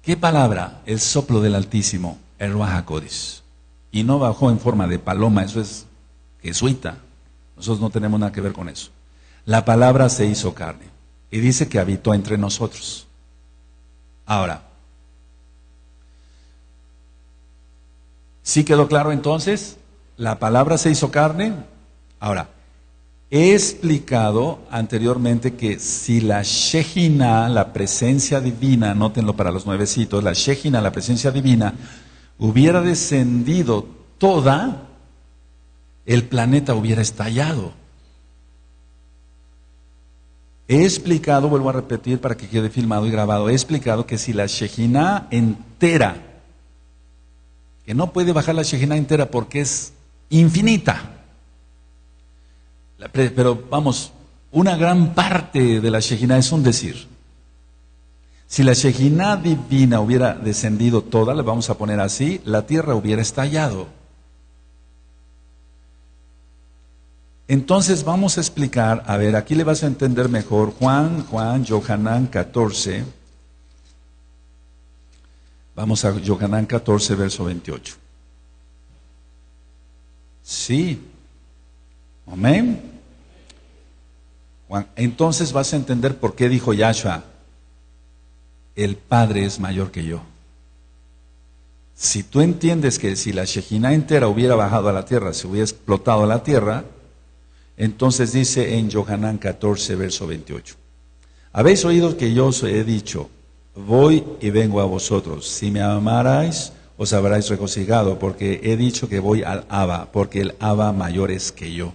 ¿Qué 0.07 0.17
palabra? 0.17 0.83
El 0.87 1.01
soplo 1.01 1.41
del 1.41 1.57
Altísimo, 1.57 2.17
el 2.39 2.53
Ruajacoris. 2.53 3.43
Y 3.91 4.05
no 4.05 4.21
bajó 4.21 4.51
en 4.51 4.61
forma 4.61 4.87
de 4.87 5.01
paloma, 5.01 5.43
eso 5.43 5.61
es 5.61 5.85
jesuita. 6.41 6.99
Nosotros 7.57 7.81
no 7.81 7.91
tenemos 7.91 8.21
nada 8.21 8.31
que 8.31 8.41
ver 8.41 8.53
con 8.53 8.69
eso. 8.69 8.91
La 9.45 9.65
palabra 9.65 10.09
se 10.09 10.27
hizo 10.27 10.55
carne 10.55 10.87
y 11.29 11.41
dice 11.41 11.69
que 11.69 11.81
habitó 11.81 12.15
entre 12.15 12.39
nosotros. 12.39 13.09
Ahora, 14.27 14.63
¿Sí 18.47 18.63
quedó 18.63 18.87
claro 18.87 19.11
entonces? 19.11 19.77
La 20.17 20.39
palabra 20.39 20.79
se 20.79 20.89
hizo 20.89 21.11
carne. 21.11 21.53
Ahora, 22.21 22.51
he 23.31 23.55
explicado 23.55 24.61
anteriormente 24.71 25.55
que 25.55 25.79
si 25.79 26.21
la 26.21 26.43
Shejina, 26.43 27.49
la 27.49 27.73
presencia 27.73 28.41
divina, 28.41 28.93
anótenlo 28.93 29.35
para 29.35 29.51
los 29.51 29.67
nuevecitos, 29.67 30.23
la 30.23 30.33
Shejina, 30.33 30.81
la 30.81 30.93
presencia 30.93 31.31
divina, 31.31 31.75
hubiera 32.39 32.83
descendido 32.83 33.87
toda, 34.19 34.89
el 36.05 36.25
planeta 36.25 36.75
hubiera 36.75 37.03
estallado. 37.03 37.73
He 40.69 40.85
explicado, 40.85 41.49
vuelvo 41.49 41.71
a 41.71 41.75
repetir 41.75 42.21
para 42.21 42.37
que 42.37 42.49
quede 42.49 42.71
filmado 42.71 43.07
y 43.07 43.11
grabado, 43.11 43.49
he 43.49 43.53
explicado 43.53 44.07
que 44.07 44.19
si 44.19 44.33
la 44.33 44.47
Shejina 44.47 45.27
entera, 45.31 46.43
que 47.85 47.95
no 47.95 48.13
puede 48.13 48.33
bajar 48.33 48.55
la 48.55 48.63
Shejina 48.63 48.97
entera 48.97 49.31
porque 49.31 49.61
es 49.61 49.93
infinita, 50.29 51.16
pero 53.13 53.63
vamos, 53.71 54.13
una 54.53 54.77
gran 54.77 55.15
parte 55.15 55.81
de 55.81 55.91
la 55.91 56.01
Shejina 56.01 56.39
es 56.39 56.53
un 56.53 56.63
decir. 56.63 57.09
Si 58.47 58.63
la 58.63 58.75
Shejina 58.75 59.37
divina 59.37 60.01
hubiera 60.01 60.35
descendido 60.35 61.03
toda, 61.03 61.35
le 61.35 61.43
vamos 61.43 61.69
a 61.69 61.77
poner 61.77 62.01
así, 62.01 62.41
la 62.45 62.67
tierra 62.67 62.95
hubiera 62.95 63.21
estallado. 63.21 63.89
Entonces 67.49 68.05
vamos 68.05 68.39
a 68.39 68.41
explicar, 68.41 69.05
a 69.07 69.17
ver, 69.17 69.37
aquí 69.37 69.55
le 69.55 69.65
vas 69.65 69.83
a 69.85 69.87
entender 69.87 70.29
mejor 70.29 70.73
Juan, 70.73 71.25
Juan, 71.27 71.65
Johanán 71.65 72.27
14. 72.27 73.05
Vamos 75.75 76.05
a 76.05 76.15
Johanán 76.27 76.67
14, 76.67 77.15
verso 77.15 77.45
28. 77.45 77.95
Sí. 80.43 81.01
Amén. 82.27 82.96
Entonces 84.97 85.53
vas 85.53 85.73
a 85.73 85.77
entender 85.77 86.17
por 86.17 86.35
qué 86.35 86.49
dijo 86.49 86.73
Yahshua, 86.73 87.25
el 88.75 88.97
Padre 88.97 89.45
es 89.45 89.61
mayor 89.61 89.91
que 89.91 90.05
yo. 90.05 90.21
Si 91.95 92.23
tú 92.23 92.41
entiendes 92.43 92.99
que 92.99 93.17
si 93.17 93.33
la 93.33 93.45
Shejina 93.45 93.95
entera 93.95 94.29
hubiera 94.29 94.55
bajado 94.55 94.89
a 94.89 94.93
la 94.93 95.07
tierra, 95.07 95.33
se 95.33 95.47
hubiera 95.47 95.65
explotado 95.65 96.27
la 96.27 96.43
tierra, 96.43 96.85
entonces 97.77 98.33
dice 98.33 98.77
en 98.79 98.91
Johanán 98.91 99.39
14, 99.39 99.95
verso 99.97 100.27
28. 100.27 100.75
Habéis 101.53 101.85
oído 101.87 102.17
que 102.17 102.35
yo 102.35 102.49
os 102.49 102.63
he 102.63 102.85
dicho, 102.85 103.31
voy 103.75 104.25
y 104.41 104.51
vengo 104.51 104.81
a 104.81 104.85
vosotros. 104.85 105.49
Si 105.49 105.71
me 105.71 105.81
amarais, 105.81 106.73
os 106.99 107.13
habráis 107.15 107.49
regocijado, 107.49 108.19
porque 108.19 108.61
he 108.63 108.77
dicho 108.77 109.09
que 109.09 109.21
voy 109.21 109.43
al 109.43 109.65
Abba, 109.69 110.11
porque 110.13 110.43
el 110.43 110.55
Abba 110.59 110.93
mayor 110.93 111.31
es 111.31 111.53
que 111.53 111.73
yo. 111.73 111.95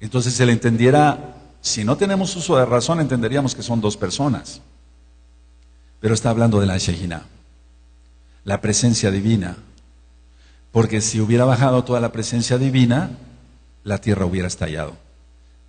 Entonces 0.00 0.34
se 0.34 0.46
le 0.46 0.52
entendiera, 0.52 1.36
si 1.60 1.84
no 1.84 1.96
tenemos 1.96 2.34
uso 2.36 2.56
de 2.56 2.66
razón, 2.66 3.00
entenderíamos 3.00 3.54
que 3.54 3.62
son 3.62 3.80
dos 3.80 3.96
personas. 3.96 4.60
Pero 6.00 6.14
está 6.14 6.30
hablando 6.30 6.60
de 6.60 6.66
la 6.66 6.78
Shejina, 6.78 7.22
la 8.44 8.60
presencia 8.60 9.10
divina. 9.10 9.56
Porque 10.70 11.00
si 11.00 11.20
hubiera 11.20 11.44
bajado 11.44 11.84
toda 11.84 12.00
la 12.00 12.12
presencia 12.12 12.58
divina, 12.58 13.10
la 13.82 13.98
tierra 13.98 14.26
hubiera 14.26 14.48
estallado. 14.48 14.96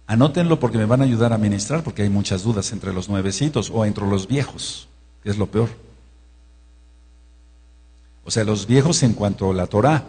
Anótenlo 0.06 0.60
porque 0.60 0.78
me 0.78 0.86
van 0.86 1.02
a 1.02 1.06
ayudar 1.06 1.34
a 1.34 1.38
ministrar, 1.38 1.84
porque 1.84 2.02
hay 2.02 2.10
muchas 2.10 2.44
dudas 2.44 2.72
entre 2.72 2.94
los 2.94 3.10
nuevecitos 3.10 3.70
o 3.70 3.86
entre 3.86 4.08
los 4.08 4.28
viejos, 4.28 4.88
que 5.24 5.30
es 5.30 5.38
lo 5.38 5.48
peor. 5.48 5.70
O 8.24 8.32
sea, 8.32 8.44
los 8.44 8.68
viejos 8.68 9.04
en 9.04 9.14
cuanto 9.14 9.52
a 9.52 9.54
la 9.54 9.68
Torah. 9.68 10.04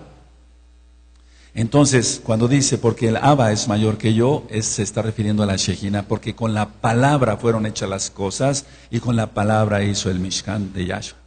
Entonces, 1.58 2.20
cuando 2.22 2.46
dice, 2.46 2.78
porque 2.78 3.08
el 3.08 3.16
Abba 3.16 3.50
es 3.50 3.66
mayor 3.66 3.98
que 3.98 4.14
yo, 4.14 4.46
se 4.60 4.80
está 4.80 5.02
refiriendo 5.02 5.42
a 5.42 5.46
la 5.46 5.56
Shejina, 5.56 6.04
porque 6.04 6.36
con 6.36 6.54
la 6.54 6.68
palabra 6.68 7.36
fueron 7.36 7.66
hechas 7.66 7.88
las 7.88 8.10
cosas 8.10 8.64
y 8.92 9.00
con 9.00 9.16
la 9.16 9.34
palabra 9.34 9.82
hizo 9.82 10.08
el 10.08 10.20
Mishkan 10.20 10.72
de 10.72 10.86
Yahshua. 10.86 11.18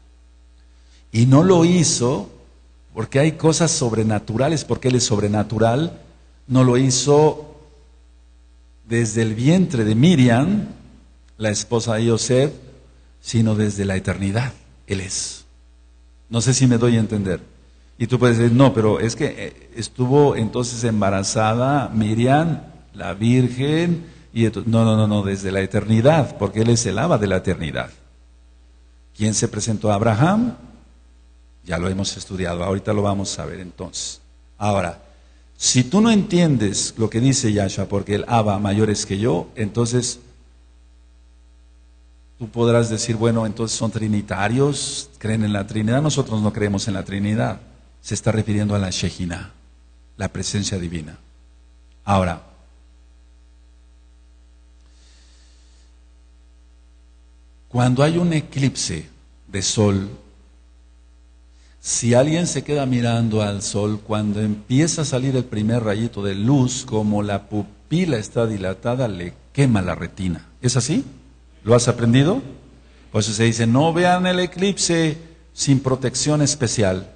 Y 1.11 1.25
no 1.25 1.43
lo 1.43 1.65
hizo 1.65 2.29
porque 2.93 3.19
hay 3.19 3.33
cosas 3.33 3.71
sobrenaturales, 3.71 4.63
porque 4.63 4.87
Él 4.87 4.95
es 4.95 5.03
sobrenatural, 5.03 5.99
no 6.47 6.63
lo 6.63 6.77
hizo 6.77 7.57
desde 8.87 9.23
el 9.23 9.35
vientre 9.35 9.83
de 9.83 9.95
Miriam, 9.95 10.67
la 11.37 11.49
esposa 11.49 11.95
de 11.95 12.05
Yosef, 12.05 12.53
sino 13.19 13.55
desde 13.55 13.83
la 13.83 13.97
eternidad. 13.97 14.53
Él 14.87 15.01
es. 15.01 15.43
No 16.29 16.39
sé 16.39 16.53
si 16.53 16.67
me 16.67 16.77
doy 16.77 16.95
a 16.95 17.01
entender. 17.01 17.41
Y 18.01 18.07
tú 18.07 18.17
puedes 18.17 18.39
decir, 18.39 18.57
no, 18.57 18.73
pero 18.73 18.99
es 18.99 19.15
que 19.15 19.25
eh, 19.37 19.69
estuvo 19.75 20.35
entonces 20.35 20.83
embarazada 20.85 21.87
Miriam, 21.89 22.63
la 22.95 23.13
Virgen, 23.13 24.07
y 24.33 24.45
no, 24.45 24.83
no, 24.83 24.97
no, 24.97 25.07
no, 25.07 25.21
desde 25.21 25.51
la 25.51 25.61
eternidad, 25.61 26.35
porque 26.39 26.61
Él 26.61 26.71
es 26.71 26.83
el 26.87 26.97
aba 26.97 27.19
de 27.19 27.27
la 27.27 27.37
eternidad. 27.37 27.91
¿Quién 29.15 29.35
se 29.35 29.47
presentó 29.47 29.91
a 29.91 29.93
Abraham? 29.93 30.55
Ya 31.63 31.77
lo 31.77 31.89
hemos 31.89 32.17
estudiado, 32.17 32.63
ahorita 32.63 32.91
lo 32.91 33.03
vamos 33.03 33.37
a 33.37 33.45
ver 33.45 33.59
entonces. 33.59 34.19
Ahora, 34.57 35.03
si 35.55 35.83
tú 35.83 36.01
no 36.01 36.09
entiendes 36.09 36.95
lo 36.97 37.07
que 37.07 37.19
dice 37.19 37.53
Yahshua, 37.53 37.85
porque 37.85 38.15
el 38.15 38.25
Abba 38.27 38.57
mayor 38.57 38.89
es 38.89 39.05
que 39.05 39.19
yo, 39.19 39.49
entonces 39.53 40.21
tú 42.39 42.49
podrás 42.49 42.89
decir, 42.89 43.15
bueno, 43.15 43.45
entonces 43.45 43.77
son 43.77 43.91
trinitarios, 43.91 45.11
creen 45.19 45.43
en 45.43 45.53
la 45.53 45.67
Trinidad. 45.67 46.01
Nosotros 46.01 46.41
no 46.41 46.51
creemos 46.51 46.87
en 46.87 46.95
la 46.95 47.03
Trinidad. 47.03 47.61
Se 48.01 48.13
está 48.13 48.31
refiriendo 48.31 48.75
a 48.75 48.79
la 48.79 48.89
Shejina, 48.89 49.51
la 50.17 50.27
presencia 50.29 50.77
divina. 50.77 51.17
Ahora, 52.03 52.41
cuando 57.69 58.03
hay 58.03 58.17
un 58.17 58.33
eclipse 58.33 59.07
de 59.47 59.61
sol, 59.61 60.09
si 61.79 62.13
alguien 62.13 62.45
se 62.45 62.63
queda 62.63 62.85
mirando 62.85 63.41
al 63.41 63.63
sol, 63.63 64.01
cuando 64.05 64.39
empieza 64.41 65.01
a 65.01 65.05
salir 65.05 65.35
el 65.35 65.45
primer 65.45 65.83
rayito 65.83 66.21
de 66.21 66.35
luz, 66.35 66.85
como 66.85 67.23
la 67.23 67.49
pupila 67.49 68.17
está 68.17 68.45
dilatada, 68.45 69.07
le 69.07 69.33
quema 69.51 69.81
la 69.81 69.95
retina. 69.95 70.47
¿Es 70.61 70.77
así? 70.77 71.03
¿Lo 71.63 71.73
has 71.75 71.87
aprendido? 71.87 72.41
Pues 73.11 73.25
se 73.25 73.43
dice, 73.43 73.65
no 73.65 73.93
vean 73.93 74.27
el 74.27 74.39
eclipse 74.39 75.17
sin 75.53 75.79
protección 75.79 76.41
especial. 76.41 77.15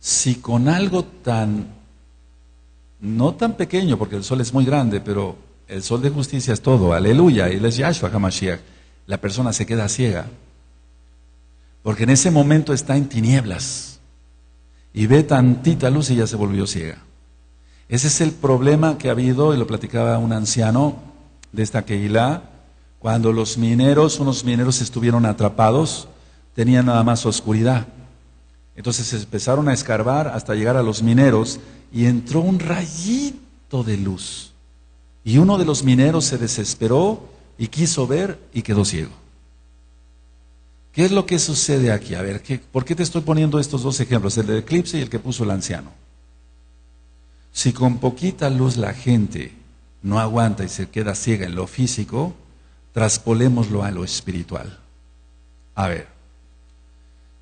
Si 0.00 0.36
con 0.36 0.68
algo 0.68 1.04
tan, 1.04 1.66
no 3.00 3.34
tan 3.34 3.52
pequeño, 3.56 3.98
porque 3.98 4.16
el 4.16 4.24
sol 4.24 4.40
es 4.40 4.52
muy 4.52 4.64
grande, 4.64 5.00
pero 5.00 5.36
el 5.68 5.82
sol 5.82 6.00
de 6.02 6.10
justicia 6.10 6.54
es 6.54 6.62
todo, 6.62 6.92
aleluya, 6.94 7.48
él 7.48 7.64
es 7.64 7.76
Yahshua 7.76 8.10
HaMashiach, 8.10 8.60
la 9.06 9.18
persona 9.18 9.52
se 9.52 9.66
queda 9.66 9.88
ciega. 9.88 10.26
Porque 11.82 12.04
en 12.04 12.10
ese 12.10 12.30
momento 12.30 12.72
está 12.72 12.96
en 12.96 13.08
tinieblas 13.08 14.00
y 14.92 15.06
ve 15.06 15.22
tantita 15.22 15.90
luz 15.90 16.10
y 16.10 16.16
ya 16.16 16.26
se 16.26 16.36
volvió 16.36 16.66
ciega. 16.66 16.98
Ese 17.88 18.08
es 18.08 18.20
el 18.20 18.32
problema 18.32 18.98
que 18.98 19.08
ha 19.08 19.12
habido, 19.12 19.54
y 19.54 19.58
lo 19.58 19.66
platicaba 19.66 20.16
un 20.18 20.32
anciano 20.32 20.96
de 21.52 21.62
esta 21.62 21.84
Keilah, 21.84 22.42
cuando 23.00 23.32
los 23.32 23.58
mineros, 23.58 24.20
unos 24.20 24.44
mineros 24.44 24.80
estuvieron 24.80 25.26
atrapados, 25.26 26.08
tenían 26.54 26.86
nada 26.86 27.02
más 27.02 27.26
oscuridad. 27.26 27.86
Entonces 28.80 29.12
empezaron 29.12 29.68
a 29.68 29.74
escarbar 29.74 30.28
hasta 30.28 30.54
llegar 30.54 30.78
a 30.78 30.82
los 30.82 31.02
mineros 31.02 31.60
y 31.92 32.06
entró 32.06 32.40
un 32.40 32.58
rayito 32.58 33.84
de 33.84 33.98
luz. 33.98 34.52
Y 35.22 35.36
uno 35.36 35.58
de 35.58 35.66
los 35.66 35.84
mineros 35.84 36.24
se 36.24 36.38
desesperó 36.38 37.28
y 37.58 37.66
quiso 37.66 38.06
ver 38.06 38.38
y 38.54 38.62
quedó 38.62 38.86
ciego. 38.86 39.10
¿Qué 40.92 41.04
es 41.04 41.12
lo 41.12 41.26
que 41.26 41.38
sucede 41.38 41.92
aquí? 41.92 42.14
A 42.14 42.22
ver, 42.22 42.42
¿por 42.72 42.86
qué 42.86 42.94
te 42.94 43.02
estoy 43.02 43.20
poniendo 43.20 43.58
estos 43.58 43.82
dos 43.82 44.00
ejemplos, 44.00 44.38
el 44.38 44.46
del 44.46 44.60
eclipse 44.60 44.96
y 44.96 45.02
el 45.02 45.10
que 45.10 45.18
puso 45.18 45.44
el 45.44 45.50
anciano? 45.50 45.92
Si 47.52 47.74
con 47.74 47.98
poquita 47.98 48.48
luz 48.48 48.78
la 48.78 48.94
gente 48.94 49.52
no 50.00 50.18
aguanta 50.18 50.64
y 50.64 50.70
se 50.70 50.88
queda 50.88 51.14
ciega 51.14 51.44
en 51.44 51.54
lo 51.54 51.66
físico, 51.66 52.32
traspolémoslo 52.94 53.82
a 53.82 53.90
lo 53.90 54.04
espiritual. 54.04 54.78
A 55.74 55.86
ver, 55.86 56.19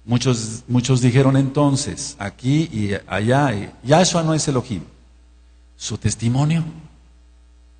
muchos, 0.08 0.64
muchos 0.66 1.00
dijeron 1.00 1.36
entonces, 1.36 2.16
aquí 2.18 2.68
y 2.72 2.90
allá, 3.06 3.72
Yahshua 3.84 4.24
no 4.24 4.34
es 4.34 4.48
Elohim. 4.48 4.82
¿Su 5.76 5.96
testimonio? 5.96 6.64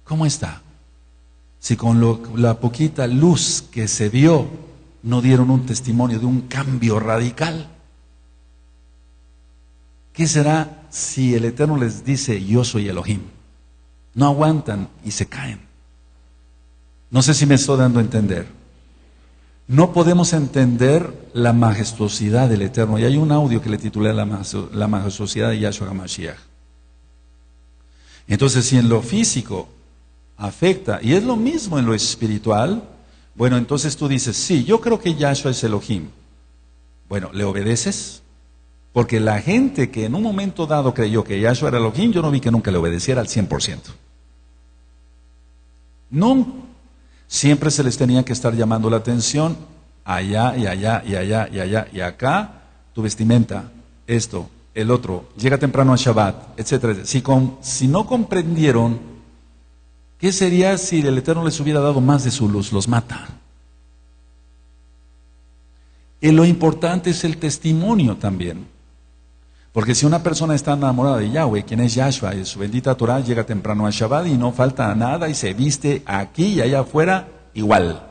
¿Cómo 0.05 0.25
está? 0.25 0.63
Si 1.59 1.75
con 1.77 2.01
la 2.41 2.61
poquita 2.61 3.09
luz 3.09 3.65
que 3.73 3.89
se 3.89 4.09
vio 4.09 4.47
no 5.03 5.21
dieron 5.21 5.51
un 5.51 5.67
testimonio 5.67 6.21
de 6.21 6.27
un 6.27 6.43
cambio 6.43 7.01
radical. 7.01 7.67
¿Qué 10.13 10.27
será 10.27 10.87
si 10.91 11.35
el 11.35 11.45
Eterno 11.45 11.77
les 11.77 12.05
dice 12.05 12.45
yo 12.45 12.63
soy 12.63 12.89
Elohim? 12.89 13.23
No 14.15 14.27
aguantan 14.27 14.89
y 15.05 15.13
se 15.13 15.27
caen. 15.27 15.61
No 17.11 17.23
sé 17.23 17.35
si 17.35 17.47
me 17.47 17.55
estoy 17.55 17.79
dando 17.79 18.01
a 18.01 18.03
entender. 18.03 18.58
No 19.69 19.93
podemos 19.93 20.33
entender 20.33 21.31
la 21.35 21.53
majestuosidad 21.53 22.49
del 22.49 22.63
Eterno. 22.63 22.99
Y 22.99 23.05
hay 23.05 23.19
un 23.19 23.31
audio 23.31 23.61
que 23.61 23.69
le 23.69 23.77
titulé 23.77 24.15
La, 24.15 24.25
majestuosidad 24.89 25.51
de 25.51 25.61
Yahshua 25.61 25.89
HaMashiach. 25.89 26.39
Entonces, 28.27 28.65
si 28.65 28.79
en 28.79 28.89
lo 28.89 29.03
físico 29.03 29.69
afecta, 30.39 31.01
y 31.03 31.13
es 31.13 31.23
lo 31.23 31.37
mismo 31.37 31.79
en 31.79 31.85
lo 31.85 31.95
espiritual, 31.95 32.83
bueno, 33.35 33.59
entonces 33.59 33.97
tú 33.97 34.09
dices, 34.09 34.37
sí, 34.37 34.65
yo 34.65 34.81
creo 34.81 34.99
que 34.99 35.15
Yahshua 35.15 35.51
es 35.51 35.63
Elohim. 35.63 36.09
Bueno, 37.09 37.31
¿le 37.35 37.45
obedeces? 37.45 38.23
Porque 38.95 39.21
la 39.21 39.41
gente 39.41 39.91
que 39.91 40.07
en 40.07 40.15
un 40.15 40.23
momento 40.23 40.67
dado 40.67 40.95
creyó 40.95 41.25
que 41.25 41.41
Yahshua 41.41 41.69
era 41.69 41.79
Elohim, 41.79 42.11
yo 42.11 42.23
no 42.23 42.31
vi 42.31 42.41
que 42.41 42.51
nunca 42.51 42.71
le 42.71 42.79
obedeciera 42.79 43.21
al 43.21 43.29
100%. 43.29 43.81
No, 46.11 46.68
siempre 47.29 47.71
se 47.71 47.85
les 47.85 47.97
tenía 47.97 48.25
que 48.25 48.33
estar 48.33 48.55
llamando 48.55 48.91
la 48.91 48.97
atención, 48.97 49.57
allá 50.05 50.57
y 50.57 50.67
allá 50.67 51.05
y 51.07 51.15
allá 51.15 51.49
y 51.53 51.61
allá 51.61 51.87
y 51.93 52.01
acá, 52.01 52.63
tu 52.95 53.03
vestimenta, 53.03 53.71
esto, 54.07 54.49
el 54.75 54.91
otro, 54.91 55.29
llega 55.37 55.59
temprano 55.59 55.93
a 55.93 55.97
Shabbat, 55.97 56.59
etc. 56.59 57.05
Si, 57.05 57.23
si 57.61 57.89
no 57.89 58.07
comprendieron, 58.07 58.99
¿qué 60.19 60.33
sería 60.33 60.77
si 60.79 61.01
el 61.01 61.19
Eterno 61.19 61.45
les 61.45 61.61
hubiera 61.61 61.81
dado 61.81 62.01
más 62.01 62.25
de 62.25 62.31
su 62.31 62.49
luz? 62.49 62.73
Los 62.73 62.89
mata. 62.89 63.29
Y 66.21 66.33
lo 66.33 66.45
importante 66.45 67.11
es 67.11 67.23
el 67.23 67.37
testimonio 67.37 68.17
también. 68.17 68.67
Porque 69.79 69.95
si 69.95 70.05
una 70.07 70.25
persona 70.25 70.57
está 70.57 70.73
enamorada 70.73 71.19
de 71.19 71.31
Yahweh, 71.31 71.63
quien 71.63 71.79
es 71.79 71.95
Yahshua, 71.95 72.35
y 72.35 72.45
su 72.45 72.59
bendita 72.59 72.97
Torah 72.97 73.21
llega 73.21 73.47
temprano 73.47 73.87
a 73.87 73.91
Shabbat 73.93 74.27
y 74.27 74.37
no 74.37 74.51
falta 74.51 74.93
nada 74.97 75.29
y 75.29 75.37
se 75.37 75.55
viste 75.55 76.03
aquí 76.05 76.55
y 76.55 76.61
allá 76.61 76.81
afuera 76.81 77.29
igual. 77.55 78.05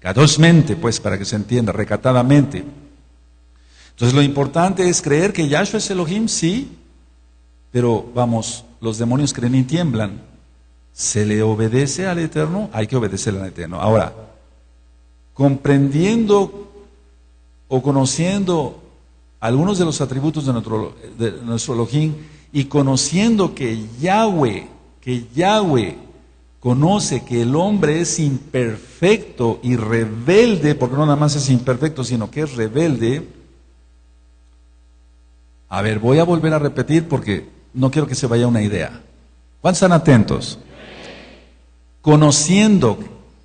Cadosmente, 0.00 0.74
pues, 0.74 0.98
para 0.98 1.16
que 1.16 1.24
se 1.24 1.36
entienda, 1.36 1.70
recatadamente. 1.70 2.64
Entonces 3.90 4.12
lo 4.12 4.22
importante 4.22 4.88
es 4.88 5.00
creer 5.02 5.32
que 5.32 5.46
Yahshua 5.46 5.78
es 5.78 5.88
Elohim, 5.88 6.26
sí, 6.26 6.76
pero 7.70 8.10
vamos, 8.12 8.64
los 8.80 8.98
demonios 8.98 9.32
creen 9.32 9.54
y 9.54 9.62
tiemblan. 9.62 10.20
¿Se 10.92 11.24
le 11.24 11.44
obedece 11.44 12.08
al 12.08 12.18
Eterno? 12.18 12.70
Hay 12.72 12.88
que 12.88 12.96
obedecerle 12.96 13.40
al 13.40 13.46
Eterno. 13.46 13.80
Ahora, 13.80 14.12
comprendiendo 15.32 16.72
o 17.68 17.80
conociendo 17.80 18.81
algunos 19.42 19.76
de 19.76 19.84
los 19.84 20.00
atributos 20.00 20.46
de 20.46 20.52
nuestro, 20.52 20.94
de 21.18 21.32
nuestro 21.42 21.74
Elohim 21.74 22.14
y 22.52 22.66
conociendo 22.66 23.56
que 23.56 23.86
Yahweh, 24.00 24.68
que 25.00 25.26
Yahweh 25.34 25.98
conoce 26.60 27.24
que 27.24 27.42
el 27.42 27.56
hombre 27.56 28.00
es 28.00 28.20
imperfecto 28.20 29.58
y 29.64 29.74
rebelde, 29.74 30.76
porque 30.76 30.94
no 30.94 31.04
nada 31.06 31.16
más 31.16 31.34
es 31.34 31.50
imperfecto, 31.50 32.04
sino 32.04 32.30
que 32.30 32.42
es 32.42 32.54
rebelde. 32.54 33.26
A 35.68 35.82
ver, 35.82 35.98
voy 35.98 36.20
a 36.20 36.24
volver 36.24 36.54
a 36.54 36.60
repetir 36.60 37.08
porque 37.08 37.48
no 37.74 37.90
quiero 37.90 38.06
que 38.06 38.14
se 38.14 38.28
vaya 38.28 38.46
una 38.46 38.62
idea. 38.62 39.02
¿Cuántos 39.60 39.82
están 39.82 39.92
atentos? 39.92 40.56
Conociendo 42.00 42.96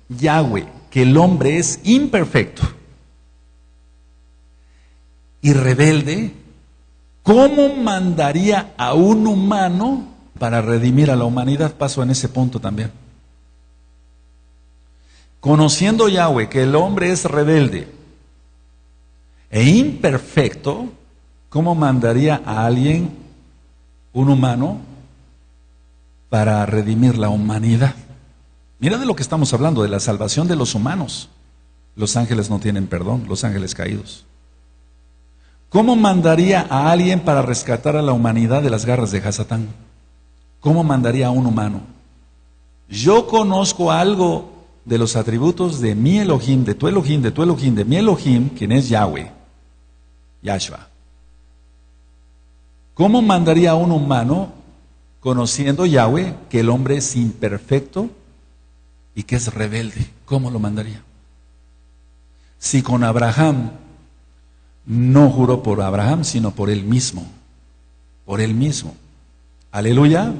Yahweh 0.08 0.68
que 0.92 1.02
el 1.02 1.16
hombre 1.16 1.58
es 1.58 1.80
imperfecto 1.82 2.77
y 5.40 5.52
rebelde, 5.52 6.32
¿cómo 7.22 7.74
mandaría 7.74 8.74
a 8.76 8.94
un 8.94 9.26
humano 9.26 10.06
para 10.38 10.62
redimir 10.62 11.10
a 11.10 11.16
la 11.16 11.24
humanidad? 11.24 11.74
Paso 11.74 12.02
en 12.02 12.10
ese 12.10 12.28
punto 12.28 12.60
también. 12.60 12.90
Conociendo 15.40 16.08
Yahweh 16.08 16.48
que 16.48 16.64
el 16.64 16.74
hombre 16.74 17.12
es 17.12 17.24
rebelde 17.24 17.88
e 19.50 19.62
imperfecto, 19.64 20.88
¿cómo 21.48 21.74
mandaría 21.74 22.42
a 22.44 22.66
alguien, 22.66 23.10
un 24.12 24.28
humano, 24.28 24.80
para 26.28 26.66
redimir 26.66 27.16
la 27.16 27.28
humanidad? 27.28 27.94
Mira 28.80 28.98
de 28.98 29.06
lo 29.06 29.16
que 29.16 29.22
estamos 29.22 29.52
hablando, 29.54 29.82
de 29.82 29.88
la 29.88 30.00
salvación 30.00 30.48
de 30.48 30.56
los 30.56 30.74
humanos. 30.74 31.28
Los 31.96 32.16
ángeles 32.16 32.50
no 32.50 32.60
tienen 32.60 32.86
perdón, 32.86 33.24
los 33.28 33.42
ángeles 33.44 33.74
caídos. 33.74 34.24
¿Cómo 35.68 35.96
mandaría 35.96 36.66
a 36.70 36.90
alguien 36.90 37.20
para 37.20 37.42
rescatar 37.42 37.96
a 37.96 38.02
la 38.02 38.12
humanidad 38.12 38.62
de 38.62 38.70
las 38.70 38.86
garras 38.86 39.10
de 39.10 39.18
Hasatán? 39.18 39.68
¿Cómo 40.60 40.82
mandaría 40.82 41.26
a 41.26 41.30
un 41.30 41.46
humano? 41.46 41.82
Yo 42.88 43.26
conozco 43.26 43.92
algo 43.92 44.50
de 44.86 44.96
los 44.96 45.14
atributos 45.14 45.80
de 45.80 45.94
mi 45.94 46.18
Elohim, 46.18 46.64
de 46.64 46.74
tu 46.74 46.88
Elohim, 46.88 47.20
de 47.20 47.30
tu 47.30 47.42
Elohim, 47.42 47.74
de 47.74 47.84
mi 47.84 47.96
Elohim, 47.96 48.48
quien 48.48 48.72
es 48.72 48.88
Yahweh, 48.88 49.30
Yahshua. 50.42 50.88
¿Cómo 52.94 53.20
mandaría 53.20 53.72
a 53.72 53.74
un 53.74 53.92
humano, 53.92 54.52
conociendo 55.20 55.84
Yahweh, 55.84 56.34
que 56.48 56.60
el 56.60 56.70
hombre 56.70 56.96
es 56.96 57.14
imperfecto 57.14 58.08
y 59.14 59.24
que 59.24 59.36
es 59.36 59.52
rebelde? 59.52 60.06
¿Cómo 60.24 60.50
lo 60.50 60.58
mandaría? 60.58 61.02
Si 62.58 62.82
con 62.82 63.04
Abraham 63.04 63.70
no 64.88 65.28
juró 65.28 65.62
por 65.62 65.82
Abraham, 65.82 66.24
sino 66.24 66.50
por 66.50 66.70
él 66.70 66.82
mismo. 66.82 67.30
Por 68.24 68.40
él 68.40 68.54
mismo. 68.54 68.96
Aleluya. 69.70 70.32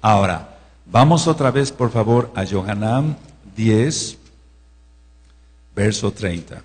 Ahora, 0.00 0.56
vamos 0.86 1.28
otra 1.28 1.50
vez, 1.50 1.70
por 1.70 1.90
favor, 1.90 2.32
a 2.34 2.46
Johanán 2.46 3.18
10, 3.54 4.18
verso 5.76 6.10
30. 6.10 6.62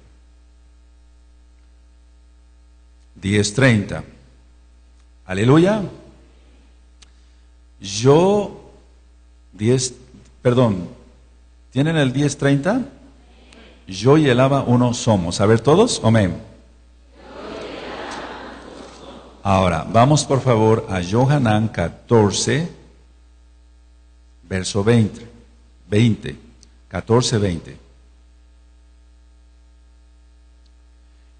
10, 3.21 3.53
30. 3.53 4.03
Aleluya. 5.25 5.81
Yo, 7.81 8.71
10, 9.51 9.93
perdón, 10.41 10.87
¿tienen 11.71 11.97
el 11.97 12.13
10, 12.13 12.37
30? 12.37 12.81
Yo 13.87 14.17
y 14.17 14.29
el 14.29 14.39
Abba 14.39 14.63
uno 14.63 14.93
somos. 14.93 15.41
A 15.41 15.45
ver 15.45 15.59
todos, 15.59 15.99
amén. 16.01 16.54
Ahora, 19.47 19.85
vamos 19.87 20.25
por 20.25 20.41
favor 20.41 20.87
a 20.89 21.03
Johanán 21.03 21.67
14, 21.67 22.67
verso 24.49 24.83
20. 24.83 25.27
20. 25.87 26.35
14, 26.87 27.37
20. 27.37 27.77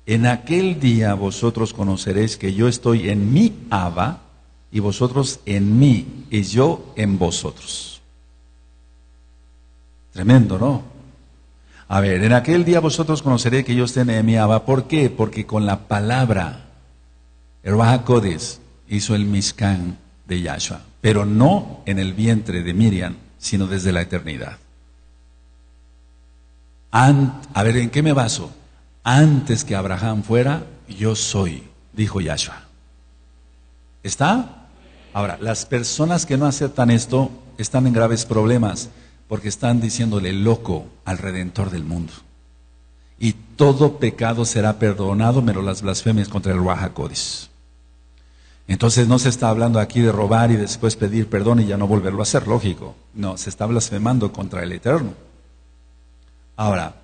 En 0.06 0.28
aquel 0.28 0.80
día 0.80 1.16
vosotros 1.16 1.74
conoceréis 1.74 2.38
que 2.38 2.53
yo 2.53 2.68
estoy 2.68 3.10
en 3.10 3.34
mi 3.34 3.66
Abba 3.72 4.22
y 4.72 4.82
vosotros 4.82 5.39
en 5.47 5.80
mí 5.80 6.28
y 6.30 6.43
yo 6.43 6.93
en 6.95 7.18
vosotros. 7.18 8.03
Tremendo, 10.14 10.60
¿no? 10.60 10.84
A 11.88 12.01
ver, 12.01 12.24
en 12.24 12.34
aquel 12.34 12.66
día 12.66 12.82
vosotros 12.82 13.24
conoceréis 13.24 13.66
que 13.66 13.74
yo 13.74 13.86
estoy 13.86 14.08
en 14.08 14.26
mi 14.28 14.38
Abba. 14.38 14.64
¿Por 14.64 14.84
qué? 14.84 15.10
Porque 15.10 15.47
con 15.47 15.66
la 15.66 15.88
palabra 15.88 16.64
el 17.66 18.03
Kodesh 18.03 18.59
hizo 18.88 19.16
el 19.16 19.26
Mishkan 19.26 19.97
de 20.28 20.39
Yahshua, 20.39 20.82
pero 21.01 21.26
no 21.26 21.82
en 21.88 21.97
el 21.97 22.13
vientre 22.13 22.61
de 22.61 22.76
Miriam, 22.76 23.16
sino 23.39 23.66
desde 23.66 23.91
la 23.91 24.01
eternidad. 24.01 24.57
a 26.91 27.63
ver, 27.63 27.78
¿en 27.78 27.89
qué 27.89 28.03
me 28.03 28.13
baso? 28.13 28.51
Antes 29.03 29.66
que 29.66 29.76
Abraham 29.76 30.22
fuera, 30.22 30.63
yo 30.88 31.16
soy, 31.16 31.63
dijo 31.91 32.22
Yahshua. 32.22 32.61
¿Está? 34.03 34.68
Ahora, 35.11 35.39
las 35.41 35.66
personas 35.66 36.28
que 36.28 36.38
no 36.38 36.45
aceptan 36.45 36.91
esto 36.91 37.32
están 37.57 37.88
en 37.88 37.93
graves 37.93 38.26
problemas 38.26 38.89
porque 39.28 39.47
están 39.47 39.82
diciéndole 39.82 40.34
loco 40.34 40.86
al 41.03 41.18
redentor 41.18 41.72
del 41.72 41.84
mundo. 41.84 42.13
Y 43.18 43.34
todo 43.55 43.97
pecado 43.97 44.45
será 44.45 44.78
perdonado 44.78 45.41
menos 45.41 45.63
las 45.63 45.82
blasfemias 45.82 46.28
contra 46.28 46.53
el 46.53 46.59
Kodesh. 46.93 47.49
Entonces 48.68 49.07
no 49.07 49.20
se 49.20 49.30
está 49.30 49.49
hablando 49.49 49.80
aquí 49.80 50.01
de 50.01 50.11
robar 50.11 50.51
y 50.51 50.55
después 50.55 50.95
pedir 50.95 51.30
perdón 51.30 51.59
y 51.59 51.66
ya 51.66 51.78
no 51.78 51.88
volverlo 51.88 52.22
a 52.22 52.24
hacer, 52.24 52.47
lógico. 52.47 52.95
No, 53.13 53.38
se 53.38 53.49
está 53.49 53.66
blasfemando 53.66 54.32
contra 54.34 54.63
el 54.63 54.72
Eterno. 54.72 55.13
Ahora, 56.55 56.95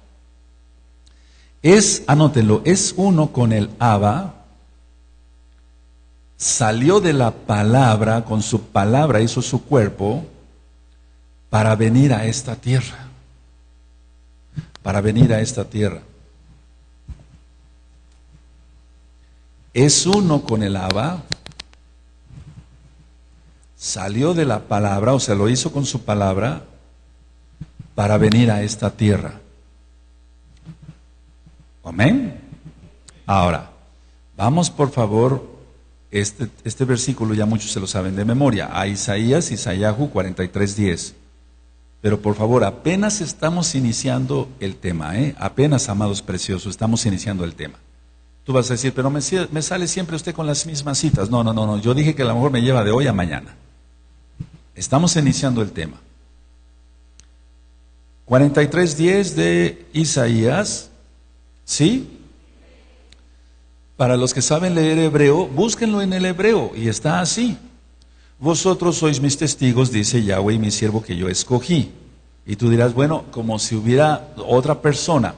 es, 1.62 2.03
anótenlo, 2.07 2.62
es 2.66 2.95
uno 2.97 3.32
con 3.32 3.53
el 3.53 3.70
Abba, 3.78 4.34
salió 6.36 6.99
de 6.99 7.14
la 7.14 7.32
palabra, 7.32 8.26
con 8.26 8.41
su 8.41 8.64
palabra 8.64 9.22
hizo 9.22 9.43
su 9.43 9.64
cuerpo 9.64 10.26
para 11.51 11.76
venir 11.76 12.14
a 12.14 12.26
esta 12.26 12.55
tierra. 12.55 13.07
Para 14.82 15.01
venir 15.01 15.32
a 15.32 15.41
esta 15.41 15.66
tierra. 15.66 16.01
Es 19.74 20.07
uno 20.07 20.41
con 20.41 20.64
el 20.64 20.76
Abba, 20.76 21.22
salió 23.82 24.36
de 24.36 24.45
la 24.45 24.59
palabra, 24.59 25.15
o 25.15 25.19
sea, 25.19 25.34
lo 25.34 25.49
hizo 25.49 25.71
con 25.71 25.88
su 25.88 26.03
palabra, 26.03 26.61
para 27.95 28.19
venir 28.19 28.51
a 28.51 28.61
esta 28.61 28.91
tierra. 28.91 29.41
Amén. 31.84 32.39
Ahora, 33.25 33.71
vamos 34.38 34.69
por 34.69 34.91
favor, 34.91 35.49
este, 36.11 36.47
este 36.63 36.86
versículo 36.86 37.34
ya 37.34 37.47
muchos 37.47 37.71
se 37.71 37.79
lo 37.79 37.88
saben 37.88 38.15
de 38.15 38.23
memoria, 38.23 38.69
a 38.71 38.86
Isaías, 38.86 39.49
Isaías 39.49 39.97
43.10. 39.97 41.13
Pero 42.01 42.21
por 42.21 42.36
favor, 42.36 42.63
apenas 42.63 43.19
estamos 43.19 43.73
iniciando 43.73 44.47
el 44.59 44.75
tema, 44.75 45.17
¿eh? 45.17 45.36
apenas, 45.39 45.89
amados 45.89 46.21
preciosos, 46.21 46.69
estamos 46.69 47.03
iniciando 47.07 47.43
el 47.43 47.55
tema. 47.55 47.79
Tú 48.43 48.53
vas 48.53 48.69
a 48.69 48.75
decir, 48.75 48.93
pero 48.93 49.09
me, 49.09 49.21
sale 49.21 49.88
siempre 49.88 50.15
usted 50.15 50.36
con 50.36 50.45
las 50.45 50.67
mismas 50.67 50.99
citas. 50.99 51.32
No, 51.32 51.43
no, 51.43 51.51
no, 51.51 51.65
no, 51.65 51.79
yo 51.79 51.95
dije 51.95 52.13
que 52.13 52.21
a 52.21 52.25
lo 52.25 52.36
mejor 52.36 52.51
me 52.51 52.61
lleva 52.61 52.84
de 52.84 52.91
hoy 52.91 53.07
a 53.07 53.13
mañana. 53.13 53.55
Estamos 54.76 55.15
iniciando 55.15 55.61
el 55.61 55.72
tema. 55.72 55.97
43.10 58.28 59.34
de 59.34 59.86
Isaías, 59.91 60.89
¿sí? 61.65 62.07
Para 63.97 64.15
los 64.15 64.34
que 64.34 64.41
saben 64.41 64.74
leer 64.74 64.97
hebreo, 64.99 65.47
búsquenlo 65.47 66.01
en 66.01 66.13
el 66.13 66.26
hebreo 66.26 66.72
y 66.76 66.88
está 66.88 67.19
así. 67.19 67.57
Vosotros 68.39 68.97
sois 68.97 69.22
mis 69.22 69.38
testigos, 69.38 69.91
dice 69.91 70.24
Yahweh, 70.24 70.57
mi 70.57 70.72
siervo 70.72 71.03
que 71.03 71.15
yo 71.15 71.28
escogí. 71.28 71.91
Y 72.45 72.55
tú 72.55 72.69
dirás, 72.69 72.93
bueno, 72.93 73.26
como 73.32 73.59
si 73.59 73.76
hubiera 73.76 74.34
otra 74.38 74.82
persona, 74.82 75.36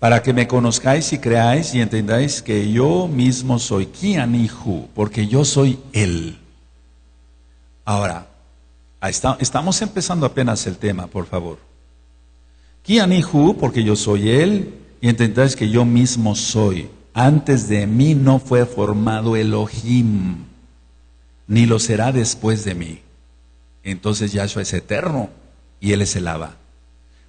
para 0.00 0.22
que 0.22 0.32
me 0.32 0.48
conozcáis 0.48 1.12
y 1.12 1.18
creáis 1.18 1.74
y 1.74 1.80
entendáis 1.80 2.42
que 2.42 2.72
yo 2.72 3.06
mismo 3.06 3.60
soy 3.60 3.86
Kianihu, 3.86 4.88
porque 4.94 5.28
yo 5.28 5.44
soy 5.44 5.78
Él. 5.92 6.41
Ahora, 7.84 8.26
estamos 9.38 9.82
empezando 9.82 10.26
apenas 10.26 10.66
el 10.66 10.76
tema, 10.76 11.06
por 11.06 11.26
favor. 11.26 11.58
Kianihu, 12.82 13.56
porque 13.58 13.82
yo 13.82 13.96
soy 13.96 14.30
Él, 14.30 14.74
y 15.00 15.08
entendáis 15.08 15.56
que 15.56 15.68
yo 15.68 15.84
mismo 15.84 16.34
soy. 16.34 16.88
Antes 17.14 17.68
de 17.68 17.86
mí 17.86 18.14
no 18.14 18.38
fue 18.38 18.64
formado 18.64 19.36
Elohim 19.36 20.44
ni 21.46 21.66
lo 21.66 21.78
será 21.78 22.12
después 22.12 22.64
de 22.64 22.74
mí. 22.74 23.00
Entonces 23.82 24.32
Yahshua 24.32 24.62
es 24.62 24.72
eterno 24.72 25.28
y 25.80 25.92
Él 25.92 26.00
es 26.00 26.16
el 26.16 26.28
Abba. 26.28 26.56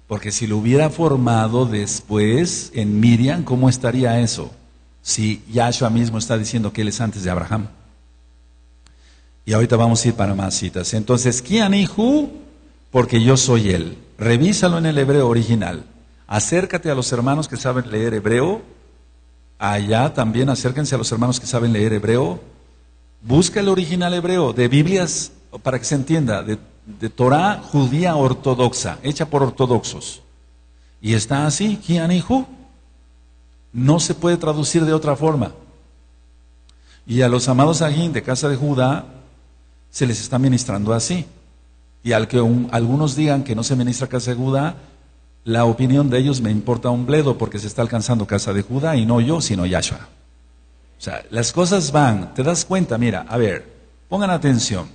Porque 0.06 0.32
si 0.32 0.46
lo 0.46 0.56
hubiera 0.56 0.88
formado 0.88 1.66
después 1.66 2.70
en 2.74 3.00
Miriam, 3.00 3.42
¿cómo 3.42 3.68
estaría 3.68 4.20
eso? 4.20 4.50
Si 5.02 5.42
Yahshua 5.52 5.90
mismo 5.90 6.16
está 6.16 6.38
diciendo 6.38 6.72
que 6.72 6.82
Él 6.82 6.88
es 6.88 7.00
antes 7.00 7.22
de 7.24 7.30
Abraham. 7.30 7.68
Y 9.46 9.52
ahorita 9.52 9.76
vamos 9.76 10.04
a 10.04 10.08
ir 10.08 10.14
para 10.14 10.34
más 10.34 10.54
citas. 10.54 10.94
Entonces, 10.94 11.42
Kianihu, 11.42 12.30
porque 12.90 13.22
yo 13.22 13.36
soy 13.36 13.70
Él. 13.70 13.98
Revísalo 14.18 14.78
en 14.78 14.86
el 14.86 14.98
hebreo 14.98 15.28
original. 15.28 15.84
Acércate 16.26 16.90
a 16.90 16.94
los 16.94 17.12
hermanos 17.12 17.48
que 17.48 17.56
saben 17.56 17.90
leer 17.90 18.14
hebreo. 18.14 18.62
Allá 19.58 20.14
también 20.14 20.48
acérquense 20.48 20.94
a 20.94 20.98
los 20.98 21.10
hermanos 21.12 21.40
que 21.40 21.46
saben 21.46 21.72
leer 21.72 21.92
hebreo 21.92 22.40
Busca 23.24 23.60
el 23.60 23.70
original 23.70 24.12
hebreo 24.12 24.52
de 24.52 24.68
Biblias, 24.68 25.32
para 25.62 25.78
que 25.78 25.86
se 25.86 25.94
entienda, 25.94 26.42
de, 26.42 26.58
Torah 27.08 27.58
judía 27.62 28.16
ortodoxa, 28.16 28.98
hecha 29.02 29.24
por 29.24 29.42
ortodoxos. 29.42 30.20
Y 31.00 31.14
está 31.14 31.46
así, 31.46 31.76
Kianihu. 31.78 32.46
No 33.72 33.98
se 33.98 34.14
puede 34.14 34.36
traducir 34.36 34.84
de 34.84 34.92
otra 34.92 35.16
forma. 35.16 35.52
Y 37.06 37.22
a 37.22 37.28
los 37.28 37.48
amados 37.48 37.80
Agín 37.80 38.12
de 38.12 38.22
casa 38.22 38.48
de 38.50 38.56
Judá 38.56 39.06
se 39.94 40.06
les 40.08 40.20
está 40.20 40.40
ministrando 40.40 40.92
así. 40.92 41.24
Y 42.02 42.12
al 42.12 42.26
que 42.26 42.38
algunos 42.72 43.14
digan 43.14 43.44
que 43.44 43.54
no 43.54 43.62
se 43.62 43.76
ministra 43.76 44.08
casa 44.08 44.32
de 44.32 44.36
Judá, 44.36 44.74
la 45.44 45.66
opinión 45.66 46.10
de 46.10 46.18
ellos 46.18 46.40
me 46.40 46.50
importa 46.50 46.90
un 46.90 47.06
bledo 47.06 47.38
porque 47.38 47.60
se 47.60 47.68
está 47.68 47.80
alcanzando 47.82 48.26
casa 48.26 48.52
de 48.52 48.62
Judá 48.62 48.96
y 48.96 49.06
no 49.06 49.20
yo, 49.20 49.40
sino 49.40 49.64
Yahshua. 49.64 50.08
O 50.98 51.00
sea, 51.00 51.24
las 51.30 51.52
cosas 51.52 51.92
van, 51.92 52.34
te 52.34 52.42
das 52.42 52.64
cuenta, 52.64 52.98
mira, 52.98 53.24
a 53.28 53.36
ver, 53.36 53.72
pongan 54.08 54.30
atención. 54.30 54.88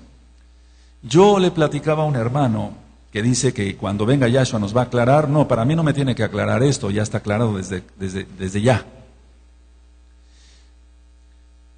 Yo 1.02 1.40
le 1.40 1.52
platicaba 1.52 2.04
a 2.04 2.06
un 2.06 2.18
hermano 2.18 2.74
que 3.10 3.22
dice 3.22 3.54
que 3.54 3.78
cuando 3.78 4.06
venga 4.06 4.28
Yahshua 4.28 4.60
nos 4.60 4.76
va 4.76 4.82
a 4.82 4.86
aclarar, 4.86 5.30
no, 5.30 5.48
para 5.48 5.64
mí 5.64 5.78
no 5.78 5.84
me 5.84 5.94
tiene 5.94 6.14
que 6.14 6.24
aclarar 6.24 6.62
esto, 6.62 6.92
ya 6.92 7.04
está 7.04 7.20
aclarado 7.20 7.56
desde, 7.56 7.84
desde, 7.98 8.28
desde 8.38 8.62
ya. 8.62 8.86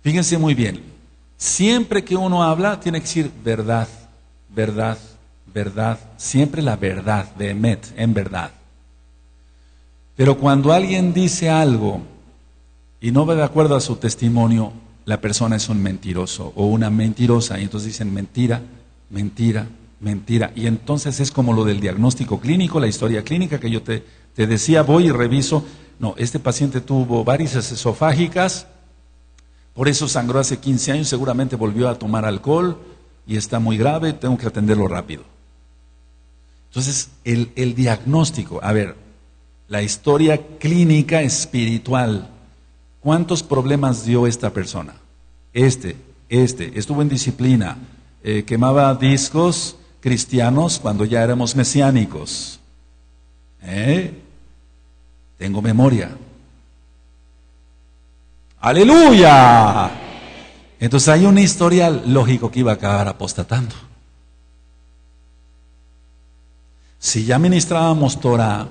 Fíjense 0.01 0.39
muy 0.39 0.55
bien, 0.55 0.90
siempre 1.41 2.03
que 2.03 2.15
uno 2.15 2.43
habla 2.43 2.79
tiene 2.79 2.99
que 2.99 3.07
decir 3.07 3.31
verdad, 3.43 3.87
verdad, 4.49 4.99
verdad, 5.51 5.97
siempre 6.15 6.61
la 6.61 6.75
verdad, 6.75 7.33
de 7.35 7.49
Emet, 7.49 7.93
en 7.97 8.13
verdad. 8.13 8.51
Pero 10.15 10.37
cuando 10.37 10.71
alguien 10.71 11.13
dice 11.13 11.49
algo 11.49 12.01
y 13.01 13.11
no 13.11 13.25
va 13.25 13.33
de 13.33 13.41
acuerdo 13.41 13.75
a 13.75 13.81
su 13.81 13.95
testimonio, 13.95 14.71
la 15.05 15.19
persona 15.19 15.55
es 15.55 15.67
un 15.67 15.81
mentiroso 15.81 16.53
o 16.55 16.67
una 16.67 16.91
mentirosa. 16.91 17.59
Y 17.59 17.63
entonces 17.63 17.87
dicen 17.87 18.13
mentira, 18.13 18.61
mentira, 19.09 19.67
mentira. 19.99 20.51
Y 20.55 20.67
entonces 20.67 21.19
es 21.19 21.31
como 21.31 21.53
lo 21.53 21.65
del 21.65 21.79
diagnóstico 21.79 22.39
clínico, 22.39 22.79
la 22.79 22.87
historia 22.87 23.23
clínica 23.23 23.59
que 23.59 23.71
yo 23.71 23.81
te, 23.81 24.05
te 24.35 24.45
decía, 24.45 24.83
voy 24.83 25.07
y 25.07 25.11
reviso. 25.11 25.65
No, 25.97 26.13
este 26.19 26.37
paciente 26.37 26.81
tuvo 26.81 27.23
varices 27.23 27.71
esofágicas, 27.71 28.67
por 29.81 29.89
eso 29.89 30.07
sangró 30.07 30.37
hace 30.37 30.59
15 30.59 30.91
años, 30.91 31.07
seguramente 31.07 31.55
volvió 31.55 31.89
a 31.89 31.97
tomar 31.97 32.23
alcohol 32.23 32.77
y 33.25 33.35
está 33.35 33.57
muy 33.57 33.79
grave, 33.79 34.13
tengo 34.13 34.37
que 34.37 34.45
atenderlo 34.45 34.87
rápido. 34.87 35.23
Entonces, 36.67 37.09
el, 37.23 37.51
el 37.55 37.73
diagnóstico, 37.73 38.59
a 38.61 38.73
ver, 38.73 38.95
la 39.67 39.81
historia 39.81 40.39
clínica 40.59 41.23
espiritual 41.23 42.29
¿Cuántos 43.01 43.41
problemas 43.41 44.05
dio 44.05 44.27
esta 44.27 44.51
persona? 44.51 44.93
Este, 45.53 45.95
este, 46.29 46.77
estuvo 46.77 47.01
en 47.01 47.09
disciplina, 47.09 47.79
eh, 48.23 48.43
quemaba 48.43 48.93
discos 48.93 49.75
cristianos 49.99 50.79
cuando 50.79 51.03
ya 51.03 51.23
éramos 51.23 51.55
mesiánicos. 51.55 52.59
¿Eh? 53.63 54.13
Tengo 55.39 55.63
memoria. 55.63 56.15
Aleluya. 58.61 59.89
Entonces 60.79 61.09
hay 61.09 61.25
un 61.25 61.37
historial 61.39 62.03
lógico 62.05 62.51
que 62.51 62.59
iba 62.59 62.71
a 62.71 62.75
acabar 62.75 63.07
apostatando. 63.07 63.75
Si 66.99 67.25
ya 67.25 67.39
ministrábamos 67.39 68.19
Torah 68.19 68.67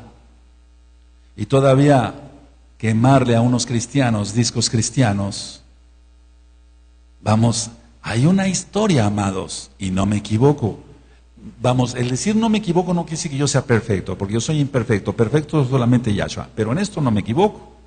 y 1.37 1.47
todavía 1.47 2.15
quemarle 2.79 3.35
a 3.35 3.41
unos 3.41 3.67
cristianos 3.67 4.33
discos 4.33 4.71
cristianos. 4.71 5.63
Vamos, 7.21 7.71
hay 8.01 8.25
una 8.25 8.49
historia, 8.49 9.07
amados, 9.07 9.71
y 9.79 9.91
no 9.91 10.07
me 10.07 10.17
equivoco. 10.17 10.79
Vamos, 11.61 11.95
el 11.95 12.09
decir 12.09 12.37
no 12.37 12.49
me 12.49 12.59
equivoco 12.59 12.95
no 12.95 13.03
quiere 13.03 13.17
decir 13.17 13.31
que 13.33 13.37
yo 13.37 13.49
sea 13.49 13.65
perfecto, 13.65 14.17
porque 14.17 14.35
yo 14.35 14.41
soy 14.41 14.61
imperfecto. 14.61 15.13
Perfecto 15.15 15.65
solamente 15.69 16.15
Yahshua, 16.15 16.49
pero 16.55 16.73
en 16.73 16.79
esto 16.79 17.01
no 17.01 17.11
me 17.11 17.21
equivoco. 17.21 17.80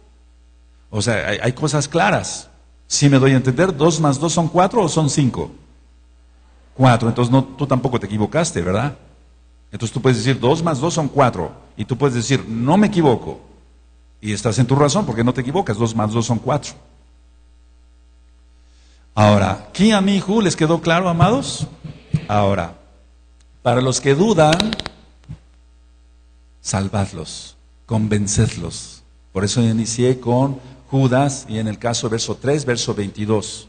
O 0.95 1.01
sea, 1.01 1.27
hay, 1.41 1.53
cosas 1.53 1.87
claras. 1.87 2.47
Si 2.85 3.09
me 3.09 3.17
doy 3.17 3.31
a 3.31 3.37
entender, 3.37 3.75
dos 3.75 3.99
más 3.99 4.19
dos 4.19 4.31
son 4.31 4.47
cuatro 4.47 4.83
o 4.83 4.87
son 4.87 5.09
cinco. 5.09 5.49
Cuatro, 6.75 7.09
entonces 7.09 7.31
no, 7.31 7.43
tú 7.43 7.65
tampoco 7.65 7.99
te 7.99 8.05
equivocaste, 8.05 8.61
¿verdad? 8.61 8.95
Entonces 9.71 9.91
tú 9.91 9.99
puedes 9.99 10.19
decir 10.19 10.39
dos 10.39 10.61
más 10.61 10.79
dos 10.79 10.93
son 10.93 11.07
cuatro, 11.07 11.51
y 11.75 11.83
tú 11.83 11.97
puedes 11.97 12.13
decir 12.13 12.45
no 12.47 12.77
me 12.77 12.87
equivoco. 12.87 13.41
Y 14.21 14.33
estás 14.33 14.59
en 14.59 14.67
tu 14.67 14.75
razón 14.75 15.03
porque 15.03 15.23
no 15.23 15.33
te 15.33 15.41
equivocas, 15.41 15.79
dos 15.79 15.95
más 15.95 16.11
dos 16.11 16.27
son 16.27 16.37
cuatro. 16.37 16.73
Ahora, 19.15 19.69
Kiamihu, 19.73 20.41
¿les 20.41 20.55
quedó 20.55 20.79
claro, 20.79 21.09
amados? 21.09 21.65
Ahora, 22.27 22.75
para 23.63 23.81
los 23.81 23.99
que 23.99 24.13
dudan, 24.13 24.75
salvadlos, 26.61 27.57
convencedlos. 27.87 29.01
Por 29.31 29.43
eso 29.43 29.59
inicié 29.63 30.19
con 30.19 30.59
Judas 30.93 31.47
y 31.49 31.57
en 31.57 31.67
el 31.67 31.79
caso 31.79 32.07
verso 32.07 32.37
3, 32.39 32.65
verso 32.65 32.93
22 32.93 33.67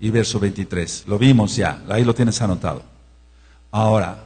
y 0.00 0.10
verso 0.10 0.40
23. 0.40 1.04
Lo 1.06 1.16
vimos 1.16 1.54
ya, 1.54 1.80
ahí 1.88 2.02
lo 2.02 2.12
tienes 2.12 2.42
anotado. 2.42 2.82
Ahora, 3.70 4.24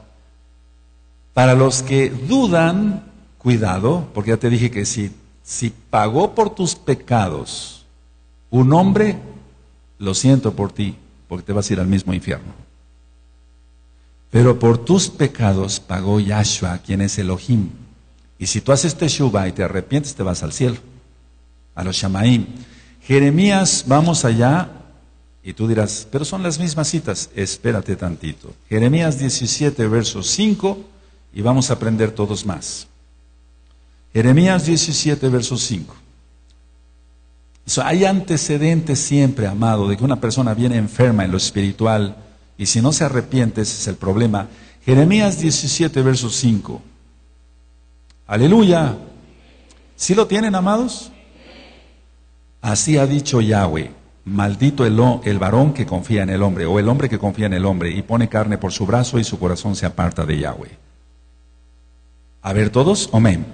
para 1.35 1.53
los 1.53 1.83
que 1.83 2.09
dudan, 2.09 3.03
cuidado, 3.37 4.07
porque 4.15 4.31
ya 4.31 4.37
te 4.37 4.49
dije 4.49 4.71
que 4.71 4.85
si 4.85 5.11
si 5.43 5.69
pagó 5.69 6.33
por 6.33 6.55
tus 6.55 6.75
pecados 6.75 7.85
un 8.49 8.73
hombre, 8.73 9.17
lo 9.99 10.13
siento 10.13 10.53
por 10.53 10.71
ti, 10.71 10.95
porque 11.27 11.45
te 11.45 11.53
vas 11.53 11.69
a 11.69 11.73
ir 11.73 11.79
al 11.79 11.87
mismo 11.87 12.13
infierno. 12.13 12.53
Pero 14.29 14.57
por 14.57 14.77
tus 14.77 15.09
pecados 15.09 15.79
pagó 15.79 16.19
Yahshua, 16.19 16.79
quien 16.79 17.01
es 17.01 17.17
Elohim. 17.19 17.69
Y 18.39 18.47
si 18.47 18.61
tú 18.61 18.71
haces 18.71 18.95
teshuva 18.95 19.47
y 19.47 19.51
te 19.51 19.63
arrepientes, 19.63 20.15
te 20.15 20.23
vas 20.23 20.41
al 20.41 20.53
cielo, 20.53 20.77
a 21.75 21.83
los 21.83 21.95
Shamaim. 21.95 22.45
Jeremías, 23.01 23.85
vamos 23.87 24.25
allá, 24.25 24.69
y 25.43 25.53
tú 25.53 25.67
dirás, 25.67 26.07
pero 26.11 26.23
son 26.23 26.43
las 26.43 26.59
mismas 26.59 26.87
citas. 26.87 27.29
Espérate 27.35 27.95
tantito. 27.95 28.53
Jeremías 28.69 29.17
17, 29.17 29.87
verso 29.87 30.21
5, 30.21 30.77
y 31.33 31.41
vamos 31.41 31.69
a 31.69 31.73
aprender 31.73 32.11
todos 32.11 32.45
más. 32.45 32.87
Jeremías 34.13 34.65
17, 34.65 35.29
verso 35.29 35.57
5. 35.57 35.95
hay 37.83 38.05
antecedentes 38.05 38.99
siempre, 38.99 39.47
amado, 39.47 39.87
de 39.87 39.97
que 39.97 40.03
una 40.03 40.19
persona 40.19 40.53
viene 40.53 40.77
enferma 40.77 41.23
en 41.23 41.31
lo 41.31 41.37
espiritual 41.37 42.17
y 42.57 42.65
si 42.65 42.81
no 42.81 42.91
se 42.91 43.05
arrepiente, 43.05 43.61
ese 43.61 43.75
es 43.75 43.87
el 43.87 43.95
problema. 43.95 44.47
Jeremías 44.85 45.39
17, 45.39 46.01
verso 46.01 46.29
5. 46.29 46.81
Aleluya. 48.27 48.97
¿Sí 49.95 50.13
lo 50.13 50.27
tienen, 50.27 50.53
amados? 50.55 51.10
Así 52.61 52.97
ha 52.97 53.07
dicho 53.07 53.41
Yahweh. 53.41 53.91
Maldito 54.23 54.85
el, 54.85 54.99
el, 55.23 55.39
varón 55.39 55.73
que 55.73 55.87
confía 55.87 56.21
en 56.21 56.29
el 56.29 56.43
hombre, 56.43 56.67
o 56.67 56.77
el 56.77 56.87
hombre 56.87 57.09
que 57.09 57.17
confía 57.17 57.47
en 57.47 57.53
el 57.53 57.65
hombre, 57.65 57.89
y 57.89 58.03
pone 58.03 58.29
carne 58.29 58.59
por 58.59 58.71
su 58.71 58.85
brazo 58.85 59.17
y 59.17 59.23
su 59.23 59.39
corazón 59.39 59.75
se 59.75 59.87
aparta 59.87 60.25
de 60.25 60.37
Yahweh. 60.37 60.77
A 62.43 62.53
ver 62.53 62.69
todos, 62.69 63.09
amén. 63.13 63.45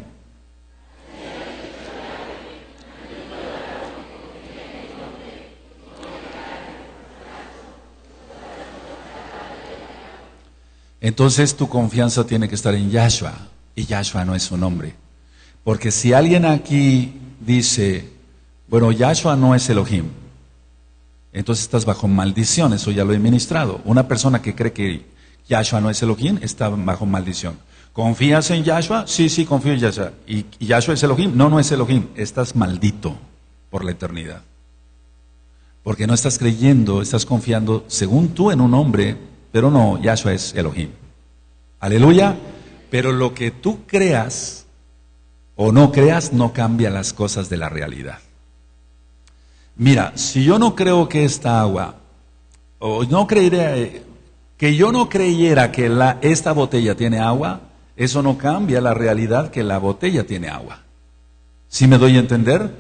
Entonces 10.99 11.55
tu 11.55 11.69
confianza 11.69 12.25
tiene 12.25 12.49
que 12.49 12.55
estar 12.55 12.75
en 12.75 12.91
Yahshua, 12.91 13.33
y 13.73 13.85
Yahshua 13.85 14.25
no 14.25 14.35
es 14.35 14.43
su 14.43 14.57
nombre. 14.57 14.95
Porque 15.63 15.91
si 15.91 16.11
alguien 16.11 16.43
aquí 16.43 17.13
dice, 17.39 18.16
bueno, 18.67 18.91
Yahshua 18.91 19.35
no 19.35 19.55
es 19.55 19.69
Elohim, 19.69 20.05
entonces 21.37 21.65
estás 21.65 21.85
bajo 21.85 22.07
maldición, 22.07 22.73
eso 22.73 22.91
ya 22.91 23.05
lo 23.05 23.13
he 23.13 23.19
ministrado. 23.19 23.81
Una 23.85 24.07
persona 24.07 24.41
que 24.41 24.55
cree 24.55 24.73
que 24.73 25.05
Yahshua 25.47 25.81
no 25.81 25.89
es 25.89 26.01
Elohim 26.01 26.39
está 26.41 26.69
bajo 26.69 27.05
maldición. 27.05 27.59
¿Confías 27.93 28.49
en 28.51 28.63
Yahshua? 28.63 29.07
Sí, 29.07 29.29
sí, 29.29 29.45
confío 29.45 29.73
en 29.73 29.79
Yahshua. 29.79 30.11
¿Y 30.27 30.45
Yahshua 30.59 30.93
es 30.95 31.03
Elohim? 31.03 31.35
No, 31.35 31.49
no 31.49 31.59
es 31.59 31.71
Elohim. 31.71 32.07
Estás 32.15 32.55
maldito 32.55 33.17
por 33.69 33.83
la 33.83 33.91
eternidad. 33.91 34.41
Porque 35.83 36.07
no 36.07 36.13
estás 36.13 36.37
creyendo, 36.37 37.01
estás 37.01 37.25
confiando, 37.25 37.85
según 37.87 38.29
tú, 38.29 38.51
en 38.51 38.61
un 38.61 38.73
hombre, 38.73 39.15
pero 39.51 39.71
no, 39.71 40.01
Yahshua 40.01 40.33
es 40.33 40.53
Elohim. 40.53 40.89
Aleluya. 41.79 42.35
Pero 42.89 43.11
lo 43.11 43.33
que 43.33 43.51
tú 43.51 43.85
creas 43.85 44.65
o 45.55 45.71
no 45.71 45.91
creas 45.91 46.33
no 46.33 46.53
cambia 46.53 46.89
las 46.89 47.13
cosas 47.13 47.49
de 47.49 47.57
la 47.57 47.69
realidad. 47.69 48.19
Mira, 49.77 50.13
si 50.15 50.43
yo 50.43 50.57
no 50.57 50.75
creo 50.75 51.07
que 51.07 51.23
esta 51.23 51.61
agua, 51.61 51.95
o 52.79 53.03
no 53.05 53.27
creeré, 53.27 54.03
que 54.57 54.75
yo 54.75 54.91
no 54.91 55.07
creyera 55.07 55.71
que 55.71 55.87
la, 55.87 56.17
esta 56.21 56.51
botella 56.51 56.95
tiene 56.95 57.19
agua, 57.19 57.61
eso 57.95 58.23
no 58.23 58.37
cambia 58.37 58.81
la 58.81 58.93
realidad 58.93 59.51
que 59.51 59.63
la 59.63 59.77
botella 59.77 60.25
tiene 60.25 60.49
agua. 60.49 60.79
¿Sí 61.67 61.87
me 61.87 61.97
doy 61.97 62.15
a 62.17 62.19
entender? 62.19 62.71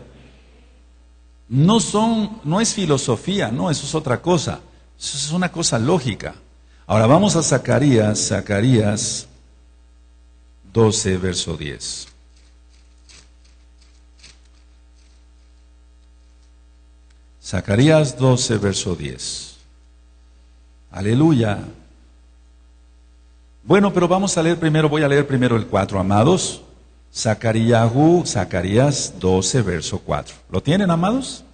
No 1.49 1.79
son, 1.79 2.39
no 2.43 2.59
es 2.59 2.73
filosofía, 2.73 3.51
no, 3.51 3.69
eso 3.69 3.85
es 3.85 3.93
otra 3.93 4.21
cosa. 4.21 4.59
Eso 4.99 5.17
es 5.17 5.31
una 5.31 5.51
cosa 5.51 5.77
lógica. 5.77 6.35
Ahora 6.87 7.05
vamos 7.05 7.35
a 7.35 7.43
Zacarías, 7.43 8.27
Zacarías 8.27 9.27
12, 10.73 11.17
verso 11.17 11.57
10. 11.57 12.07
Zacarías 17.47 18.17
12, 18.17 18.57
verso 18.57 18.93
10. 18.93 19.55
Aleluya. 20.91 21.59
Bueno, 23.63 23.93
pero 23.93 24.05
vamos 24.09 24.37
a 24.37 24.43
leer 24.43 24.59
primero, 24.59 24.89
voy 24.89 25.03
a 25.03 25.07
leer 25.07 25.25
primero 25.25 25.55
el 25.55 25.65
4, 25.65 25.97
amados. 25.97 26.61
Zacarías, 27.15 27.89
Zacarías 28.25 29.13
12, 29.17 29.61
verso 29.61 29.99
4. 29.99 30.35
¿Lo 30.51 30.61
tienen, 30.61 30.91
amados? 30.91 31.45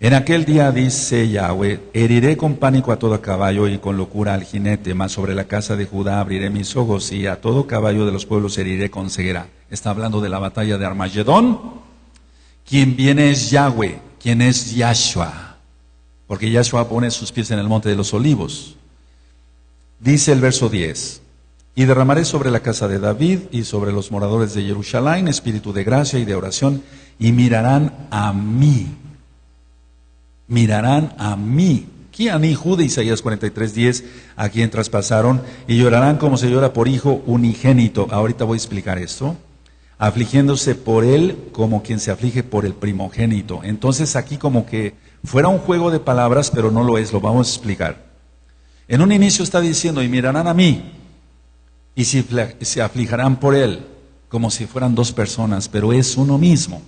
En 0.00 0.12
aquel 0.12 0.44
día 0.44 0.72
dice 0.72 1.28
Yahweh, 1.28 1.82
heriré 1.92 2.36
con 2.36 2.56
pánico 2.56 2.90
a 2.90 2.98
todo 2.98 3.22
caballo 3.22 3.68
y 3.68 3.78
con 3.78 3.96
locura 3.96 4.34
al 4.34 4.42
jinete, 4.42 4.92
mas 4.94 5.12
sobre 5.12 5.36
la 5.36 5.44
casa 5.44 5.76
de 5.76 5.86
Judá 5.86 6.18
abriré 6.18 6.50
mis 6.50 6.74
ojos 6.74 7.12
y 7.12 7.28
a 7.28 7.40
todo 7.40 7.68
caballo 7.68 8.06
de 8.06 8.12
los 8.12 8.26
pueblos 8.26 8.58
heriré 8.58 8.90
con 8.90 9.08
ceguera. 9.08 9.46
Está 9.70 9.90
hablando 9.90 10.20
de 10.20 10.30
la 10.30 10.40
batalla 10.40 10.78
de 10.78 10.86
Armagedón. 10.86 11.60
Quien 12.68 12.96
viene 12.96 13.30
es 13.30 13.52
Yahweh, 13.52 14.09
quién 14.20 14.42
es 14.42 14.74
Yahshua, 14.74 15.56
porque 16.26 16.50
Yahshua 16.50 16.88
pone 16.88 17.10
sus 17.10 17.32
pies 17.32 17.50
en 17.50 17.58
el 17.58 17.68
monte 17.68 17.88
de 17.88 17.96
los 17.96 18.12
olivos. 18.14 18.76
Dice 19.98 20.32
el 20.32 20.40
verso 20.40 20.68
10, 20.68 21.22
y 21.74 21.84
derramaré 21.84 22.24
sobre 22.24 22.50
la 22.50 22.60
casa 22.60 22.88
de 22.88 22.98
David 22.98 23.40
y 23.50 23.64
sobre 23.64 23.92
los 23.92 24.10
moradores 24.10 24.54
de 24.54 24.62
Jerusalén 24.62 25.28
espíritu 25.28 25.72
de 25.72 25.84
gracia 25.84 26.18
y 26.18 26.24
de 26.24 26.34
oración, 26.34 26.82
y 27.18 27.32
mirarán 27.32 28.08
a 28.10 28.32
mí, 28.32 28.88
mirarán 30.48 31.14
a 31.18 31.36
mí. 31.36 31.86
Kiani, 32.10 32.54
Jude, 32.54 32.84
Isaías 32.84 33.22
43, 33.22 33.74
10, 33.74 34.04
a 34.36 34.48
quien 34.48 34.68
traspasaron, 34.68 35.42
y 35.66 35.78
llorarán 35.78 36.18
como 36.18 36.36
se 36.36 36.50
llora 36.50 36.72
por 36.72 36.88
hijo 36.88 37.22
unigénito. 37.24 38.08
Ahorita 38.10 38.44
voy 38.44 38.56
a 38.56 38.58
explicar 38.58 38.98
esto 38.98 39.36
afligiéndose 40.00 40.74
por 40.74 41.04
él 41.04 41.50
como 41.52 41.82
quien 41.82 42.00
se 42.00 42.10
aflige 42.10 42.42
por 42.42 42.64
el 42.64 42.72
primogénito. 42.72 43.60
Entonces 43.62 44.16
aquí 44.16 44.38
como 44.38 44.64
que 44.64 44.94
fuera 45.22 45.48
un 45.48 45.58
juego 45.58 45.90
de 45.90 46.00
palabras, 46.00 46.50
pero 46.50 46.70
no 46.70 46.82
lo 46.82 46.96
es, 46.96 47.12
lo 47.12 47.20
vamos 47.20 47.46
a 47.46 47.50
explicar. 47.50 48.06
En 48.88 49.02
un 49.02 49.12
inicio 49.12 49.44
está 49.44 49.60
diciendo, 49.60 50.02
y 50.02 50.08
mirarán 50.08 50.48
a 50.48 50.54
mí, 50.54 50.90
y 51.94 52.04
se 52.06 52.82
aflijarán 52.82 53.38
por 53.38 53.54
él, 53.54 53.86
como 54.30 54.50
si 54.50 54.64
fueran 54.64 54.94
dos 54.94 55.12
personas, 55.12 55.68
pero 55.68 55.92
es 55.92 56.16
uno 56.16 56.38
mismo. 56.38 56.80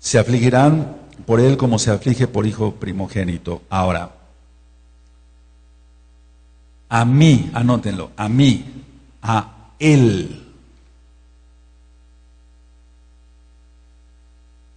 Se 0.00 0.18
afligirán 0.18 0.96
por 1.24 1.38
él 1.38 1.56
como 1.56 1.78
se 1.78 1.92
aflige 1.92 2.26
por 2.26 2.48
hijo 2.48 2.74
primogénito. 2.74 3.62
Ahora, 3.70 4.10
a 6.88 7.04
mí, 7.04 7.48
anótenlo, 7.54 8.10
a 8.16 8.28
mí, 8.28 8.64
a 9.22 9.74
él 9.78 10.49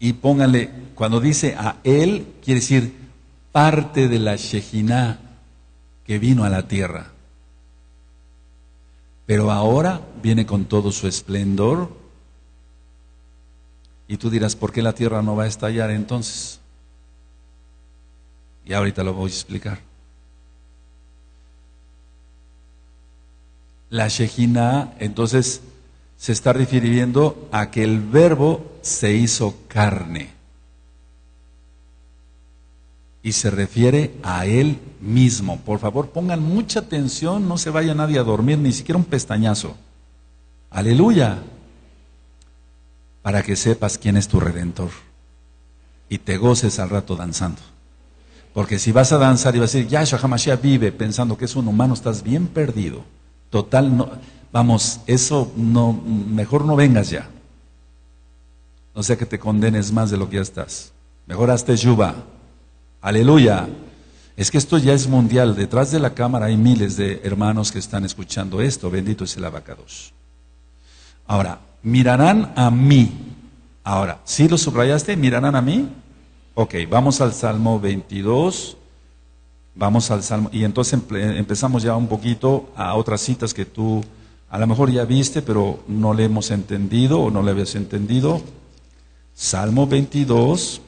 y 0.04 0.12
póngale, 0.12 0.70
cuando 0.96 1.22
dice 1.22 1.56
a 1.58 1.78
él, 1.86 2.34
quiere 2.44 2.60
decir 2.60 2.94
parte 3.54 4.10
de 4.10 4.20
la 4.20 4.36
Shejinah 4.36 5.18
que 6.06 6.20
vino 6.20 6.44
a 6.44 6.50
la 6.50 6.68
tierra. 6.68 7.14
Pero 9.26 9.50
ahora 9.50 10.02
viene 10.22 10.46
con 10.46 10.66
todo 10.66 10.92
su 10.92 11.08
esplendor. 11.08 11.96
Y 14.10 14.18
tú 14.18 14.30
dirás, 14.30 14.58
¿por 14.58 14.74
qué 14.74 14.82
la 14.82 14.92
tierra 14.92 15.22
no 15.22 15.38
va 15.38 15.46
a 15.46 15.48
estallar 15.48 15.90
entonces? 15.90 16.60
Y 18.66 18.74
ahorita 18.74 19.06
lo 19.06 19.14
voy 19.14 19.32
a 19.32 19.34
explicar. 19.34 19.80
La 23.90 24.10
Shejinah, 24.10 24.96
entonces, 25.00 25.62
se 26.18 26.34
está 26.34 26.52
refiriendo 26.52 27.48
a 27.54 27.72
que 27.72 27.86
el 27.86 28.02
verbo 28.02 28.73
se 28.84 29.14
hizo 29.14 29.56
carne. 29.68 30.30
Y 33.24 33.32
se 33.32 33.50
refiere 33.50 34.14
a 34.22 34.46
él 34.46 34.78
mismo. 35.02 35.58
Por 35.62 35.80
favor, 35.80 36.10
pongan 36.10 36.44
mucha 36.44 36.82
atención, 36.82 37.48
no 37.48 37.58
se 37.58 37.72
vaya 37.72 37.96
nadie 37.96 38.20
a 38.20 38.24
dormir, 38.24 38.60
ni 38.60 38.72
siquiera 38.72 39.00
un 39.00 39.06
pestañazo. 39.06 39.76
Aleluya. 40.70 41.42
Para 43.24 43.42
que 43.42 43.56
sepas 43.56 43.98
quién 43.98 44.18
es 44.18 44.28
tu 44.28 44.40
redentor. 44.40 44.92
Y 46.10 46.20
te 46.20 46.38
goces 46.38 46.78
al 46.78 46.92
rato 46.92 47.16
danzando. 47.16 47.62
Porque 48.54 48.78
si 48.78 48.92
vas 48.92 49.12
a 49.12 49.18
danzar 49.18 49.56
y 49.56 49.60
vas 49.60 49.74
a 49.74 49.78
decir, 49.78 49.90
Yahshua 49.90 50.20
Hamashiach 50.22 50.62
vive 50.62 50.92
pensando 50.92 51.38
que 51.38 51.46
es 51.46 51.56
un 51.56 51.68
humano, 51.68 51.96
estás 51.96 52.22
bien 52.22 52.46
perdido. 52.46 53.04
Total, 53.50 53.96
no, 53.96 54.12
Vamos, 54.54 55.00
eso 55.08 55.52
no, 55.58 55.94
mejor 55.94 56.64
no 56.64 56.76
vengas 56.76 57.10
ya. 57.10 57.28
No 58.96 59.04
sea 59.04 59.18
que 59.18 59.26
te 59.26 59.40
condenes 59.40 59.92
más 59.92 60.12
de 60.12 60.18
lo 60.18 60.30
que 60.30 60.36
ya 60.36 60.42
estás. 60.42 60.94
Mejor 61.26 61.50
hazte 61.52 61.76
yuba. 61.76 62.16
Aleluya. 63.02 63.68
Es 64.36 64.52
que 64.52 64.58
esto 64.58 64.78
ya 64.78 64.94
es 64.94 65.08
mundial. 65.08 65.56
Detrás 65.56 65.92
de 65.92 66.00
la 66.00 66.14
cámara 66.14 66.48
hay 66.48 66.58
miles 66.58 66.98
de 66.98 67.22
hermanos 67.24 67.72
que 67.72 67.80
están 67.80 68.06
escuchando 68.06 68.62
esto. 68.62 68.90
Bendito 68.90 69.24
es 69.24 69.36
el 69.38 69.46
abacados. 69.46 70.14
Ahora, 71.26 71.60
mirarán 71.82 72.54
a 72.56 72.70
mí. 72.70 73.12
Ahora, 73.84 74.20
¿sí 74.24 74.48
lo 74.48 74.58
subrayaste? 74.58 75.16
¿Mirarán 75.16 75.56
a 75.56 75.62
mí? 75.62 75.90
Ok, 76.56 76.76
vamos 76.90 77.20
al 77.22 77.34
Salmo 77.34 77.80
22. 77.80 78.78
Vamos 79.76 80.12
al 80.12 80.24
Salmo. 80.24 80.50
Y 80.52 80.64
entonces 80.64 81.00
empezamos 81.12 81.84
ya 81.84 81.96
un 81.96 82.08
poquito 82.08 82.72
a 82.76 82.94
otras 82.96 83.22
citas 83.22 83.54
que 83.54 83.66
tú 83.66 84.04
a 84.50 84.60
lo 84.60 84.68
mejor 84.68 84.92
ya 84.92 85.04
viste, 85.04 85.42
pero 85.42 85.80
no 85.88 86.14
le 86.14 86.26
hemos 86.26 86.52
entendido 86.52 87.20
o 87.20 87.32
no 87.32 87.42
le 87.42 87.52
habías 87.52 87.74
entendido. 87.74 88.40
Salmo 89.36 89.88
22, 89.88 90.82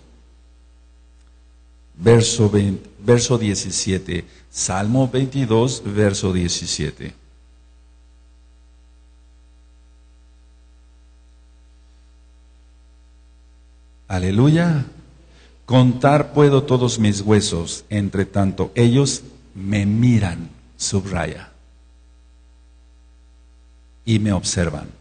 verso, 1.95 2.51
verso 2.99 3.37
17. 3.37 4.25
Salmo 4.49 5.07
22, 5.07 5.83
verso 5.85 6.31
17. 6.31 7.13
Aleluya. 14.07 14.85
Contar 15.65 16.33
puedo 16.33 16.63
todos 16.63 16.99
mis 16.99 17.21
huesos, 17.21 17.85
entre 17.89 18.25
tanto 18.25 18.71
ellos 18.75 19.23
me 19.55 19.85
miran, 19.87 20.49
subraya, 20.77 21.51
y 24.05 24.19
me 24.19 24.31
observan. 24.31 24.94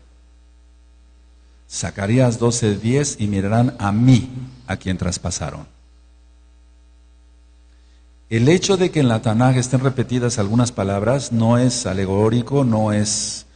Zacarías 1.71 2.39
12:10 2.39 3.17
y 3.19 3.27
mirarán 3.27 3.77
a 3.79 3.93
mí, 3.93 4.31
a 4.67 4.77
quien 4.77 4.99
traspasaron. 4.99 5.67
El 8.31 8.49
hecho 8.49 8.77
de 8.77 8.91
que 8.91 9.01
en 9.01 9.09
la 9.09 9.23
Tanaj 9.23 9.57
estén 9.57 9.81
repetidas 9.81 10.39
algunas 10.39 10.73
palabras 10.73 11.31
no 11.31 11.59
es 11.59 11.87
alegórico, 11.87 12.65
no 12.65 12.93
es 12.93 13.47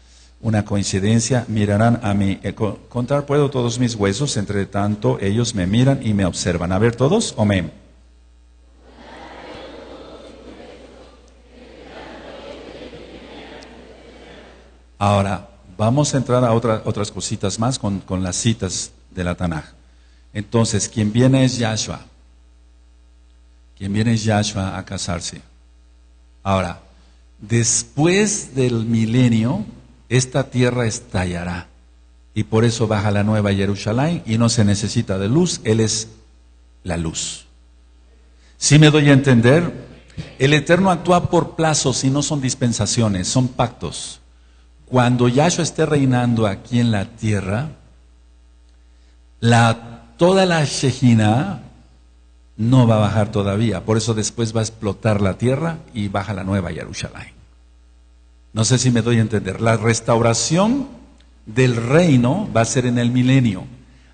una 0.41 0.65
coincidencia. 0.65 1.45
Mirarán 1.49 2.01
a 2.03 2.15
mí. 2.15 2.39
Eh, 2.43 2.55
contar 2.55 3.27
puedo 3.27 3.51
todos 3.51 3.79
mis 3.79 3.95
huesos, 3.95 4.37
entre 4.37 4.67
tanto 4.67 5.19
ellos 5.21 5.55
me 5.55 5.67
miran 5.67 6.01
y 6.03 6.15
me 6.15 6.25
observan. 6.25 6.73
A 6.73 6.79
ver 6.79 6.95
todos, 6.95 7.35
amén. 7.39 7.73
Ahora, 15.01 15.49
vamos 15.79 16.13
a 16.13 16.19
entrar 16.19 16.45
a 16.45 16.53
otras 16.53 17.11
cositas 17.11 17.59
más 17.59 17.79
con, 17.79 18.01
con 18.01 18.23
las 18.23 18.37
citas 18.37 18.91
de 19.13 19.25
la 19.25 19.37
Tanaj. 19.37 19.65
Entonces, 20.35 20.89
quien 20.89 21.13
viene 21.13 21.45
es 21.45 21.57
Yahshua. 21.57 22.01
Quien 23.79 23.93
viene 23.93 24.13
es 24.13 24.25
Yahshua 24.25 24.77
a 24.77 24.85
casarse. 24.85 25.41
Ahora, 26.43 26.81
después 27.39 28.55
del 28.55 28.85
milenio, 28.85 29.65
esta 30.09 30.51
tierra 30.51 30.85
estallará. 30.85 31.69
Y 32.35 32.45
por 32.45 32.65
eso 32.65 32.87
baja 32.89 33.11
la 33.11 33.23
nueva 33.23 33.55
Jerusalén 33.55 34.23
y 34.27 34.37
no 34.37 34.49
se 34.49 34.65
necesita 34.65 35.19
de 35.19 35.29
luz, 35.29 35.61
Él 35.65 35.81
es 35.81 36.09
la 36.83 36.97
luz. 36.97 37.47
Si 38.57 38.79
me 38.79 38.91
doy 38.91 39.11
a 39.11 39.13
entender, 39.13 39.73
el 40.39 40.55
Eterno 40.55 40.91
actúa 40.91 41.31
por 41.31 41.55
plazos 41.55 42.03
y 42.03 42.11
no 42.11 42.23
son 42.23 42.41
dispensaciones, 42.41 43.29
son 43.29 43.47
pactos. 43.49 44.21
Cuando 44.89 45.29
Yahshua 45.29 45.65
esté 45.65 45.85
reinando 45.85 46.47
aquí 46.47 46.81
en 46.81 46.91
la 46.91 47.05
tierra, 47.05 47.69
toda 50.17 50.47
la 50.47 50.65
Shejina 50.65 51.63
no 52.57 52.87
va 52.87 52.97
a 52.97 53.01
bajar 53.01 53.31
todavía. 53.31 53.85
Por 53.85 53.97
eso 53.97 54.15
después 54.15 54.55
va 54.55 54.61
a 54.61 54.65
explotar 54.65 55.21
la 55.21 55.39
tierra 55.39 55.79
y 55.93 56.09
baja 56.09 56.33
la 56.33 56.43
nueva 56.43 56.73
Jerusalén. 56.73 57.33
No 58.53 58.65
sé 58.65 58.79
si 58.79 58.91
me 58.91 59.03
doy 59.03 59.19
a 59.19 59.23
entender. 59.23 59.61
La 59.61 59.77
restauración 59.77 60.89
del 61.47 61.77
reino 61.77 62.49
va 62.57 62.63
a 62.63 62.65
ser 62.65 62.87
en 62.87 62.99
el 62.99 63.11
milenio. 63.11 63.65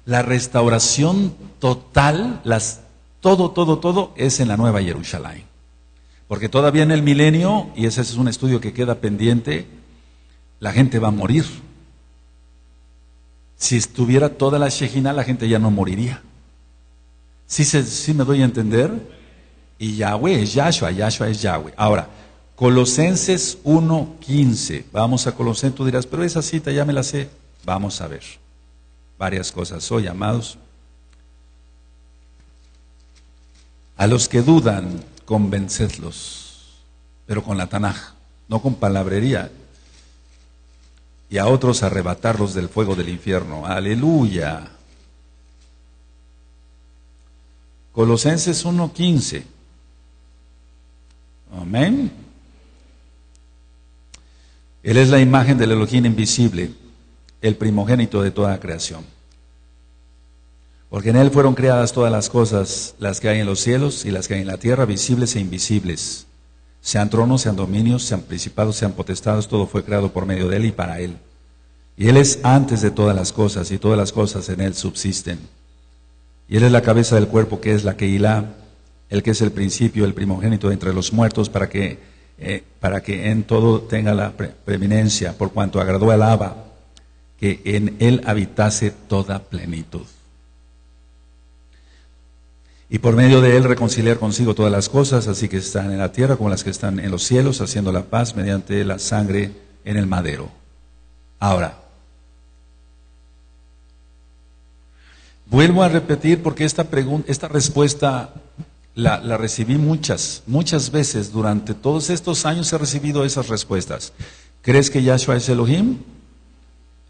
La 0.04 0.22
restauración 0.22 1.34
total, 1.60 2.40
las, 2.44 2.80
todo, 3.20 3.52
todo, 3.52 3.78
todo 3.78 4.12
es 4.16 4.40
en 4.40 4.48
la 4.48 4.56
nueva 4.56 4.82
Jerusalén. 4.82 5.44
Porque 6.28 6.48
todavía 6.48 6.82
en 6.82 6.90
el 6.90 7.02
milenio, 7.02 7.68
y 7.76 7.86
ese 7.86 8.02
es 8.02 8.16
un 8.16 8.28
estudio 8.28 8.60
que 8.60 8.72
queda 8.72 8.96
pendiente, 8.96 9.66
la 10.64 10.72
gente 10.72 10.98
va 10.98 11.08
a 11.08 11.10
morir. 11.10 11.44
Si 13.54 13.76
estuviera 13.76 14.30
toda 14.30 14.58
la 14.58 14.70
Shejina, 14.70 15.12
la 15.12 15.22
gente 15.22 15.46
ya 15.46 15.58
no 15.58 15.70
moriría. 15.70 16.22
¿Sí, 17.46 18.14
me 18.14 18.24
doy 18.24 18.40
a 18.40 18.46
entender? 18.46 18.90
Y 19.78 19.96
Yahweh 19.96 20.42
es 20.42 20.54
Yahshua, 20.54 20.90
Yahshua 20.90 21.28
es 21.28 21.42
Yahweh. 21.42 21.74
Ahora, 21.76 22.08
Colosenses 22.56 23.58
1.15. 23.62 24.86
Vamos 24.90 25.26
a 25.26 25.32
Colosenses, 25.32 25.76
tú 25.76 25.84
dirás, 25.84 26.06
pero 26.06 26.24
esa 26.24 26.40
cita 26.40 26.72
ya 26.72 26.86
me 26.86 26.94
la 26.94 27.02
sé. 27.02 27.28
Vamos 27.66 28.00
a 28.00 28.08
ver. 28.08 28.22
Varias 29.18 29.52
cosas 29.52 29.92
hoy, 29.92 30.06
amados. 30.06 30.56
A 33.98 34.06
los 34.06 34.30
que 34.30 34.40
dudan, 34.40 35.04
convencedlos, 35.26 36.80
pero 37.26 37.42
con 37.44 37.58
la 37.58 37.66
Tanaj, 37.66 38.14
no 38.48 38.62
con 38.62 38.76
palabrería. 38.76 39.50
Y 41.34 41.38
a 41.38 41.48
otros 41.48 41.82
arrebatarlos 41.82 42.54
del 42.54 42.68
fuego 42.68 42.94
del 42.94 43.08
infierno. 43.08 43.66
Aleluya. 43.66 44.68
Colosenses 47.90 48.64
1.15. 48.64 49.42
Amén. 51.60 52.12
Él 54.84 54.96
es 54.96 55.08
la 55.08 55.18
imagen 55.18 55.58
del 55.58 55.72
Elohim 55.72 56.06
invisible, 56.06 56.70
el 57.42 57.56
primogénito 57.56 58.22
de 58.22 58.30
toda 58.30 58.60
creación. 58.60 59.04
Porque 60.88 61.10
en 61.10 61.16
Él 61.16 61.32
fueron 61.32 61.56
creadas 61.56 61.92
todas 61.92 62.12
las 62.12 62.30
cosas, 62.30 62.94
las 63.00 63.18
que 63.18 63.28
hay 63.28 63.40
en 63.40 63.46
los 63.46 63.58
cielos 63.58 64.04
y 64.04 64.12
las 64.12 64.28
que 64.28 64.34
hay 64.34 64.42
en 64.42 64.46
la 64.46 64.58
tierra, 64.58 64.84
visibles 64.84 65.34
e 65.34 65.40
invisibles. 65.40 66.28
Sean 66.84 67.08
tronos, 67.08 67.40
sean 67.40 67.56
dominios, 67.56 68.02
sean 68.02 68.20
principados, 68.20 68.76
sean 68.76 68.92
potestados, 68.92 69.48
todo 69.48 69.66
fue 69.66 69.82
creado 69.82 70.12
por 70.12 70.26
medio 70.26 70.50
de 70.50 70.58
Él 70.58 70.66
y 70.66 70.70
para 70.70 71.00
Él. 71.00 71.16
Y 71.96 72.08
Él 72.08 72.18
es 72.18 72.40
antes 72.42 72.82
de 72.82 72.90
todas 72.90 73.16
las 73.16 73.32
cosas 73.32 73.70
y 73.70 73.78
todas 73.78 73.96
las 73.96 74.12
cosas 74.12 74.50
en 74.50 74.60
Él 74.60 74.74
subsisten. 74.74 75.38
Y 76.46 76.58
Él 76.58 76.62
es 76.62 76.70
la 76.70 76.82
cabeza 76.82 77.14
del 77.14 77.28
cuerpo 77.28 77.58
que 77.58 77.72
es 77.72 77.84
la 77.84 77.96
que 77.96 78.06
hila, 78.06 78.56
el 79.08 79.22
que 79.22 79.30
es 79.30 79.40
el 79.40 79.50
principio, 79.50 80.04
el 80.04 80.12
primogénito 80.12 80.70
entre 80.70 80.92
los 80.92 81.14
muertos, 81.14 81.48
para 81.48 81.70
que, 81.70 82.00
eh, 82.36 82.62
para 82.80 83.02
que 83.02 83.30
en 83.30 83.44
todo 83.44 83.80
tenga 83.80 84.12
la 84.12 84.32
preeminencia, 84.32 85.38
por 85.38 85.52
cuanto 85.52 85.80
agradó 85.80 86.10
al 86.10 86.22
Abba, 86.22 86.66
que 87.40 87.62
en 87.64 87.96
Él 87.98 88.20
habitase 88.26 88.90
toda 88.90 89.38
plenitud. 89.38 90.04
Y 92.90 92.98
por 92.98 93.16
medio 93.16 93.40
de 93.40 93.56
Él 93.56 93.64
reconciliar 93.64 94.18
consigo 94.18 94.54
todas 94.54 94.70
las 94.70 94.88
cosas, 94.88 95.26
así 95.26 95.48
que 95.48 95.56
están 95.56 95.90
en 95.90 95.98
la 95.98 96.12
tierra 96.12 96.36
como 96.36 96.50
las 96.50 96.64
que 96.64 96.70
están 96.70 97.00
en 97.00 97.10
los 97.10 97.24
cielos, 97.24 97.60
haciendo 97.60 97.92
la 97.92 98.04
paz 98.04 98.36
mediante 98.36 98.84
la 98.84 98.98
sangre 98.98 99.52
en 99.84 99.96
el 99.96 100.06
madero. 100.06 100.50
Ahora, 101.38 101.84
Vuelvo 105.46 105.82
a 105.82 105.88
repetir 105.88 106.42
porque 106.42 106.64
esta, 106.64 106.84
pregunta, 106.84 107.30
esta 107.30 107.48
respuesta 107.48 108.34
la, 108.94 109.20
la, 109.20 109.36
recibí 109.36 109.76
muchas, 109.76 110.42
muchas 110.46 110.90
veces 110.90 111.32
durante 111.32 111.74
todos 111.74 112.10
estos 112.10 112.46
años 112.46 112.72
he 112.72 112.78
recibido 112.78 113.24
esas 113.24 113.48
respuestas. 113.48 114.12
¿Crees 114.62 114.90
que 114.90 115.02
Yahshua 115.02 115.36
es 115.36 115.48
Elohim? 115.48 115.98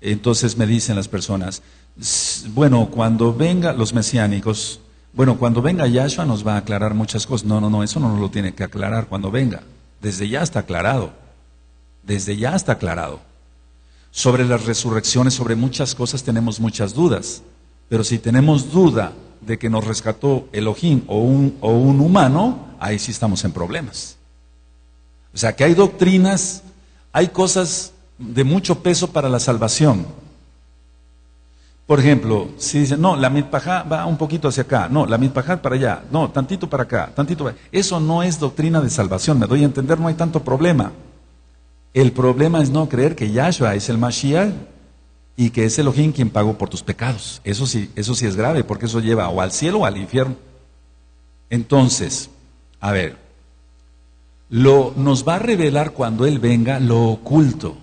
Entonces 0.01 0.57
me 0.57 0.67
dicen 0.67 0.97
las 0.97 1.09
personas, 1.09 1.63
bueno, 2.49 2.91
cuando 2.91 3.33
venga 3.33 3.73
los 3.73 3.95
mesiánicos, 3.95 4.81
bueno, 5.15 5.39
cuando 5.39 5.63
venga 5.63 5.87
Yahshua 5.87 6.25
nos 6.25 6.47
va 6.47 6.55
a 6.55 6.59
aclarar 6.59 6.95
muchas 6.95 7.27
cosas. 7.27 7.47
No, 7.47 7.61
no, 7.61 7.71
no, 7.71 7.83
eso 7.83 8.01
no 8.01 8.09
nos 8.09 8.21
lo 8.21 8.31
tiene 8.31 8.53
que 8.55 8.65
aclarar 8.65 9.07
cuando 9.07 9.31
venga. 9.31 9.63
Desde 10.01 10.29
ya 10.29 10.43
está 10.43 10.61
aclarado. 10.61 11.13
Desde 12.03 12.37
ya 12.37 12.57
está 12.57 12.73
aclarado. 12.73 13.21
Sobre 14.11 14.45
las 14.45 14.65
resurrecciones, 14.65 15.35
sobre 15.35 15.55
muchas 15.55 15.95
cosas 15.95 16.25
tenemos 16.25 16.59
muchas 16.59 16.95
dudas. 16.95 17.43
Pero 17.89 18.03
si 18.03 18.19
tenemos 18.19 18.73
duda 18.73 19.13
de 19.41 19.59
que 19.59 19.71
nos 19.71 19.87
rescató 19.87 20.49
Elohim 20.53 21.03
o 21.07 21.19
un, 21.19 21.57
o 21.61 21.73
un 21.73 22.01
humano, 22.01 22.75
ahí 22.81 22.99
sí 22.99 23.13
estamos 23.13 23.45
en 23.45 23.53
problemas. 23.53 24.17
O 25.33 25.39
sea 25.39 25.55
que 25.55 25.65
hay 25.65 25.75
doctrinas, 25.75 26.63
hay 27.13 27.29
cosas 27.29 27.93
de 28.19 28.43
mucho 28.43 28.83
peso 28.83 29.11
para 29.11 29.29
la 29.29 29.39
salvación. 29.39 30.07
Por 31.87 32.01
ejemplo, 32.01 32.49
si 32.57 32.81
dicen, 32.81 33.01
no, 33.01 33.15
la 33.15 33.29
mitpajá 33.29 33.83
va 33.83 34.07
un 34.07 34.17
poquito 34.17 34.49
hacia 34.49 34.63
acá, 34.63 34.89
no, 34.89 35.05
la 35.05 35.19
mitpajá 35.19 35.61
para 35.61 35.75
allá, 35.75 36.03
no, 36.11 36.31
tantito 36.31 36.69
para 36.69 36.85
acá, 36.85 37.13
tantito 37.15 37.45
para 37.45 37.57
Eso 37.71 38.01
no 38.01 38.23
es 38.23 38.41
doctrina 38.41 38.81
de 38.81 38.89
salvación, 38.89 39.39
me 39.39 39.47
doy 39.47 39.63
a 39.63 39.67
entender, 39.67 40.01
no 40.01 40.09
hay 40.09 40.15
tanto 40.15 40.43
problema. 40.43 40.93
El 41.93 42.13
problema 42.13 42.63
es 42.63 42.71
no 42.71 42.89
creer 42.89 43.15
que 43.15 43.31
Yahshua 43.31 43.75
es 43.75 43.91
el 43.91 43.99
Mashiach 43.99 44.53
y 45.37 45.51
que 45.51 45.67
es 45.67 45.79
Elohim 45.79 46.13
quien 46.13 46.31
pagó 46.31 46.57
por 46.57 46.71
tus 46.71 46.83
pecados. 46.83 47.43
Eso 47.45 47.67
sí, 47.67 47.91
eso 47.97 48.15
sí 48.15 48.27
es 48.27 48.35
grave, 48.35 48.65
porque 48.65 48.87
eso 48.87 49.01
lleva 49.01 49.29
o 49.29 49.43
al 49.43 49.53
cielo 49.53 49.81
o 49.81 49.85
al 49.85 49.99
infierno. 49.99 50.37
Entonces, 51.51 52.31
a 52.81 52.93
ver, 52.93 53.17
lo, 54.49 54.95
nos 54.97 55.29
va 55.29 55.37
a 55.37 55.39
revelar 55.39 55.93
cuando 55.93 56.25
Él 56.25 56.39
venga 56.39 56.81
lo 56.81 57.09
oculto, 57.09 57.77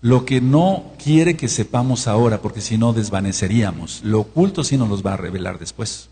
lo 0.00 0.24
que 0.24 0.40
no 0.40 0.92
quiere 1.02 1.36
que 1.36 1.48
sepamos 1.48 2.08
ahora, 2.08 2.40
porque 2.40 2.60
si 2.60 2.78
no 2.78 2.92
desvaneceríamos. 2.92 4.00
Lo 4.02 4.20
oculto 4.20 4.64
sí 4.64 4.76
nos 4.76 4.88
los 4.88 5.04
va 5.04 5.14
a 5.14 5.16
revelar 5.18 5.58
después. 5.58 6.08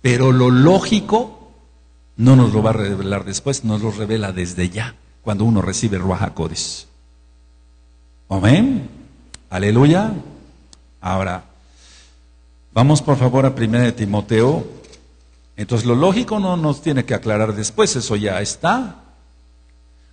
Pero 0.00 0.32
lo 0.32 0.50
lógico 0.50 1.50
no 2.16 2.36
nos 2.36 2.52
lo 2.52 2.62
va 2.62 2.70
a 2.70 2.74
revelar 2.74 3.24
después, 3.24 3.64
nos 3.64 3.82
lo 3.82 3.90
revela 3.90 4.32
desde 4.32 4.68
ya, 4.68 4.94
cuando 5.22 5.44
uno 5.44 5.62
recibe 5.62 5.98
Ruach 5.98 6.32
Amén. 8.28 8.88
Aleluya. 9.48 10.12
Ahora, 11.00 11.44
vamos 12.72 13.02
por 13.02 13.16
favor 13.16 13.44
a 13.46 13.54
1 13.56 13.78
de 13.80 13.92
Timoteo. 13.92 14.64
Entonces 15.56 15.86
lo 15.86 15.94
lógico 15.94 16.38
no 16.38 16.56
nos 16.56 16.80
tiene 16.80 17.04
que 17.04 17.14
aclarar 17.14 17.54
después, 17.54 17.96
eso 17.96 18.16
ya 18.16 18.40
está. 18.40 19.02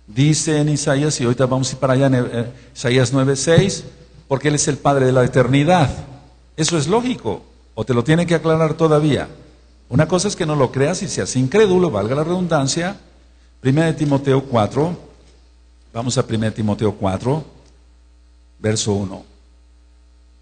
Dice 0.08 0.58
en 0.58 0.70
Isaías, 0.70 1.20
y 1.20 1.24
ahorita 1.24 1.44
vamos 1.44 1.68
a 1.68 1.72
ir 1.72 1.78
para 1.78 1.92
allá 1.92 2.06
en 2.06 2.14
eh, 2.14 2.52
Isaías 2.74 3.12
9:6, 3.12 3.84
porque 4.26 4.48
Él 4.48 4.54
es 4.54 4.66
el 4.66 4.78
Padre 4.78 5.04
de 5.04 5.12
la 5.12 5.22
eternidad. 5.22 5.90
Eso 6.56 6.78
es 6.78 6.88
lógico. 6.88 7.42
¿O 7.74 7.84
te 7.84 7.94
lo 7.94 8.02
tiene 8.02 8.26
que 8.26 8.34
aclarar 8.34 8.74
todavía? 8.74 9.28
Una 9.90 10.08
cosa 10.08 10.26
es 10.26 10.34
que 10.34 10.46
no 10.46 10.56
lo 10.56 10.72
creas 10.72 11.02
y 11.02 11.08
seas 11.08 11.36
incrédulo, 11.36 11.90
valga 11.90 12.16
la 12.16 12.24
redundancia. 12.24 12.98
Primera 13.60 13.94
Timoteo 13.94 14.42
4, 14.44 14.96
vamos 15.92 16.18
a 16.18 16.24
1 16.28 16.52
Timoteo 16.52 16.94
4, 16.94 17.44
verso 18.58 18.92
1. 18.94 19.24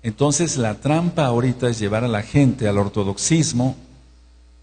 Entonces 0.02 0.56
la 0.56 0.74
trampa 0.76 1.26
ahorita 1.26 1.68
es 1.68 1.78
llevar 1.78 2.04
a 2.04 2.08
la 2.08 2.22
gente 2.22 2.68
al 2.68 2.78
ortodoxismo, 2.78 3.76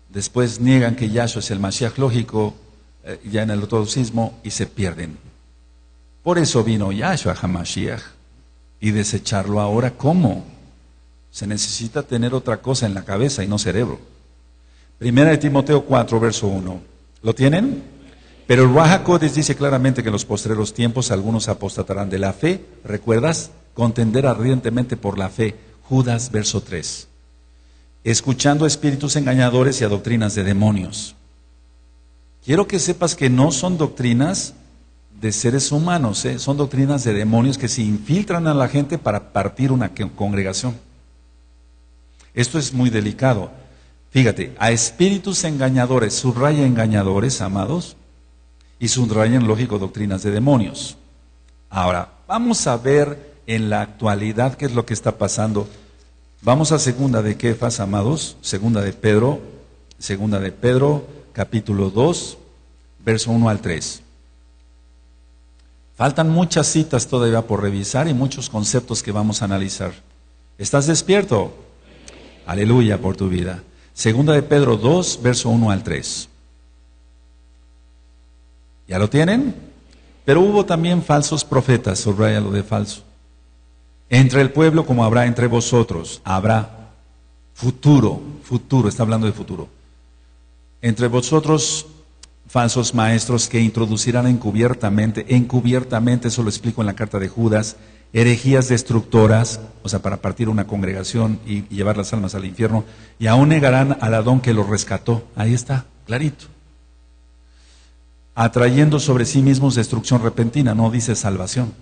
después 0.09 0.61
niegan 0.61 0.95
que 0.95 1.09
Yahshua 1.09 1.41
es 1.41 1.51
el 1.51 1.59
Mashiach 1.59 1.97
lógico, 1.97 2.53
eh, 3.03 3.19
ya 3.30 3.43
en 3.43 3.51
el 3.51 3.63
ortodoxismo, 3.63 4.39
y 4.43 4.51
se 4.51 4.65
pierden. 4.65 5.17
Por 6.23 6.38
eso 6.38 6.63
vino 6.63 6.91
Yahshua 6.91 7.35
HaMashiach, 7.39 8.01
y 8.80 8.91
desecharlo 8.91 9.61
ahora, 9.61 9.91
¿cómo? 9.91 10.45
Se 11.31 11.47
necesita 11.47 12.03
tener 12.03 12.34
otra 12.34 12.57
cosa 12.57 12.85
en 12.85 12.93
la 12.93 13.03
cabeza 13.03 13.43
y 13.43 13.47
no 13.47 13.57
cerebro. 13.57 13.99
Primera 14.99 15.31
de 15.31 15.38
Timoteo 15.38 15.84
4, 15.84 16.19
verso 16.19 16.47
1. 16.47 16.81
¿Lo 17.23 17.34
tienen? 17.34 17.84
Pero 18.45 18.63
el 18.63 18.73
Raja 18.73 19.03
dice 19.19 19.55
claramente 19.55 20.03
que 20.03 20.09
en 20.09 20.13
los 20.13 20.25
postreros 20.25 20.73
tiempos 20.73 21.11
algunos 21.11 21.47
apostatarán 21.47 22.09
de 22.09 22.19
la 22.19 22.34
fe. 22.34 22.63
¿Recuerdas? 22.84 23.51
Contender 23.73 24.27
ardientemente 24.27 24.97
por 24.97 25.17
la 25.17 25.30
fe. 25.30 25.55
Judas, 25.84 26.31
verso 26.31 26.61
3. 26.61 27.07
Escuchando 28.03 28.65
espíritus 28.65 29.15
engañadores 29.15 29.80
y 29.80 29.85
a 29.85 29.89
doctrinas 29.89 30.35
de 30.35 30.43
demonios. 30.43 31.15
Quiero 32.45 32.68
que 32.68 32.80
sepas 32.80 33.15
que 33.15 33.30
no 33.30 33.52
son 33.52 33.78
doctrinas 33.78 34.53
de 35.22 35.32
seres 35.32 35.72
humanos, 35.72 36.26
¿eh? 36.26 36.40
son 36.40 36.57
doctrinas 36.57 37.06
de 37.06 37.14
demonios 37.14 37.57
que 37.57 37.70
se 37.70 37.82
infiltran 37.82 38.48
a 38.48 38.53
la 38.53 38.68
gente 38.68 38.98
para 38.98 39.32
partir 39.32 39.72
una 39.72 39.94
congregación. 40.15 40.76
Esto 42.34 42.60
es 42.60 42.74
muy 42.74 42.90
delicado. 42.90 43.52
Fíjate, 44.11 44.53
a 44.60 44.72
espíritus 44.72 45.45
engañadores, 45.45 46.14
subraya 46.14 46.65
engañadores, 46.65 47.41
amados, 47.41 47.95
y 48.78 48.90
subrayan, 48.90 49.48
lógico, 49.48 49.80
doctrinas 49.80 50.24
de 50.24 50.32
demonios. 50.32 50.98
Ahora, 51.70 52.10
vamos 52.28 52.68
a 52.68 52.76
ver 52.76 53.34
en 53.48 53.70
la 53.70 53.82
actualidad 53.82 54.56
qué 54.56 54.65
es 54.65 54.76
lo 54.76 54.86
que 54.86 54.94
está 54.94 55.18
pasando. 55.18 55.70
Vamos 56.41 56.74
a 56.74 56.80
segunda 56.80 57.22
de 57.22 57.38
Kefas, 57.38 57.80
amados, 57.80 58.36
segunda 58.41 58.82
de 58.82 58.91
Pedro, 58.91 59.40
segunda 59.99 60.40
de 60.40 60.52
Pedro, 60.52 61.07
capítulo 61.34 61.89
2, 61.89 62.38
verso 63.03 63.31
1 63.31 63.49
al 63.49 63.60
3. 63.60 64.01
Faltan 65.95 66.30
muchas 66.30 66.68
citas 66.68 67.07
todavía 67.07 67.41
por 67.41 67.61
revisar 67.61 68.07
y 68.07 68.14
muchos 68.14 68.49
conceptos 68.49 69.03
que 69.03 69.11
vamos 69.11 69.41
a 69.41 69.45
analizar. 69.45 69.93
¿Estás 70.57 70.88
despierto? 70.88 71.53
Aleluya 72.45 72.99
por 72.99 73.15
tu 73.15 73.27
vida. 73.30 73.64
Segunda 73.93 74.34
de 74.34 74.43
Pedro 74.43 74.77
2, 74.77 75.19
verso 75.22 75.49
1 75.49 75.72
al 75.72 75.84
3. 75.84 76.30
¿Ya 78.88 78.99
lo 78.99 79.10
tienen? 79.10 79.55
Pero 80.26 80.41
hubo 80.41 80.65
también 80.65 81.03
falsos 81.03 81.43
profetas, 81.43 81.99
subraya 81.99 82.39
lo 82.39 82.51
de 82.51 82.64
falso. 82.64 83.03
Entre 84.10 84.41
el 84.41 84.51
pueblo 84.51 84.85
como 84.85 85.03
habrá 85.03 85.26
entre 85.26 85.47
vosotros, 85.47 86.22
habrá 86.23 86.91
futuro, 87.53 88.22
futuro, 88.43 88.89
está 88.89 89.03
hablando 89.03 89.27
de 89.27 89.34
futuro. 89.34 89.68
Entre 90.84 91.07
vosotros 91.07 91.85
falsos 92.45 92.93
maestros 92.93 93.47
que 93.47 93.61
introducirán 93.61 94.27
encubiertamente, 94.27 95.34
encubiertamente, 95.34 96.27
eso 96.27 96.43
lo 96.43 96.49
explico 96.49 96.81
en 96.81 96.88
la 96.88 96.93
carta 96.93 97.19
de 97.19 97.30
Judas, 97.30 97.77
herejías 98.11 98.68
destructoras, 98.68 99.61
o 99.81 99.88
sea, 99.88 100.01
para 100.01 100.18
partir 100.18 100.49
una 100.49 100.68
congregación 100.68 101.39
y, 101.47 101.65
llevar 101.69 101.95
las 101.95 102.11
almas 102.11 102.35
al 102.35 102.43
infierno, 102.43 102.84
y 103.18 103.27
aún 103.27 103.47
negarán 103.47 103.97
al 104.01 104.14
Adón 104.14 104.41
que 104.41 104.53
los 104.53 104.68
rescató. 104.68 105.26
Ahí 105.38 105.53
está, 105.53 105.85
clarito. 106.05 106.47
Atrayendo 108.35 108.99
sobre 108.99 109.26
sí 109.26 109.41
mismos 109.41 109.76
destrucción 109.76 110.22
repentina, 110.22 110.76
no 110.76 110.91
dice 110.91 111.15
salvación. 111.15 111.73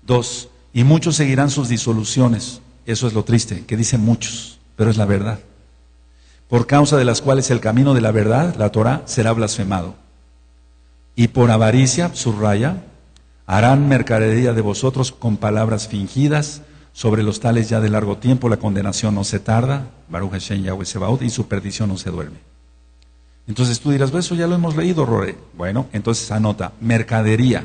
Dos, 0.00 0.48
y 0.72 0.82
muchos 0.82 1.16
seguirán 1.16 1.50
sus 1.50 1.68
disoluciones. 1.68 2.62
Eso 2.86 3.06
es 3.06 3.12
lo 3.12 3.22
triste, 3.22 3.64
que 3.66 3.76
dicen 3.76 4.00
muchos, 4.00 4.60
pero 4.76 4.90
es 4.90 4.96
la 4.96 5.04
verdad 5.04 5.40
por 6.48 6.66
causa 6.66 6.96
de 6.96 7.04
las 7.04 7.22
cuales 7.22 7.50
el 7.50 7.60
camino 7.60 7.94
de 7.94 8.00
la 8.00 8.12
verdad, 8.12 8.54
la 8.56 8.70
Torah, 8.70 9.02
será 9.06 9.32
blasfemado. 9.32 9.94
Y 11.14 11.28
por 11.28 11.50
avaricia, 11.50 12.14
subraya, 12.14 12.84
harán 13.46 13.88
mercadería 13.88 14.52
de 14.52 14.60
vosotros 14.60 15.12
con 15.12 15.36
palabras 15.36 15.88
fingidas, 15.88 16.62
sobre 16.92 17.22
los 17.22 17.40
tales 17.40 17.68
ya 17.68 17.80
de 17.80 17.90
largo 17.90 18.16
tiempo 18.16 18.48
la 18.48 18.56
condenación 18.56 19.14
no 19.14 19.24
se 19.24 19.38
tarda, 19.38 19.90
Baruch 20.08 20.32
Hashem 20.32 20.62
Yahweh 20.62 20.86
Sebaot, 20.86 21.22
y 21.22 21.30
su 21.30 21.46
perdición 21.46 21.90
no 21.90 21.98
se 21.98 22.10
duerme. 22.10 22.38
Entonces 23.46 23.80
tú 23.80 23.90
dirás, 23.90 24.12
eso 24.14 24.34
ya 24.34 24.46
lo 24.46 24.54
hemos 24.54 24.76
leído, 24.76 25.04
Rore. 25.04 25.36
Bueno, 25.56 25.86
entonces 25.92 26.30
anota, 26.30 26.72
mercadería. 26.80 27.64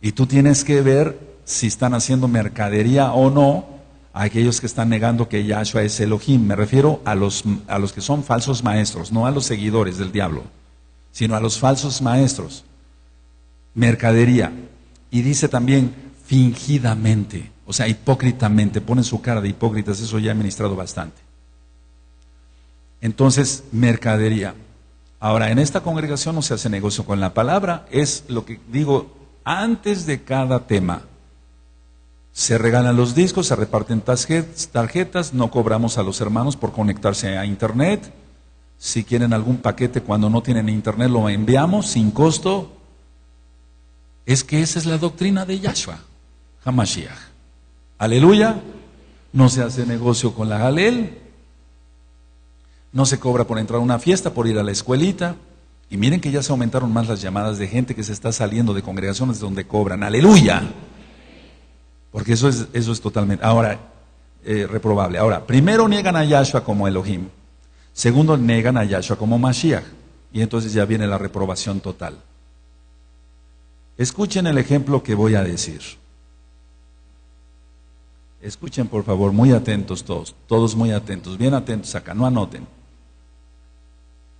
Y 0.00 0.12
tú 0.12 0.26
tienes 0.26 0.64
que 0.64 0.82
ver 0.82 1.18
si 1.44 1.68
están 1.68 1.94
haciendo 1.94 2.28
mercadería 2.28 3.12
o 3.12 3.30
no 3.30 3.75
a 4.16 4.22
aquellos 4.22 4.62
que 4.62 4.66
están 4.66 4.88
negando 4.88 5.28
que 5.28 5.44
Yahshua 5.44 5.82
es 5.82 6.00
Elohim. 6.00 6.46
Me 6.46 6.56
refiero 6.56 7.02
a 7.04 7.14
los, 7.14 7.44
a 7.68 7.78
los 7.78 7.92
que 7.92 8.00
son 8.00 8.24
falsos 8.24 8.64
maestros, 8.64 9.12
no 9.12 9.26
a 9.26 9.30
los 9.30 9.44
seguidores 9.44 9.98
del 9.98 10.10
diablo, 10.10 10.44
sino 11.12 11.36
a 11.36 11.40
los 11.40 11.58
falsos 11.58 12.00
maestros. 12.00 12.64
Mercadería. 13.74 14.54
Y 15.10 15.20
dice 15.20 15.48
también 15.48 15.94
fingidamente, 16.24 17.52
o 17.66 17.74
sea, 17.74 17.88
hipócritamente, 17.88 18.80
ponen 18.80 19.04
su 19.04 19.20
cara 19.20 19.42
de 19.42 19.50
hipócritas, 19.50 20.00
eso 20.00 20.18
ya 20.18 20.30
he 20.30 20.34
ministrado 20.34 20.74
bastante. 20.74 21.20
Entonces, 23.02 23.64
mercadería. 23.70 24.54
Ahora, 25.20 25.50
en 25.50 25.58
esta 25.58 25.82
congregación 25.82 26.34
no 26.34 26.40
se 26.40 26.54
hace 26.54 26.70
negocio 26.70 27.04
con 27.04 27.20
la 27.20 27.34
palabra, 27.34 27.84
es 27.90 28.24
lo 28.28 28.46
que 28.46 28.60
digo 28.72 29.14
antes 29.44 30.06
de 30.06 30.22
cada 30.22 30.66
tema. 30.66 31.02
Se 32.36 32.58
regalan 32.58 32.96
los 32.96 33.14
discos, 33.14 33.46
se 33.46 33.56
reparten 33.56 34.02
tarjetas, 34.02 35.32
no 35.32 35.50
cobramos 35.50 35.96
a 35.96 36.02
los 36.02 36.20
hermanos 36.20 36.54
por 36.54 36.70
conectarse 36.70 37.38
a 37.38 37.46
Internet. 37.46 38.12
Si 38.76 39.04
quieren 39.04 39.32
algún 39.32 39.56
paquete 39.56 40.02
cuando 40.02 40.28
no 40.28 40.42
tienen 40.42 40.68
Internet, 40.68 41.08
lo 41.08 41.30
enviamos 41.30 41.86
sin 41.86 42.10
costo. 42.10 42.76
Es 44.26 44.44
que 44.44 44.60
esa 44.60 44.78
es 44.78 44.84
la 44.84 44.98
doctrina 44.98 45.46
de 45.46 45.60
Yahshua, 45.60 45.98
Hamashiach. 46.62 47.16
Aleluya. 47.96 48.60
No 49.32 49.48
se 49.48 49.62
hace 49.62 49.86
negocio 49.86 50.34
con 50.34 50.50
la 50.50 50.58
Galel. 50.58 51.16
No 52.92 53.06
se 53.06 53.18
cobra 53.18 53.44
por 53.44 53.58
entrar 53.58 53.80
a 53.80 53.82
una 53.82 53.98
fiesta, 53.98 54.34
por 54.34 54.46
ir 54.46 54.58
a 54.58 54.62
la 54.62 54.72
escuelita. 54.72 55.36
Y 55.88 55.96
miren 55.96 56.20
que 56.20 56.30
ya 56.30 56.42
se 56.42 56.52
aumentaron 56.52 56.92
más 56.92 57.08
las 57.08 57.22
llamadas 57.22 57.56
de 57.56 57.66
gente 57.66 57.94
que 57.94 58.04
se 58.04 58.12
está 58.12 58.30
saliendo 58.30 58.74
de 58.74 58.82
congregaciones 58.82 59.40
donde 59.40 59.66
cobran. 59.66 60.02
Aleluya. 60.02 60.64
Porque 62.16 62.32
eso 62.32 62.48
es, 62.48 62.66
eso 62.72 62.92
es 62.92 63.00
totalmente, 63.02 63.44
ahora, 63.44 63.78
eh, 64.42 64.66
reprobable. 64.66 65.18
Ahora, 65.18 65.46
primero 65.46 65.86
niegan 65.86 66.16
a 66.16 66.24
Yahshua 66.24 66.64
como 66.64 66.88
Elohim. 66.88 67.28
Segundo, 67.92 68.38
niegan 68.38 68.78
a 68.78 68.84
Yahshua 68.84 69.18
como 69.18 69.38
Mashiach. 69.38 69.84
Y 70.32 70.40
entonces 70.40 70.72
ya 70.72 70.86
viene 70.86 71.06
la 71.06 71.18
reprobación 71.18 71.78
total. 71.78 72.16
Escuchen 73.98 74.46
el 74.46 74.56
ejemplo 74.56 75.02
que 75.02 75.14
voy 75.14 75.34
a 75.34 75.42
decir. 75.42 75.82
Escuchen 78.40 78.88
por 78.88 79.04
favor, 79.04 79.32
muy 79.32 79.52
atentos 79.52 80.02
todos, 80.02 80.34
todos 80.46 80.74
muy 80.74 80.92
atentos, 80.92 81.36
bien 81.36 81.52
atentos 81.52 81.94
acá, 81.94 82.14
no 82.14 82.24
anoten. 82.24 82.66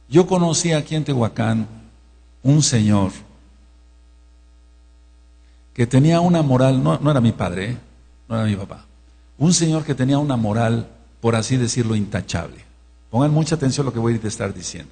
Yo 0.09 0.27
conocí 0.27 0.73
aquí 0.73 0.94
en 0.94 1.05
Tehuacán 1.05 1.69
un 2.43 2.62
señor 2.62 3.12
que 5.77 5.86
tenía 5.86 6.20
una 6.20 6.40
moral, 6.40 6.82
no, 6.82 6.98
era 7.11 7.20
mi 7.20 7.32
padre, 7.32 7.73
¿eh? 7.73 7.77
no 8.31 8.36
era 8.36 8.47
mi 8.47 8.57
papá, 8.57 8.86
un 9.36 9.53
señor 9.53 9.85
que 9.85 9.94
tenía 9.94 10.16
una 10.16 10.35
moral, 10.35 10.89
por 11.20 11.36
así 11.36 11.59
decirlo, 11.59 11.94
intachable. 11.94 12.65
Pongan 13.11 13.31
mucha 13.31 13.57
atención 13.57 13.85
a 13.85 13.89
lo 13.90 13.93
que 13.93 13.98
voy 13.98 14.15
a 14.15 14.27
estar 14.27 14.55
diciendo. 14.55 14.90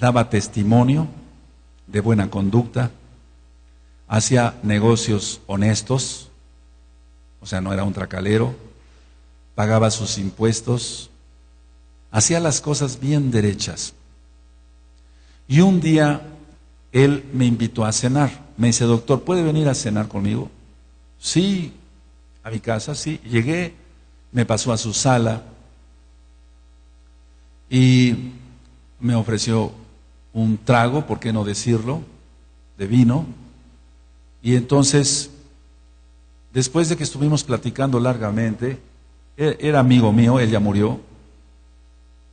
Daba 0.00 0.28
testimonio 0.28 1.06
de 1.86 2.00
buena 2.00 2.28
conducta, 2.30 2.90
hacía 4.08 4.58
negocios 4.64 5.40
honestos, 5.46 6.30
o 7.40 7.46
sea, 7.46 7.60
no 7.60 7.72
era 7.72 7.84
un 7.84 7.92
tracalero, 7.92 8.56
pagaba 9.54 9.92
sus 9.92 10.18
impuestos, 10.18 11.10
hacía 12.10 12.40
las 12.40 12.60
cosas 12.60 12.98
bien 12.98 13.30
derechas. 13.30 13.94
Y 15.46 15.60
un 15.60 15.80
día 15.80 16.22
él 16.96 17.24
me 17.34 17.44
invitó 17.44 17.84
a 17.84 17.92
cenar. 17.92 18.46
Me 18.56 18.68
dice, 18.68 18.86
doctor, 18.86 19.22
¿puede 19.22 19.42
venir 19.42 19.68
a 19.68 19.74
cenar 19.74 20.08
conmigo? 20.08 20.50
Sí, 21.18 21.74
a 22.42 22.50
mi 22.50 22.58
casa, 22.58 22.94
sí. 22.94 23.20
Llegué, 23.22 23.74
me 24.32 24.46
pasó 24.46 24.72
a 24.72 24.78
su 24.78 24.94
sala 24.94 25.42
y 27.68 28.32
me 28.98 29.14
ofreció 29.14 29.72
un 30.32 30.56
trago, 30.56 31.06
¿por 31.06 31.20
qué 31.20 31.34
no 31.34 31.44
decirlo? 31.44 32.00
De 32.78 32.86
vino. 32.86 33.26
Y 34.42 34.56
entonces, 34.56 35.30
después 36.54 36.88
de 36.88 36.96
que 36.96 37.04
estuvimos 37.04 37.44
platicando 37.44 38.00
largamente, 38.00 38.78
e-, 39.36 39.58
era 39.60 39.80
amigo 39.80 40.12
mío, 40.12 40.40
él 40.40 40.50
ya 40.50 40.60
murió. 40.60 40.98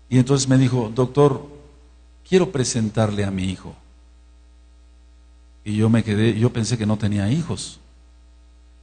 Y 0.07 0.19
entonces 0.19 0.48
me 0.48 0.57
dijo, 0.57 0.90
doctor, 0.95 1.45
quiero 2.26 2.49
presentarle 2.49 3.26
a 3.26 3.31
mi 3.31 3.44
hijo. 3.44 3.76
Y 5.64 5.76
yo 5.76 5.90
me 5.90 6.03
quedé, 6.03 6.38
yo 6.38 6.52
pensé 6.52 6.77
que 6.77 6.85
no 6.85 6.98
tenía 6.98 7.31
hijos. 7.31 7.80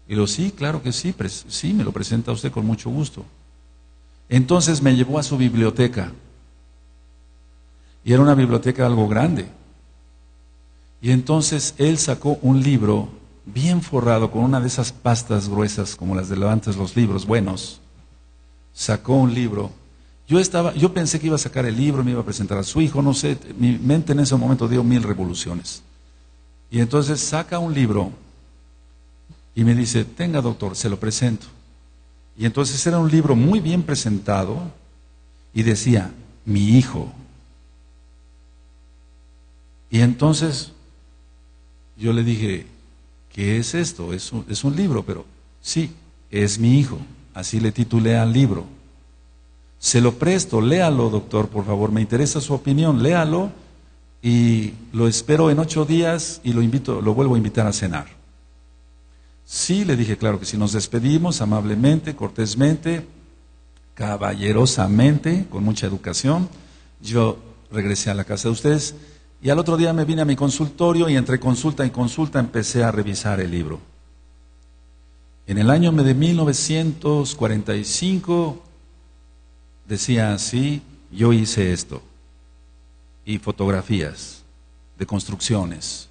Y 0.08 0.14
lo 0.14 0.26
sí, 0.26 0.50
claro 0.50 0.82
que 0.82 0.92
sí, 0.92 1.14
sí, 1.48 1.72
me 1.72 1.84
lo 1.84 1.92
presenta 1.92 2.32
usted 2.32 2.50
con 2.50 2.66
mucho 2.66 2.90
gusto. 2.90 3.24
Entonces 4.28 4.82
me 4.82 4.94
llevó 4.96 5.18
a 5.18 5.22
su 5.22 5.36
biblioteca. 5.36 6.12
Y 8.04 8.12
era 8.12 8.22
una 8.22 8.34
biblioteca 8.34 8.86
algo 8.86 9.06
grande. 9.08 9.48
Y 11.02 11.10
entonces 11.10 11.74
él 11.78 11.98
sacó 11.98 12.38
un 12.42 12.62
libro 12.62 13.08
bien 13.46 13.82
forrado 13.82 14.30
con 14.30 14.44
una 14.44 14.60
de 14.60 14.66
esas 14.66 14.92
pastas 14.92 15.48
gruesas 15.48 15.96
como 15.96 16.14
las 16.14 16.28
de 16.28 16.36
levantes 16.36 16.76
los 16.76 16.96
libros 16.96 17.26
buenos. 17.26 17.80
Sacó 18.72 19.14
un 19.14 19.34
libro. 19.34 19.70
Yo 20.28 20.38
estaba, 20.38 20.74
yo 20.74 20.94
pensé 20.94 21.18
que 21.18 21.26
iba 21.26 21.36
a 21.36 21.38
sacar 21.38 21.66
el 21.66 21.76
libro, 21.76 22.04
me 22.04 22.12
iba 22.12 22.20
a 22.20 22.24
presentar 22.24 22.58
a 22.58 22.62
su 22.62 22.80
hijo, 22.80 23.02
no 23.02 23.14
sé, 23.14 23.36
mi 23.58 23.78
mente 23.78 24.12
en 24.12 24.20
ese 24.20 24.36
momento 24.36 24.68
dio 24.68 24.84
mil 24.84 25.02
revoluciones. 25.02 25.82
Y 26.70 26.80
entonces 26.80 27.20
saca 27.20 27.58
un 27.58 27.74
libro 27.74 28.12
y 29.54 29.64
me 29.64 29.74
dice, 29.74 30.04
tenga 30.04 30.40
doctor, 30.40 30.76
se 30.76 30.88
lo 30.88 30.98
presento. 30.98 31.46
Y 32.38 32.46
entonces 32.46 32.86
era 32.86 32.98
un 32.98 33.10
libro 33.10 33.34
muy 33.34 33.60
bien 33.60 33.82
presentado 33.82 34.58
y 35.52 35.62
decía, 35.62 36.12
mi 36.44 36.78
hijo. 36.78 37.12
Y 39.90 40.00
entonces 40.00 40.72
yo 41.96 42.12
le 42.12 42.22
dije, 42.22 42.66
¿qué 43.32 43.58
es 43.58 43.74
esto? 43.74 44.12
Es 44.14 44.32
un, 44.32 44.46
es 44.48 44.62
un 44.62 44.76
libro, 44.76 45.04
pero 45.04 45.26
sí, 45.60 45.92
es 46.30 46.58
mi 46.58 46.78
hijo. 46.78 46.98
Así 47.34 47.58
le 47.58 47.72
titulé 47.72 48.16
al 48.16 48.32
libro. 48.32 48.64
Se 49.80 50.00
lo 50.00 50.14
presto, 50.14 50.60
léalo, 50.60 51.10
doctor, 51.10 51.48
por 51.48 51.64
favor, 51.64 51.90
me 51.90 52.00
interesa 52.00 52.40
su 52.40 52.54
opinión, 52.54 53.02
léalo 53.02 53.50
y 54.22 54.74
lo 54.92 55.08
espero 55.08 55.50
en 55.50 55.58
ocho 55.58 55.84
días 55.84 56.40
y 56.44 56.52
lo 56.52 56.62
invito, 56.62 57.00
lo 57.00 57.14
vuelvo 57.14 57.34
a 57.34 57.38
invitar 57.38 57.66
a 57.66 57.72
cenar. 57.72 58.06
Sí, 59.44 59.84
le 59.84 59.96
dije, 59.96 60.16
claro 60.16 60.38
que 60.38 60.46
si 60.46 60.56
nos 60.56 60.72
despedimos 60.72 61.40
amablemente, 61.40 62.14
cortésmente, 62.14 63.04
caballerosamente, 63.94 65.46
con 65.50 65.64
mucha 65.64 65.86
educación. 65.86 66.48
Yo 67.02 67.38
regresé 67.72 68.10
a 68.10 68.14
la 68.14 68.24
casa 68.24 68.48
de 68.48 68.52
ustedes 68.52 68.94
y 69.42 69.50
al 69.50 69.58
otro 69.58 69.76
día 69.76 69.92
me 69.92 70.04
vine 70.04 70.22
a 70.22 70.26
mi 70.26 70.36
consultorio 70.36 71.08
y 71.08 71.16
entre 71.16 71.40
consulta 71.40 71.84
y 71.84 71.90
consulta 71.90 72.38
empecé 72.38 72.84
a 72.84 72.92
revisar 72.92 73.40
el 73.40 73.50
libro. 73.50 73.80
En 75.46 75.58
el 75.58 75.70
año 75.70 75.90
de 75.90 76.14
1945 76.14 78.62
decía 79.88 80.32
así, 80.32 80.82
yo 81.10 81.32
hice 81.32 81.72
esto, 81.72 82.00
y 83.30 83.38
fotografías 83.38 84.42
de 84.98 85.06
construcciones. 85.06 86.08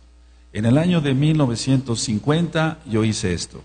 En 0.53 0.65
el 0.65 0.77
año 0.77 1.01
de 1.01 1.13
1950 1.13 2.79
yo 2.85 3.03
hice 3.03 3.33
esto. 3.33 3.63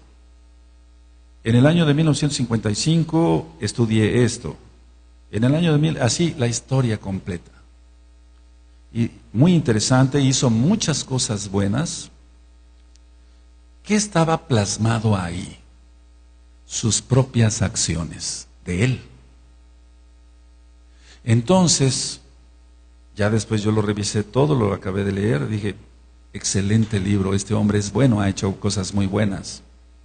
En 1.44 1.56
el 1.56 1.66
año 1.66 1.86
de 1.86 1.94
1955 1.94 3.56
estudié 3.60 4.24
esto. 4.24 4.56
En 5.30 5.44
el 5.44 5.54
año 5.54 5.72
de 5.72 5.78
mil, 5.78 5.98
así 5.98 6.34
la 6.38 6.46
historia 6.46 6.98
completa 6.98 7.54
y 8.94 9.10
muy 9.32 9.52
interesante, 9.52 10.20
hizo 10.20 10.48
muchas 10.48 11.02
cosas 11.02 11.50
buenas. 11.50 12.10
¿Qué 13.82 13.96
estaba 13.96 14.46
plasmado 14.46 15.16
ahí? 15.16 15.58
Sus 16.64 17.02
propias 17.02 17.60
acciones 17.60 18.46
de 18.64 18.84
él. 18.84 19.02
Entonces, 21.24 22.20
ya 23.14 23.30
después 23.30 23.62
yo 23.62 23.70
lo 23.72 23.82
revisé 23.82 24.22
todo, 24.22 24.54
lo 24.54 24.72
acabé 24.72 25.04
de 25.04 25.12
leer, 25.12 25.48
dije, 25.48 25.74
excelente 26.32 26.98
libro, 26.98 27.34
este 27.34 27.54
hombre 27.54 27.78
es 27.78 27.92
bueno, 27.92 28.20
ha 28.20 28.28
hecho 28.28 28.58
cosas 28.60 28.92
muy 28.92 29.06
buenas. 29.06 29.62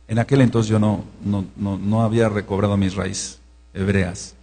En 0.07 0.19
aquel 0.19 0.41
entonces 0.41 0.69
yo 0.69 0.80
no, 0.80 1.03
no, 1.23 1.45
no, 1.56 1.77
no 1.77 2.03
había 2.03 2.30
recobrado 2.30 2.77
mis 2.77 2.95
raíces 2.95 3.40
hebreas. 3.73 4.36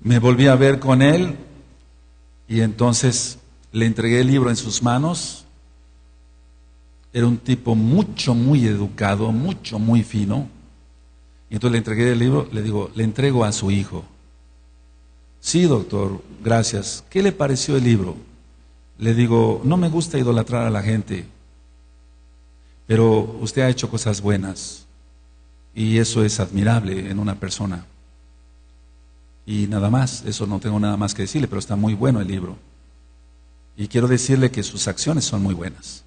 Me 0.00 0.18
volví 0.18 0.46
a 0.46 0.56
ver 0.56 0.78
con 0.78 1.02
él, 1.02 1.36
y 2.50 2.62
entonces 2.62 3.38
le 3.70 3.86
entregué 3.86 4.20
el 4.22 4.26
libro 4.26 4.50
en 4.50 4.56
sus 4.56 4.82
manos. 4.82 5.44
Era 7.12 7.28
un 7.28 7.38
tipo 7.38 7.76
mucho, 7.76 8.34
muy 8.34 8.66
educado, 8.66 9.30
mucho, 9.30 9.78
muy 9.78 10.02
fino. 10.02 10.48
Y 11.48 11.54
entonces 11.54 11.72
le 11.72 11.78
entregué 11.78 12.10
el 12.10 12.18
libro, 12.18 12.48
le 12.50 12.62
digo, 12.62 12.90
le 12.96 13.04
entrego 13.04 13.44
a 13.44 13.52
su 13.52 13.70
hijo. 13.70 14.04
Sí, 15.40 15.62
doctor, 15.62 16.22
gracias. 16.44 17.04
¿Qué 17.10 17.22
le 17.22 17.32
pareció 17.32 17.76
el 17.76 17.84
libro? 17.84 18.16
Le 18.98 19.14
digo, 19.14 19.62
no 19.64 19.76
me 19.76 19.88
gusta 19.88 20.18
idolatrar 20.18 20.66
a 20.66 20.70
la 20.70 20.82
gente, 20.82 21.26
pero 22.86 23.38
usted 23.40 23.62
ha 23.62 23.70
hecho 23.70 23.88
cosas 23.88 24.20
buenas 24.20 24.86
y 25.74 25.98
eso 25.98 26.22
es 26.24 26.40
admirable 26.40 27.10
en 27.10 27.18
una 27.18 27.36
persona. 27.36 27.86
Y 29.46 29.66
nada 29.66 29.88
más, 29.90 30.22
eso 30.26 30.46
no 30.46 30.60
tengo 30.60 30.78
nada 30.78 30.96
más 30.96 31.14
que 31.14 31.22
decirle, 31.22 31.48
pero 31.48 31.58
está 31.58 31.76
muy 31.76 31.94
bueno 31.94 32.20
el 32.20 32.28
libro. 32.28 32.56
Y 33.76 33.88
quiero 33.88 34.06
decirle 34.06 34.50
que 34.50 34.62
sus 34.62 34.86
acciones 34.88 35.24
son 35.24 35.42
muy 35.42 35.54
buenas. 35.54 36.04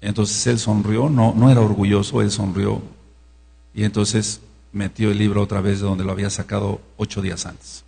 Entonces 0.00 0.46
él 0.48 0.58
sonrió, 0.58 1.08
no, 1.08 1.32
no 1.34 1.50
era 1.50 1.60
orgulloso, 1.60 2.20
él 2.20 2.30
sonrió. 2.30 2.82
Y 3.72 3.84
entonces 3.84 4.40
metió 4.72 5.10
el 5.10 5.18
libro 5.18 5.40
otra 5.40 5.60
vez 5.60 5.80
de 5.80 5.86
donde 5.86 6.04
lo 6.04 6.12
había 6.12 6.30
sacado 6.30 6.80
ocho 6.96 7.22
días 7.22 7.46
antes. 7.46 7.84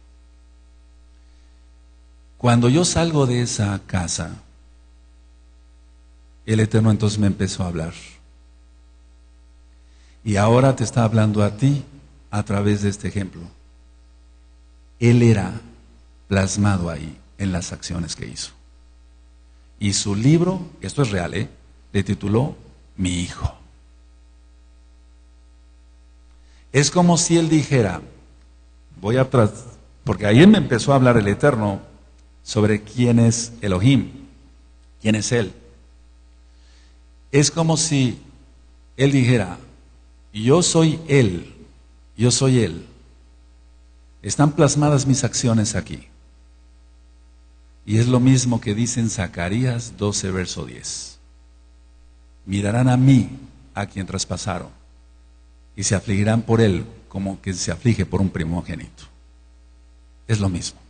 Cuando 2.46 2.68
yo 2.68 2.84
salgo 2.84 3.26
de 3.26 3.42
esa 3.42 3.80
casa, 3.88 4.36
el 6.46 6.60
Eterno 6.60 6.92
entonces 6.92 7.18
me 7.18 7.26
empezó 7.26 7.64
a 7.64 7.66
hablar. 7.66 7.92
Y 10.22 10.36
ahora 10.36 10.76
te 10.76 10.84
está 10.84 11.02
hablando 11.02 11.42
a 11.42 11.56
ti 11.56 11.82
a 12.30 12.44
través 12.44 12.82
de 12.82 12.90
este 12.90 13.08
ejemplo. 13.08 13.40
Él 15.00 15.24
era 15.24 15.60
plasmado 16.28 16.88
ahí 16.88 17.18
en 17.38 17.50
las 17.50 17.72
acciones 17.72 18.14
que 18.14 18.28
hizo. 18.28 18.52
Y 19.80 19.94
su 19.94 20.14
libro, 20.14 20.60
esto 20.80 21.02
es 21.02 21.10
real, 21.10 21.34
¿eh? 21.34 21.48
le 21.92 22.04
tituló 22.04 22.54
Mi 22.96 23.22
hijo. 23.22 23.56
Es 26.70 26.92
como 26.92 27.18
si 27.18 27.38
él 27.38 27.48
dijera, 27.48 28.02
voy 29.00 29.16
a 29.16 29.28
porque 30.04 30.26
ahí 30.26 30.46
me 30.46 30.58
empezó 30.58 30.92
a 30.92 30.94
hablar 30.94 31.16
el 31.16 31.26
Eterno 31.26 31.95
sobre 32.46 32.80
quién 32.80 33.18
es 33.18 33.52
Elohim, 33.60 34.12
quién 35.02 35.16
es 35.16 35.32
Él. 35.32 35.52
Es 37.32 37.50
como 37.50 37.76
si 37.76 38.20
Él 38.96 39.10
dijera, 39.10 39.58
yo 40.32 40.62
soy 40.62 41.00
Él, 41.08 41.52
yo 42.16 42.30
soy 42.30 42.60
Él. 42.60 42.86
Están 44.22 44.52
plasmadas 44.52 45.08
mis 45.08 45.24
acciones 45.24 45.74
aquí. 45.74 46.06
Y 47.84 47.98
es 47.98 48.06
lo 48.06 48.20
mismo 48.20 48.60
que 48.60 48.76
dice 48.76 49.00
en 49.00 49.10
Zacarías 49.10 49.96
12, 49.96 50.30
verso 50.30 50.64
10. 50.64 51.18
Mirarán 52.46 52.88
a 52.88 52.96
mí, 52.96 53.28
a 53.74 53.86
quien 53.86 54.06
traspasaron, 54.06 54.68
y 55.74 55.82
se 55.82 55.96
afligirán 55.96 56.42
por 56.42 56.60
él 56.60 56.86
como 57.08 57.40
que 57.42 57.52
se 57.54 57.72
aflige 57.72 58.06
por 58.06 58.20
un 58.20 58.30
primogénito. 58.30 59.02
Es 60.28 60.38
lo 60.38 60.48
mismo. 60.48 60.85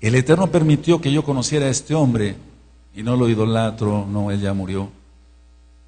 El 0.00 0.14
Eterno 0.14 0.48
permitió 0.48 1.00
que 1.00 1.12
yo 1.12 1.24
conociera 1.24 1.66
a 1.66 1.70
este 1.70 1.94
hombre, 1.94 2.36
y 2.94 3.02
no 3.02 3.16
lo 3.16 3.28
idolatro, 3.28 4.06
no, 4.06 4.30
él 4.30 4.40
ya 4.40 4.52
murió, 4.52 4.90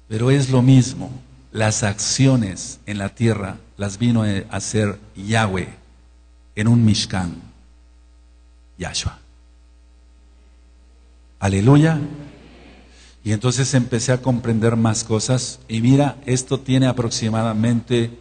pero 0.07 0.31
es 0.31 0.49
lo 0.49 0.61
mismo. 0.61 1.11
Las 1.51 1.81
acciones 1.81 2.79
en 2.85 2.99
la 2.99 3.09
tierra 3.09 3.57
las 3.77 3.97
vino 3.97 4.23
a 4.23 4.27
hacer 4.51 4.99
Yahweh 5.15 5.69
en 6.55 6.67
un 6.67 6.85
Mishkan. 6.85 7.35
Yahshua. 8.77 9.17
Aleluya. 11.39 11.99
Y 13.23 13.31
entonces 13.31 13.73
empecé 13.73 14.11
a 14.11 14.21
comprender 14.21 14.75
más 14.75 15.03
cosas. 15.03 15.59
Y 15.67 15.81
mira, 15.81 16.17
esto 16.25 16.59
tiene 16.59 16.87
aproximadamente 16.87 18.11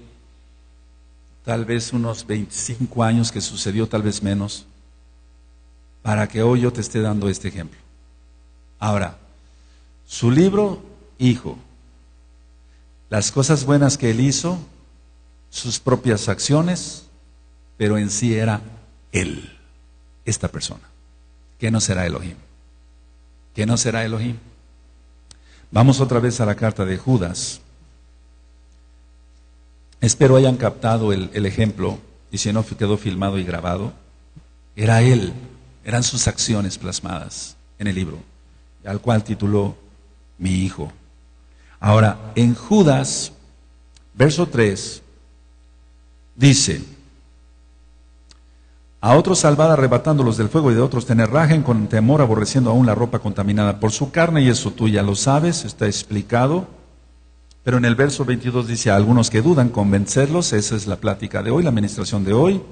tal 1.44 1.65
vez 1.65 1.93
unos 1.93 2.27
25 2.27 3.02
años 3.02 3.32
que 3.32 3.40
sucedió, 3.40 3.89
tal 3.89 4.02
vez 4.02 4.23
menos, 4.23 4.66
para 6.09 6.27
que 6.27 6.43
hoy 6.43 6.63
yo 6.63 6.73
te 6.73 6.81
esté 6.81 7.03
dando 7.03 7.29
este 7.29 7.49
ejemplo. 7.49 7.79
Ahora, 8.79 9.19
su 10.07 10.31
libro, 10.31 10.83
Hijo, 11.19 11.59
las 13.11 13.31
cosas 13.31 13.67
buenas 13.67 13.99
que 13.99 14.13
él 14.13 14.21
hizo, 14.21 14.59
sus 15.51 15.79
propias 15.79 16.31
acciones, 16.31 17.05
pero 17.77 17.99
en 17.99 18.09
sí 18.09 18.35
era 18.35 18.63
Él, 19.13 19.55
esta 20.25 20.49
persona. 20.49 20.81
que 21.59 21.71
no 21.71 21.79
será 21.79 22.07
Elohim? 22.07 22.37
que 23.55 23.67
no 23.67 23.77
será 23.77 24.03
Elohim? 24.03 24.39
Vamos 25.71 26.01
otra 26.01 26.21
vez 26.21 26.41
a 26.41 26.47
la 26.47 26.55
carta 26.55 26.87
de 26.87 26.97
Judas. 26.97 27.61
Espero 30.01 30.37
hayan 30.37 30.57
captado 30.57 31.13
el, 31.13 31.29
el 31.35 31.45
ejemplo, 31.45 31.99
y 32.33 32.39
si 32.39 32.51
no 32.51 32.65
quedó 32.65 32.97
filmado 32.97 33.39
y 33.39 33.45
grabado. 33.45 33.93
Era 34.75 35.03
él, 35.03 35.35
eran 35.85 36.03
sus 36.03 36.29
acciones 36.29 36.79
plasmadas 36.79 37.57
en 37.79 37.87
el 37.87 37.95
libro, 37.95 38.19
al 38.85 39.01
cual 39.01 39.25
tituló 39.25 39.77
Mi 40.39 40.51
Hijo. 40.51 40.93
Ahora, 41.81 42.19
en 42.35 42.55
Judas, 42.55 43.33
verso 44.15 44.47
3, 44.47 45.03
dice, 46.35 46.83
a 49.01 49.17
otros 49.17 49.39
salvar 49.39 49.71
arrebatándolos 49.71 50.37
del 50.37 50.49
fuego 50.49 50.73
y 50.73 50.75
de 50.75 50.81
otros 50.81 51.07
tener 51.07 51.31
rajen 51.31 51.63
con 51.63 51.87
temor, 51.87 52.21
aborreciendo 52.21 52.71
aún 52.71 52.85
la 52.85 52.97
ropa 52.97 53.21
contaminada 53.21 53.79
por 53.79 53.93
su 53.93 54.11
carne, 54.11 54.43
y 54.43 54.49
eso 54.49 54.73
tú 54.73 54.89
ya 54.89 55.03
lo 55.03 55.15
sabes, 55.15 55.65
está 55.65 55.87
explicado. 55.87 56.67
Pero 57.63 57.77
en 57.77 57.85
el 57.85 57.95
verso 57.95 58.25
22 58.25 58.67
dice, 58.67 58.91
a 58.91 58.97
algunos 58.97 59.31
que 59.31 59.41
dudan, 59.41 59.69
convencerlos, 59.69 60.53
esa 60.53 60.75
es 60.75 60.87
la 60.89 60.97
plática 60.97 61.43
de 61.43 61.53
hoy, 61.53 61.63
la 61.63 61.69
administración 61.69 62.25
de 62.25 62.33
hoy. 62.33 62.63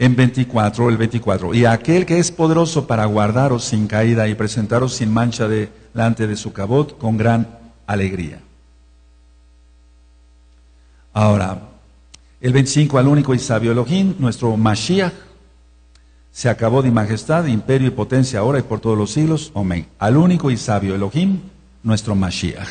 En 0.00 0.16
24, 0.16 0.88
el 0.88 0.96
24, 0.96 1.52
y 1.52 1.66
aquel 1.66 2.06
que 2.06 2.18
es 2.18 2.32
poderoso 2.32 2.86
para 2.86 3.04
guardaros 3.04 3.64
sin 3.64 3.86
caída 3.86 4.28
y 4.28 4.34
presentaros 4.34 4.94
sin 4.94 5.12
mancha 5.12 5.46
delante 5.46 6.26
de 6.26 6.36
su 6.36 6.54
cabot 6.54 6.96
con 6.96 7.18
gran 7.18 7.58
alegría. 7.86 8.40
Ahora, 11.12 11.68
el 12.40 12.54
25 12.54 12.96
al 12.96 13.08
único 13.08 13.34
y 13.34 13.38
sabio 13.38 13.72
Elohim, 13.72 14.14
nuestro 14.18 14.56
Mashiach, 14.56 15.12
se 16.32 16.48
acabó 16.48 16.80
de 16.80 16.90
majestad, 16.90 17.44
imperio 17.44 17.88
y 17.88 17.90
potencia 17.90 18.40
ahora 18.40 18.58
y 18.58 18.62
por 18.62 18.80
todos 18.80 18.96
los 18.96 19.10
siglos. 19.10 19.52
Amén. 19.54 19.86
Al 19.98 20.16
único 20.16 20.50
y 20.50 20.56
sabio 20.56 20.94
Elohim, 20.94 21.40
nuestro 21.82 22.14
Mashiach. 22.14 22.70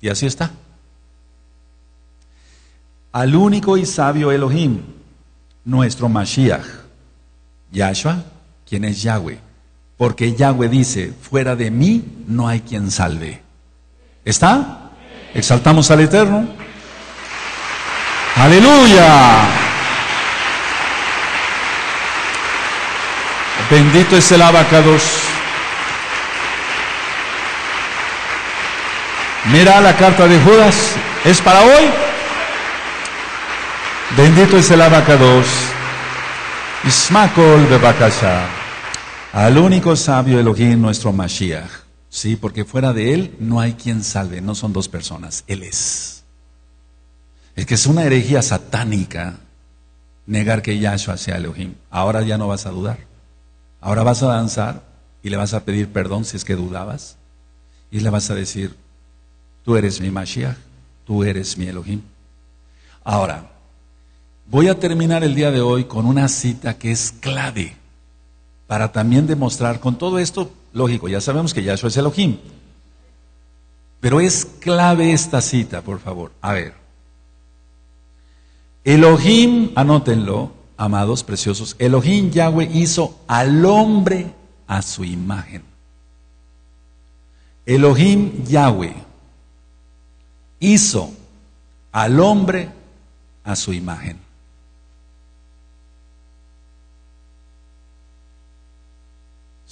Y 0.00 0.08
así 0.08 0.24
está. 0.24 0.50
Al 3.12 3.36
único 3.36 3.76
y 3.76 3.84
sabio 3.84 4.32
Elohim, 4.32 4.80
nuestro 5.64 6.08
Mashiach. 6.08 6.66
Yahshua, 7.72 8.22
quien 8.68 8.84
es 8.84 9.02
Yahweh. 9.02 9.38
Porque 9.96 10.34
Yahweh 10.34 10.68
dice, 10.68 11.12
fuera 11.20 11.56
de 11.56 11.70
mí 11.70 12.04
no 12.26 12.48
hay 12.48 12.60
quien 12.60 12.90
salve. 12.90 13.40
¿Está? 14.24 14.90
Exaltamos 15.34 15.90
al 15.90 16.00
Eterno. 16.00 16.46
Aleluya. 18.36 19.48
Bendito 23.70 24.16
es 24.16 24.32
el 24.32 24.42
abacados. 24.42 25.22
Mira 29.50 29.80
la 29.80 29.96
carta 29.96 30.26
de 30.26 30.38
Judas. 30.40 30.94
¿Es 31.24 31.40
para 31.40 31.62
hoy? 31.62 32.11
Bendito 34.16 34.58
es 34.58 34.70
el 34.70 34.82
abacados. 34.82 35.46
Ismakol 36.84 37.66
bebakasha. 37.66 38.46
Al 39.32 39.56
único 39.56 39.96
sabio 39.96 40.38
Elohim, 40.38 40.82
nuestro 40.82 41.14
Mashiach. 41.14 41.70
Sí, 42.10 42.36
porque 42.36 42.66
fuera 42.66 42.92
de 42.92 43.14
él 43.14 43.34
no 43.40 43.58
hay 43.58 43.72
quien 43.72 44.04
salve. 44.04 44.42
No 44.42 44.54
son 44.54 44.74
dos 44.74 44.90
personas. 44.90 45.44
Él 45.46 45.62
es. 45.62 46.24
Es 47.56 47.64
que 47.64 47.72
es 47.72 47.86
una 47.86 48.04
herejía 48.04 48.42
satánica 48.42 49.38
negar 50.26 50.60
que 50.60 50.78
Yahshua 50.78 51.16
sea 51.16 51.38
Elohim. 51.38 51.72
Ahora 51.90 52.20
ya 52.20 52.36
no 52.36 52.48
vas 52.48 52.66
a 52.66 52.70
dudar. 52.70 52.98
Ahora 53.80 54.02
vas 54.02 54.22
a 54.22 54.26
danzar 54.26 54.82
y 55.22 55.30
le 55.30 55.38
vas 55.38 55.54
a 55.54 55.64
pedir 55.64 55.88
perdón 55.88 56.26
si 56.26 56.36
es 56.36 56.44
que 56.44 56.54
dudabas. 56.54 57.16
Y 57.90 58.00
le 58.00 58.10
vas 58.10 58.28
a 58.28 58.34
decir, 58.34 58.76
tú 59.64 59.74
eres 59.74 60.02
mi 60.02 60.10
Mashiach, 60.10 60.56
tú 61.06 61.24
eres 61.24 61.56
mi 61.56 61.66
Elohim. 61.66 62.02
Ahora, 63.04 63.51
voy 64.46 64.68
a 64.68 64.78
terminar 64.78 65.24
el 65.24 65.34
día 65.34 65.50
de 65.50 65.60
hoy 65.60 65.84
con 65.84 66.06
una 66.06 66.28
cita 66.28 66.78
que 66.78 66.90
es 66.90 67.12
clave 67.12 67.76
para 68.66 68.92
también 68.92 69.26
demostrar 69.26 69.80
con 69.80 69.96
todo 69.98 70.18
esto, 70.18 70.50
lógico, 70.72 71.08
ya 71.08 71.20
sabemos 71.20 71.52
que 71.52 71.62
Yahshua 71.62 71.88
es 71.88 71.96
Elohim. 71.96 72.38
Pero 74.00 74.20
es 74.20 74.44
clave 74.44 75.12
esta 75.12 75.40
cita, 75.40 75.82
por 75.82 76.00
favor. 76.00 76.32
A 76.40 76.52
ver, 76.52 76.74
Elohim, 78.84 79.70
anótenlo, 79.74 80.52
amados 80.76 81.22
preciosos, 81.22 81.76
Elohim 81.78 82.30
Yahweh 82.30 82.68
hizo 82.72 83.20
al 83.28 83.64
hombre 83.64 84.34
a 84.66 84.82
su 84.82 85.04
imagen. 85.04 85.62
Elohim 87.64 88.44
Yahweh 88.44 88.94
hizo 90.58 91.12
al 91.92 92.18
hombre 92.18 92.70
a 93.44 93.54
su 93.54 93.72
imagen. 93.72 94.21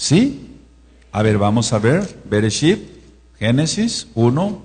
¿Sí? 0.00 0.56
A 1.12 1.22
ver, 1.22 1.36
vamos 1.36 1.74
a 1.74 1.78
ver. 1.78 2.22
Bereshit, 2.24 2.80
Génesis 3.38 4.06
1, 4.14 4.62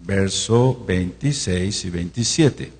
verso 0.00 0.84
26 0.86 1.84
y 1.84 1.90
27. 1.90 2.72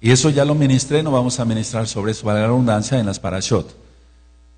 Y 0.00 0.10
eso 0.10 0.30
ya 0.30 0.46
lo 0.46 0.54
ministré, 0.54 1.02
no 1.02 1.10
vamos 1.10 1.38
a 1.40 1.44
ministrar 1.44 1.86
sobre 1.86 2.12
eso, 2.12 2.24
para 2.24 2.40
la 2.40 2.46
redundancia, 2.46 2.98
en 2.98 3.04
las 3.04 3.20
parashot. 3.20 3.76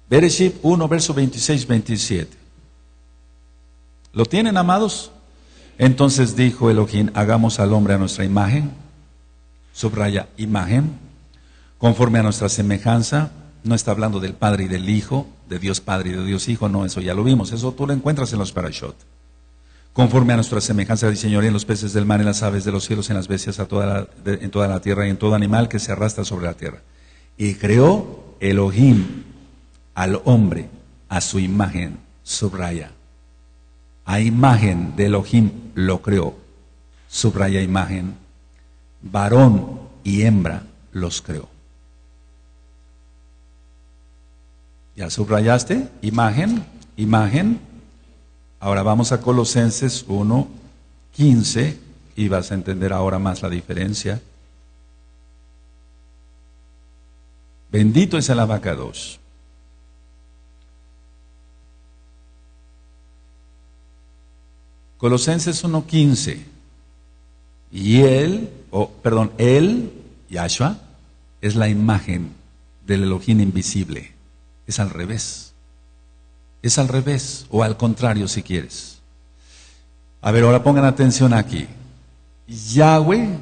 Bereshit 0.08 0.54
1, 0.62 0.86
verso 0.86 1.12
26, 1.12 1.66
27. 1.66 2.36
¿Lo 4.12 4.24
tienen, 4.24 4.56
amados? 4.56 5.10
Entonces 5.78 6.36
dijo 6.36 6.70
Elohim, 6.70 7.10
hagamos 7.14 7.58
al 7.58 7.72
hombre 7.72 7.94
a 7.94 7.98
nuestra 7.98 8.24
imagen, 8.24 8.70
subraya 9.72 10.28
imagen, 10.36 11.10
conforme 11.82 12.20
a 12.20 12.22
nuestra 12.22 12.48
semejanza, 12.48 13.32
no 13.64 13.74
está 13.74 13.90
hablando 13.90 14.20
del 14.20 14.34
Padre 14.34 14.64
y 14.64 14.68
del 14.68 14.88
Hijo, 14.88 15.26
de 15.48 15.58
Dios 15.58 15.80
Padre 15.80 16.10
y 16.10 16.12
de 16.12 16.24
Dios 16.24 16.48
Hijo, 16.48 16.68
no, 16.68 16.84
eso 16.84 17.00
ya 17.00 17.12
lo 17.12 17.24
vimos, 17.24 17.50
eso 17.50 17.72
tú 17.72 17.88
lo 17.88 17.92
encuentras 17.92 18.32
en 18.32 18.38
los 18.38 18.52
parashot. 18.52 18.94
Conforme 19.92 20.32
a 20.32 20.36
nuestra 20.36 20.60
semejanza, 20.60 21.10
diseñó 21.10 21.42
en 21.42 21.52
los 21.52 21.64
peces 21.64 21.92
del 21.92 22.06
mar, 22.06 22.20
en 22.20 22.26
las 22.26 22.44
aves 22.44 22.62
de 22.62 22.70
los 22.70 22.84
cielos, 22.84 23.10
en 23.10 23.16
las 23.16 23.26
bestias, 23.26 23.58
a 23.58 23.66
toda 23.66 24.06
en 24.24 24.48
toda 24.52 24.68
la 24.68 24.78
tierra 24.78 25.08
y 25.08 25.10
en 25.10 25.16
todo 25.16 25.34
animal 25.34 25.68
que 25.68 25.80
se 25.80 25.90
arrastra 25.90 26.24
sobre 26.24 26.46
la 26.46 26.54
tierra. 26.54 26.82
Y 27.36 27.54
creó 27.54 28.36
Elohim 28.38 29.24
al 29.96 30.22
hombre 30.24 30.68
a 31.08 31.20
su 31.20 31.40
imagen, 31.40 31.98
subraya. 32.22 32.92
A 34.04 34.20
imagen 34.20 34.94
de 34.94 35.06
Elohim 35.06 35.50
lo 35.74 36.00
creó, 36.00 36.36
subraya 37.08 37.60
imagen. 37.60 38.14
Varón 39.02 39.80
y 40.04 40.22
hembra 40.22 40.62
los 40.92 41.20
creó. 41.22 41.51
¿Ya 44.96 45.08
subrayaste? 45.10 45.88
Imagen, 46.02 46.64
imagen. 46.96 47.60
Ahora 48.60 48.82
vamos 48.82 49.12
a 49.12 49.20
Colosenses 49.20 50.04
1, 50.06 50.48
15 51.12 51.78
y 52.16 52.28
vas 52.28 52.50
a 52.50 52.54
entender 52.54 52.92
ahora 52.92 53.18
más 53.18 53.42
la 53.42 53.48
diferencia. 53.48 54.20
Bendito 57.70 58.18
es 58.18 58.28
el 58.28 58.38
abacados. 58.38 59.18
Colosenses 64.98 65.64
1.15. 65.64 66.38
Y 67.72 68.02
él, 68.02 68.50
o 68.70 68.88
perdón, 68.88 69.32
él, 69.38 69.90
Yahshua, 70.28 70.76
es 71.40 71.56
la 71.56 71.68
imagen 71.68 72.34
del 72.86 73.04
Elohim 73.04 73.40
invisible. 73.40 74.12
Es 74.66 74.78
al 74.78 74.90
revés. 74.90 75.52
Es 76.62 76.78
al 76.78 76.88
revés, 76.88 77.46
o 77.50 77.62
al 77.62 77.76
contrario 77.76 78.28
si 78.28 78.42
quieres. 78.42 79.00
A 80.20 80.30
ver, 80.30 80.44
ahora 80.44 80.62
pongan 80.62 80.84
atención 80.84 81.32
aquí. 81.32 81.66
Yahweh 82.46 83.38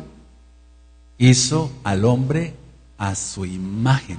hizo 1.18 1.70
al 1.84 2.05
hombre 2.05 2.55
a 2.97 3.14
su 3.14 3.44
imagen. 3.44 4.18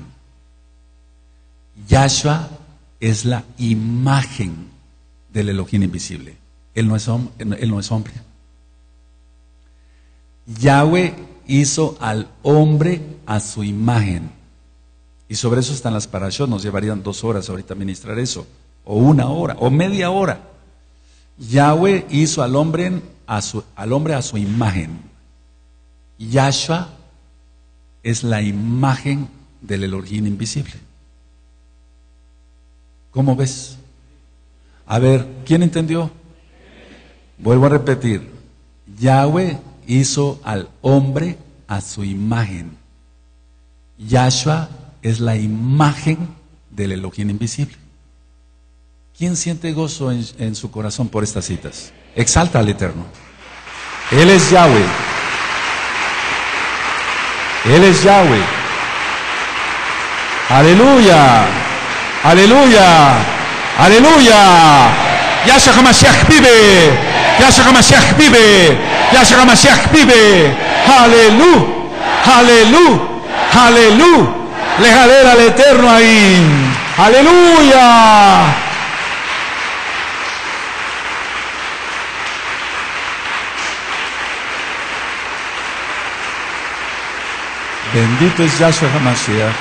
Yahshua 1.88 2.50
es 3.00 3.26
la 3.26 3.44
imagen 3.58 4.70
del 5.34 5.50
Elohim 5.50 5.84
invisible. 5.84 6.38
Él 6.76 6.88
no 6.88 6.96
es, 6.96 7.08
él 7.40 7.70
no 7.70 7.80
es 7.80 7.92
hombre. 7.92 8.14
Yahweh 10.46 11.16
hizo 11.48 11.98
al 12.00 12.28
hombre 12.44 13.02
a 13.26 13.40
su 13.40 13.64
imagen. 13.64 14.30
Y 15.32 15.36
sobre 15.36 15.62
eso 15.62 15.72
están 15.72 15.94
las 15.94 16.08
parashot, 16.08 16.50
nos 16.50 16.62
llevarían 16.62 17.04
dos 17.04 17.24
horas 17.24 17.50
ahorita 17.50 17.74
ministrar 17.74 18.20
eso, 18.20 18.46
o 18.84 18.98
una 18.98 19.30
hora, 19.30 19.56
o 19.60 19.70
media 19.70 20.12
hora. 20.12 20.42
Yahweh 21.38 22.06
hizo 22.10 22.44
al 22.44 22.54
hombre 22.58 23.02
a 23.26 23.42
su, 23.42 23.64
al 23.78 23.94
hombre 23.94 24.14
a 24.14 24.22
su 24.22 24.38
imagen. 24.38 25.00
Yahshua 26.18 26.90
es 28.04 28.26
la 28.26 28.42
imagen 28.42 29.30
del 29.62 29.86
Elohim 29.86 30.28
invisible. 30.28 30.74
¿Cómo 33.12 33.34
ves? 33.34 33.78
A 34.86 35.00
ver, 35.00 35.26
¿quién 35.46 35.64
entendió? 35.64 36.12
Vuelvo 37.38 37.68
a 37.68 37.70
repetir, 37.70 38.30
Yahweh 39.00 39.58
hizo 39.88 40.42
al 40.44 40.68
hombre 40.82 41.38
a 41.70 41.80
su 41.80 42.04
imagen. 42.04 42.78
Yahshua 43.98 44.68
es 45.02 45.20
la 45.20 45.36
imagen 45.36 46.18
del 46.70 46.92
Elohim 46.92 47.30
invisible. 47.30 47.76
¿Quién 49.18 49.36
siente 49.36 49.72
gozo 49.74 50.12
en, 50.12 50.56
su 50.56 50.72
corazón 50.72 51.10
por 51.10 51.24
estas 51.24 51.46
citas? 51.46 51.92
Exalta 52.16 52.60
al 52.60 52.70
Eterno. 52.70 53.06
Él 54.12 54.30
es 54.30 54.50
Yahweh. 54.50 54.86
Él 57.66 57.84
es 57.84 58.04
Yahweh. 58.04 58.42
Aleluya. 60.50 61.46
Aleluya. 62.24 63.14
Aleluya. 63.78 64.90
Yahshua 65.46 65.74
HaMashiach 65.74 66.28
vive. 66.28 66.92
Yahshua 67.40 67.66
HaMashiach 67.66 68.18
vive. 68.18 68.78
Yahshua 69.14 69.42
HaMashiach 69.42 69.92
vive. 69.92 70.56
Aleluya. 70.88 71.68
Aleluya. 72.26 73.00
Aleluya. 73.54 74.41
Le 74.82 74.92
jalera 74.92 75.32
al 75.34 75.40
Eterno 75.42 75.92
ahí. 75.92 76.44
Aleluya. 76.98 78.46
Bendito 87.94 88.44
es 88.44 88.58
Yahshua 88.58 88.90
HaMashiach. 88.96 89.56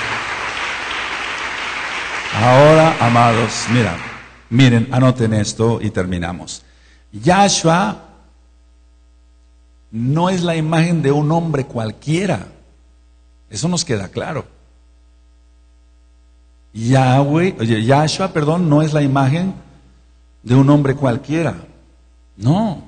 Ahora, 2.42 2.96
amados, 3.00 3.66
mira, 3.70 3.96
miren, 4.48 4.88
anoten 4.90 5.34
esto 5.34 5.80
y 5.82 5.90
terminamos. 5.90 6.62
Yahshua 7.12 8.04
no 9.90 10.30
es 10.30 10.42
la 10.42 10.56
imagen 10.56 11.02
de 11.02 11.12
un 11.12 11.30
hombre 11.30 11.66
cualquiera. 11.66 12.46
Eso 13.50 13.68
nos 13.68 13.84
queda 13.84 14.08
claro. 14.08 14.59
Yahweh, 16.72 17.56
oye, 17.58 17.84
Yahshua, 17.84 18.32
perdón, 18.32 18.68
no 18.68 18.82
es 18.82 18.92
la 18.92 19.02
imagen 19.02 19.54
de 20.42 20.54
un 20.54 20.70
hombre 20.70 20.94
cualquiera. 20.94 21.56
No. 22.36 22.82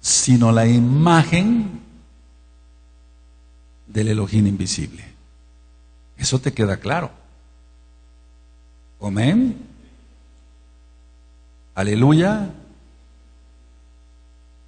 Sino 0.00 0.50
la 0.50 0.66
imagen 0.66 1.80
del 3.86 4.08
Elohim 4.08 4.46
invisible. 4.46 5.04
Eso 6.16 6.38
te 6.38 6.52
queda 6.52 6.76
claro. 6.76 7.10
Amén. 9.00 9.56
Aleluya. 11.74 12.50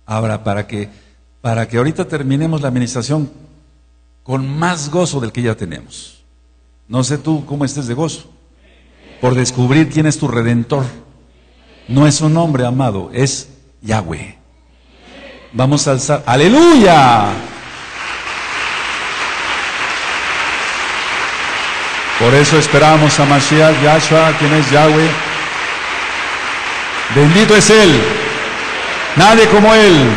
Ahora, 0.07 0.43
para 0.43 0.67
que, 0.67 0.89
para 1.41 1.69
que 1.69 1.77
ahorita 1.77 2.07
terminemos 2.07 2.63
la 2.63 2.69
administración 2.69 3.31
con 4.23 4.59
más 4.59 4.91
gozo 4.91 5.21
del 5.21 5.33
que 5.33 5.43
ya 5.43 5.57
tenemos. 5.57 6.23
No 6.89 7.03
sé 7.05 7.19
tú 7.19 7.45
cómo 7.47 7.65
estés 7.65 7.87
de 7.87 7.95
gozo. 7.95 8.31
Por 9.21 9.35
descubrir 9.35 9.89
quién 9.89 10.07
es 10.07 10.19
tu 10.19 10.29
redentor. 10.29 10.85
No 11.89 12.07
es 12.07 12.21
un 12.21 12.37
hombre 12.37 12.67
amado, 12.67 13.11
es 13.13 13.49
Yahweh. 13.83 14.39
Vamos 15.53 15.87
a 15.87 15.93
alzar. 15.93 16.23
Aleluya. 16.27 17.27
Por 22.19 22.35
eso 22.35 22.57
esperamos 22.57 23.19
a 23.19 23.25
Mashiach, 23.25 23.83
Yahshua, 23.83 24.33
quien 24.39 24.53
es 24.55 24.71
Yahweh. 24.71 25.11
Bendito 27.15 27.57
es 27.57 27.69
Él. 27.69 28.01
Nadie 29.17 29.49
como 29.49 29.75
Él. 29.75 30.09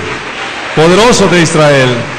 Poderoso 0.76 1.28
de 1.28 1.42
Israel. 1.42 2.15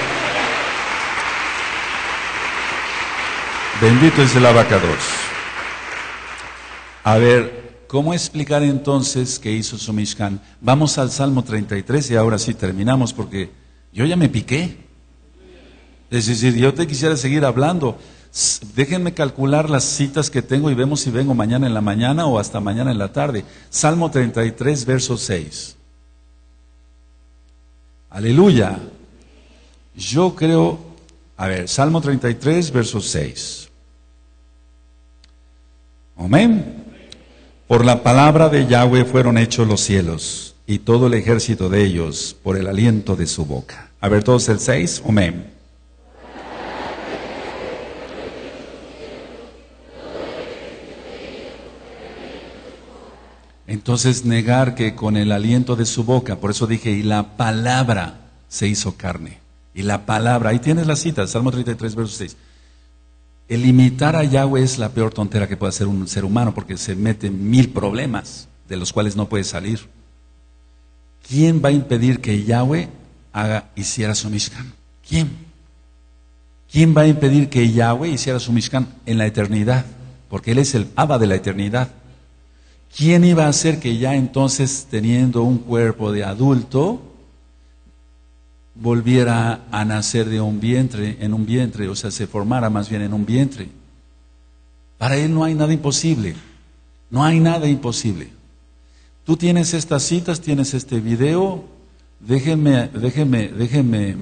Bendito 3.81 4.23
es 4.23 4.35
el 4.35 4.47
abacados. 4.47 4.97
A 7.05 7.19
ver, 7.19 7.85
¿cómo 7.87 8.15
explicar 8.15 8.63
entonces 8.63 9.39
qué 9.39 9.53
hizo 9.53 9.77
su 9.77 9.93
Mishkan? 9.93 10.41
Vamos 10.63 10.97
al 10.97 11.11
Salmo 11.11 11.45
33 11.45 12.11
y 12.11 12.17
ahora 12.17 12.39
sí 12.39 12.55
terminamos 12.55 13.13
porque 13.13 13.51
yo 13.93 14.07
ya 14.07 14.17
me 14.17 14.31
piqué. 14.31 14.79
Es 16.11 16.27
decir, 16.27 16.55
yo 16.55 16.73
te 16.73 16.87
quisiera 16.87 17.19
seguir 17.19 17.45
hablando. 17.45 17.99
Déjenme 18.75 19.13
calcular 19.13 19.69
las 19.69 19.85
citas 19.85 20.31
que 20.31 20.41
tengo 20.41 20.71
y 20.71 20.75
vemos 20.75 21.01
si 21.01 21.11
vengo 21.11 21.35
mañana 21.35 21.67
en 21.67 21.75
la 21.75 21.83
mañana 21.83 22.25
o 22.25 22.39
hasta 22.39 22.61
mañana 22.61 22.93
en 22.93 22.99
la 22.99 23.13
tarde. 23.13 23.45
Salmo 23.69 24.11
33, 24.11 24.87
verso 24.87 25.19
6. 25.19 25.77
Aleluya. 28.09 28.79
Yo 29.95 30.35
creo, 30.35 30.79
a 31.37 31.47
ver, 31.47 31.69
Salmo 31.69 32.01
33, 32.01 32.71
verso 32.73 33.03
6. 33.03 33.66
Amén. 36.17 36.85
Por 37.69 37.85
la 37.85 38.03
palabra 38.03 38.49
de 38.49 38.67
Yahweh 38.67 39.05
fueron 39.05 39.39
hechos 39.39 39.67
los 39.67 39.81
cielos 39.81 40.55
y 40.67 40.81
todo 40.81 41.07
el 41.09 41.15
ejército 41.15 41.69
de 41.69 41.85
ellos 41.85 42.37
por 42.43 42.57
el 42.57 42.67
aliento 42.67 43.17
de 43.17 43.27
su 43.27 43.45
boca. 43.45 43.91
A 44.01 44.09
ver, 44.09 44.25
todos 44.25 44.49
el 44.49 44.59
6. 44.59 45.03
Amén. 45.07 45.57
Entonces 53.67 54.25
negar 54.25 54.75
que 54.75 54.95
con 54.95 55.17
el 55.17 55.33
aliento 55.33 55.77
de 55.77 55.87
su 55.87 56.05
boca, 56.05 56.37
por 56.37 56.51
eso 56.51 56.67
dije, 56.67 56.91
y 56.93 57.03
la 57.03 57.37
palabra 57.37 58.21
se 58.49 58.69
hizo 58.69 58.97
carne. 58.97 59.41
Y 59.75 59.83
la 59.83 60.07
palabra, 60.07 60.51
ahí 60.51 60.61
tienes 60.61 60.87
la 60.87 60.97
cita, 60.97 61.27
Salmo 61.27 61.51
33, 61.51 61.95
verso 61.95 62.17
6. 62.17 62.37
El 63.49 63.65
imitar 63.65 64.17
a 64.17 64.25
Yahweh 64.25 64.63
es 64.63 64.79
la 64.79 64.89
peor 64.89 65.13
tontera 65.13 65.47
que 65.47 65.57
puede 65.57 65.71
hacer 65.71 65.87
un 65.87 66.09
ser 66.09 66.25
humano 66.25 66.53
porque 66.53 66.77
se 66.77 66.97
mete 66.97 67.31
mil 67.31 67.71
problemas 67.71 68.49
de 68.69 68.77
los 68.77 68.93
cuales 68.93 69.15
no 69.15 69.29
puede 69.29 69.45
salir. 69.45 69.81
¿Quién 71.29 71.63
va 71.65 71.69
a 71.69 71.73
impedir 71.73 72.21
que 72.21 72.45
Yahweh 72.45 72.89
haga, 73.33 73.71
hiciera 73.77 74.15
su 74.15 74.31
Mishkan? 74.31 74.73
¿Quién? 75.09 75.31
¿Quién 76.71 76.97
va 76.97 77.03
a 77.03 77.07
impedir 77.07 77.49
que 77.49 77.73
Yahweh 77.73 78.11
hiciera 78.11 78.41
su 78.41 78.53
Mishkan 78.53 78.89
en 79.07 79.19
la 79.19 79.27
eternidad? 79.27 79.87
Porque 80.29 80.51
Él 80.51 80.59
es 80.59 80.75
el 80.75 80.89
Abba 80.97 81.19
de 81.19 81.29
la 81.29 81.37
eternidad. 81.37 81.89
¿Quién 82.97 83.25
iba 83.25 83.47
a 83.47 83.49
hacer 83.49 83.79
que 83.79 83.99
ya 83.99 84.17
entonces, 84.17 84.89
teniendo 84.91 85.43
un 85.43 85.59
cuerpo 85.59 86.11
de 86.11 86.25
adulto, 86.25 87.01
volviera 88.81 89.65
a 89.71 89.85
nacer 89.85 90.29
de 90.29 90.41
un 90.41 90.61
vientre, 90.61 91.17
en 91.21 91.35
un 91.35 91.47
vientre, 91.47 91.89
o 91.89 91.95
sea, 91.95 92.11
se 92.11 92.27
formara 92.27 92.71
más 92.71 92.89
bien 92.89 93.03
en 93.03 93.13
un 93.13 93.25
vientre? 93.25 93.69
Para 94.99 95.17
Él 95.17 95.33
no 95.35 95.45
hay 95.45 95.55
nada 95.55 95.73
imposible. 95.73 96.35
No 97.11 97.25
hay 97.25 97.41
nada 97.41 97.69
imposible. 97.69 98.31
Tú 99.25 99.37
tienes 99.37 99.75
estas 99.75 100.03
citas, 100.03 100.41
tienes 100.41 100.75
este 100.75 101.01
video. 101.01 101.65
Déjenme, 102.21 102.89
déjenme, 102.89 103.49
déjenme, 103.49 104.17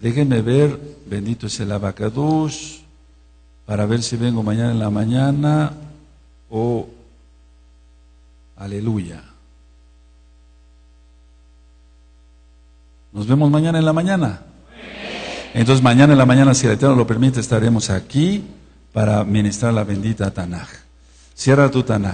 déjenme 0.00 0.42
ver. 0.42 0.80
Bendito 1.06 1.46
es 1.46 1.60
el 1.60 1.72
abacadush. 1.72 2.78
Para 3.66 3.86
ver 3.86 4.02
si 4.02 4.16
vengo 4.16 4.42
mañana 4.42 4.72
en 4.72 4.78
la 4.78 4.90
mañana 4.90 5.72
o 6.50 6.88
Aleluya. 8.56 9.33
Nos 13.14 13.28
vemos 13.28 13.48
mañana 13.48 13.78
en 13.78 13.84
la 13.84 13.92
mañana. 13.92 14.40
Entonces 15.54 15.84
mañana 15.84 16.14
en 16.14 16.18
la 16.18 16.26
mañana, 16.26 16.52
si 16.52 16.66
el 16.66 16.72
Eterno 16.72 16.96
lo 16.96 17.06
permite, 17.06 17.38
estaremos 17.38 17.88
aquí 17.88 18.44
para 18.92 19.22
ministrar 19.22 19.72
la 19.72 19.84
bendita 19.84 20.32
Tanaj. 20.32 20.68
Cierra 21.32 21.70
tu 21.70 21.84
Tanaj. 21.84 22.02